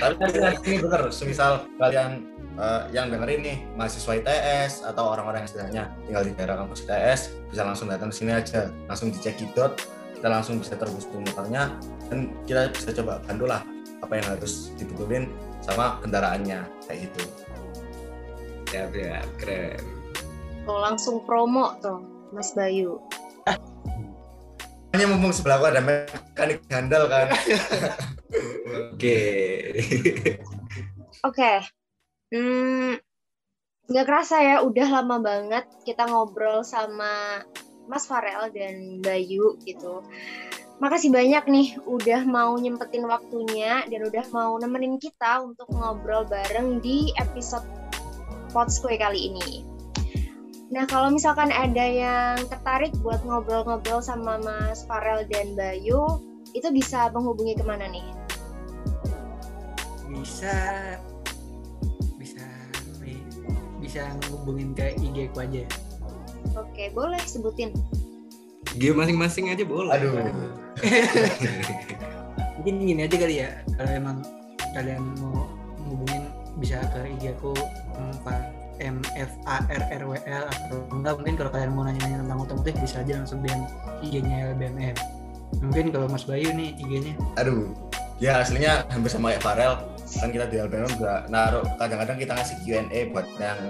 Tapi 0.02 0.66
ini 0.66 0.76
bener, 0.82 1.02
semisal 1.14 1.70
kalian 1.78 2.26
uh, 2.56 2.88
yang 2.92 3.12
dengerin 3.12 3.40
nih 3.44 3.58
mahasiswa 3.76 4.12
ITS 4.20 4.84
atau 4.84 5.12
orang-orang 5.12 5.44
yang 5.44 5.48
istilahnya 5.48 5.82
tinggal 6.04 6.22
di 6.24 6.32
daerah 6.36 6.56
kampus 6.60 6.84
ITS 6.88 7.20
bisa 7.52 7.62
langsung 7.64 7.86
datang 7.88 8.08
ke 8.12 8.16
sini 8.16 8.32
aja, 8.34 8.72
langsung 8.88 9.08
dicek 9.12 9.36
kidot, 9.40 9.76
kita 10.16 10.28
langsung 10.28 10.60
bisa 10.60 10.74
terus 10.76 11.06
motornya 11.12 11.76
dan 12.08 12.32
kita 12.48 12.72
bisa 12.72 12.90
coba 12.96 13.20
bantu 13.24 13.44
lah 13.48 13.62
apa 14.00 14.12
yang 14.18 14.26
harus 14.36 14.72
dibetulin 14.76 15.28
sama 15.64 16.00
kendaraannya 16.04 16.64
kayak 16.88 16.98
gitu. 17.08 17.22
Ya, 18.74 18.90
ya 18.92 19.20
keren. 19.38 19.80
Oh, 20.66 20.82
langsung 20.82 21.22
promo 21.22 21.78
tuh, 21.78 22.02
Mas 22.34 22.50
Bayu. 22.52 22.98
Hanya 24.90 25.06
mumpung 25.12 25.30
sebelah 25.30 25.60
gua 25.60 25.70
ada 25.70 25.84
mekanik 25.84 26.64
handal 26.72 27.06
kan. 27.06 27.30
Oke. 28.96 29.18
Oke. 31.22 31.75
Hmm, 32.34 32.98
nggak 33.86 34.06
kerasa 34.06 34.42
ya, 34.42 34.56
udah 34.66 34.88
lama 34.90 35.22
banget 35.22 35.64
kita 35.86 36.10
ngobrol 36.10 36.66
sama 36.66 37.42
Mas 37.86 38.10
Farel 38.10 38.50
dan 38.50 38.98
Bayu 38.98 39.54
gitu. 39.62 40.02
Makasih 40.76 41.08
banyak 41.08 41.44
nih 41.48 41.68
udah 41.88 42.26
mau 42.28 42.52
nyempetin 42.58 43.08
waktunya 43.08 43.86
dan 43.88 44.00
udah 44.04 44.26
mau 44.34 44.58
nemenin 44.60 45.00
kita 45.00 45.40
untuk 45.40 45.70
ngobrol 45.72 46.28
bareng 46.28 46.82
di 46.84 47.14
episode 47.16 47.64
Podskue 48.52 48.98
kali 49.00 49.32
ini. 49.32 49.64
Nah, 50.66 50.82
kalau 50.90 51.14
misalkan 51.14 51.54
ada 51.54 51.86
yang 51.86 52.42
tertarik 52.50 52.90
buat 52.98 53.22
ngobrol-ngobrol 53.22 54.02
sama 54.02 54.42
Mas 54.42 54.82
Farel 54.84 55.22
dan 55.30 55.54
Bayu, 55.54 56.18
itu 56.58 56.68
bisa 56.74 57.06
menghubungi 57.14 57.54
ke 57.54 57.62
mana 57.62 57.86
nih? 57.86 58.02
Bisa, 60.10 60.58
bisa 63.96 64.12
menghubungin 64.28 64.76
ke 64.76 64.92
IG 65.00 65.32
ku 65.32 65.40
aja. 65.40 65.64
Oke, 66.52 66.92
boleh 66.92 67.16
sebutin. 67.24 67.72
IG 68.76 68.92
masing-masing 68.92 69.48
aja 69.48 69.64
boleh. 69.64 69.88
Aduh. 69.96 70.12
Mungkin 72.60 72.74
gini 72.84 73.00
aja 73.08 73.16
kali 73.16 73.40
ya, 73.40 73.56
kalau 73.80 73.90
emang 73.96 74.16
kalian 74.76 75.00
mau 75.16 75.48
menghubungin 75.80 76.28
bisa 76.60 76.84
ke 76.92 77.08
IG 77.16 77.32
aku 77.40 77.56
M 78.84 79.00
F 79.16 79.32
A 79.48 79.64
R 79.64 79.80
R 79.88 80.02
W 80.04 80.12
L 80.28 80.44
atau 80.44 80.84
enggak 80.92 81.16
mungkin 81.16 81.34
kalau 81.40 81.50
kalian 81.56 81.72
mau 81.72 81.88
nanya-nanya 81.88 82.20
tentang 82.20 82.44
otomotif 82.44 82.76
bisa 82.76 83.00
aja 83.00 83.16
langsung 83.16 83.40
DM 83.40 83.64
IG-nya 84.04 84.52
LBMM. 84.52 84.96
Mungkin 85.64 85.88
kalau 85.88 86.04
Mas 86.12 86.28
Bayu 86.28 86.52
nih 86.52 86.76
IG-nya. 86.84 87.16
Aduh. 87.40 87.72
Ya 88.20 88.44
aslinya 88.44 88.84
hampir 88.92 89.08
sama 89.08 89.32
kayak 89.32 89.40
Farel 89.40 89.95
kan 90.20 90.28
kita 90.32 90.44
di 90.48 90.56
LBM 90.60 90.88
juga 90.96 91.24
naruh 91.28 91.64
kadang-kadang 91.76 92.16
kita 92.16 92.32
ngasih 92.36 92.56
Q&A 92.64 93.00
buat 93.12 93.26
yang 93.36 93.60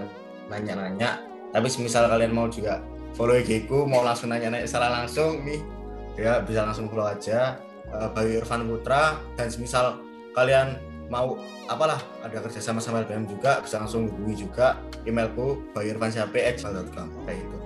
nanya-nanya 0.46 1.20
tapi 1.50 1.66
semisal 1.66 2.06
kalian 2.06 2.32
mau 2.34 2.46
juga 2.46 2.82
follow 3.16 3.34
IG 3.34 3.66
ku 3.66 3.88
mau 3.88 4.04
langsung 4.04 4.30
nanya-nanya 4.30 4.68
secara 4.68 5.02
langsung 5.02 5.42
nih 5.42 5.60
ya 6.16 6.40
bisa 6.44 6.64
langsung 6.64 6.86
follow 6.86 7.08
aja 7.08 7.58
uh, 7.92 8.08
Bayu 8.12 8.40
Irfan 8.42 8.66
Putra 8.68 9.18
dan 9.34 9.48
semisal 9.50 10.00
kalian 10.36 10.78
mau 11.06 11.38
apalah 11.70 12.02
ada 12.22 12.38
kerja 12.42 12.58
sama 12.58 12.82
sama 12.82 13.06
LBM 13.06 13.30
juga 13.30 13.62
bisa 13.62 13.78
langsung 13.78 14.10
hubungi 14.10 14.46
juga 14.46 14.74
emailku 15.06 15.62
bayurfansiape@gmail.com 15.70 17.08
kayak 17.24 17.38
gitu. 17.46 17.56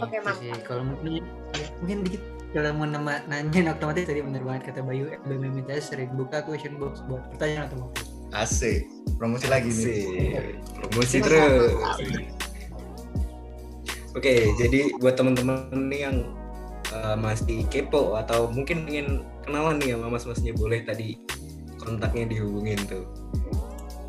Oke, 0.00 0.16
Itu 0.16 0.24
mantap. 0.24 0.36
sih. 0.36 0.52
Kalau 0.64 0.82
mungkin 0.84 1.24
mungkin 1.80 1.98
dikit 2.04 2.22
kalau 2.50 2.70
mau 2.74 2.86
nama 2.86 3.22
nanyain 3.30 3.70
otomotif 3.74 4.10
tadi 4.10 4.20
bener 4.22 4.42
banget 4.42 4.74
kata 4.74 4.82
Bayu 4.82 5.14
LBM 5.26 5.62
MTS 5.62 5.94
sering 5.94 6.10
buka 6.18 6.42
question 6.42 6.76
box 6.82 7.02
buat 7.06 7.22
pertanyaan 7.34 7.70
otomotif. 7.70 8.04
Asik. 8.30 8.86
Promosi 9.18 9.46
lagi 9.50 9.70
nih. 9.70 9.82
Asik. 9.82 10.54
Promosi 10.78 11.16
terus. 11.22 11.72
Oke, 14.10 14.50
jadi 14.58 14.90
buat 14.98 15.14
teman-teman 15.14 15.70
nih 15.86 16.00
yang 16.10 16.16
uh, 16.90 17.14
masih 17.14 17.62
kepo 17.70 18.18
atau 18.18 18.50
mungkin 18.50 18.86
ingin 18.90 19.22
kenalan 19.46 19.78
nih 19.78 19.94
sama 19.94 20.18
mas-masnya 20.18 20.52
boleh 20.58 20.82
tadi 20.82 21.14
kontaknya 21.78 22.26
dihubungin 22.26 22.78
tuh. 22.90 23.06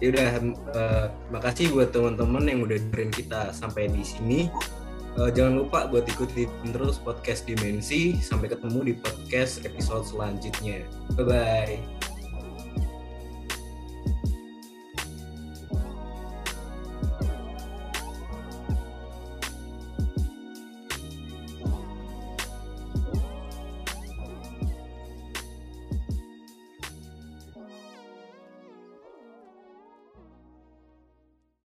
Ya 0.01 0.09
udah, 0.09 0.29
uh, 0.73 1.05
makasih 1.29 1.69
buat 1.69 1.93
teman-teman 1.93 2.49
yang 2.49 2.65
udah 2.65 2.77
dengerin 2.81 3.13
kita 3.13 3.53
sampai 3.53 3.93
di 3.93 4.01
sini. 4.01 4.49
Uh, 5.19 5.27
jangan 5.27 5.63
lupa 5.65 5.91
buat 5.91 6.07
ikutin 6.07 6.47
terus 6.71 6.95
podcast 6.95 7.43
Dimensi. 7.43 8.15
Sampai 8.23 8.47
ketemu 8.47 8.79
di 8.91 8.93
podcast 8.95 9.67
episode 9.67 10.07
selanjutnya. 10.07 10.87
Bye 11.19 11.25
bye. 11.27 11.75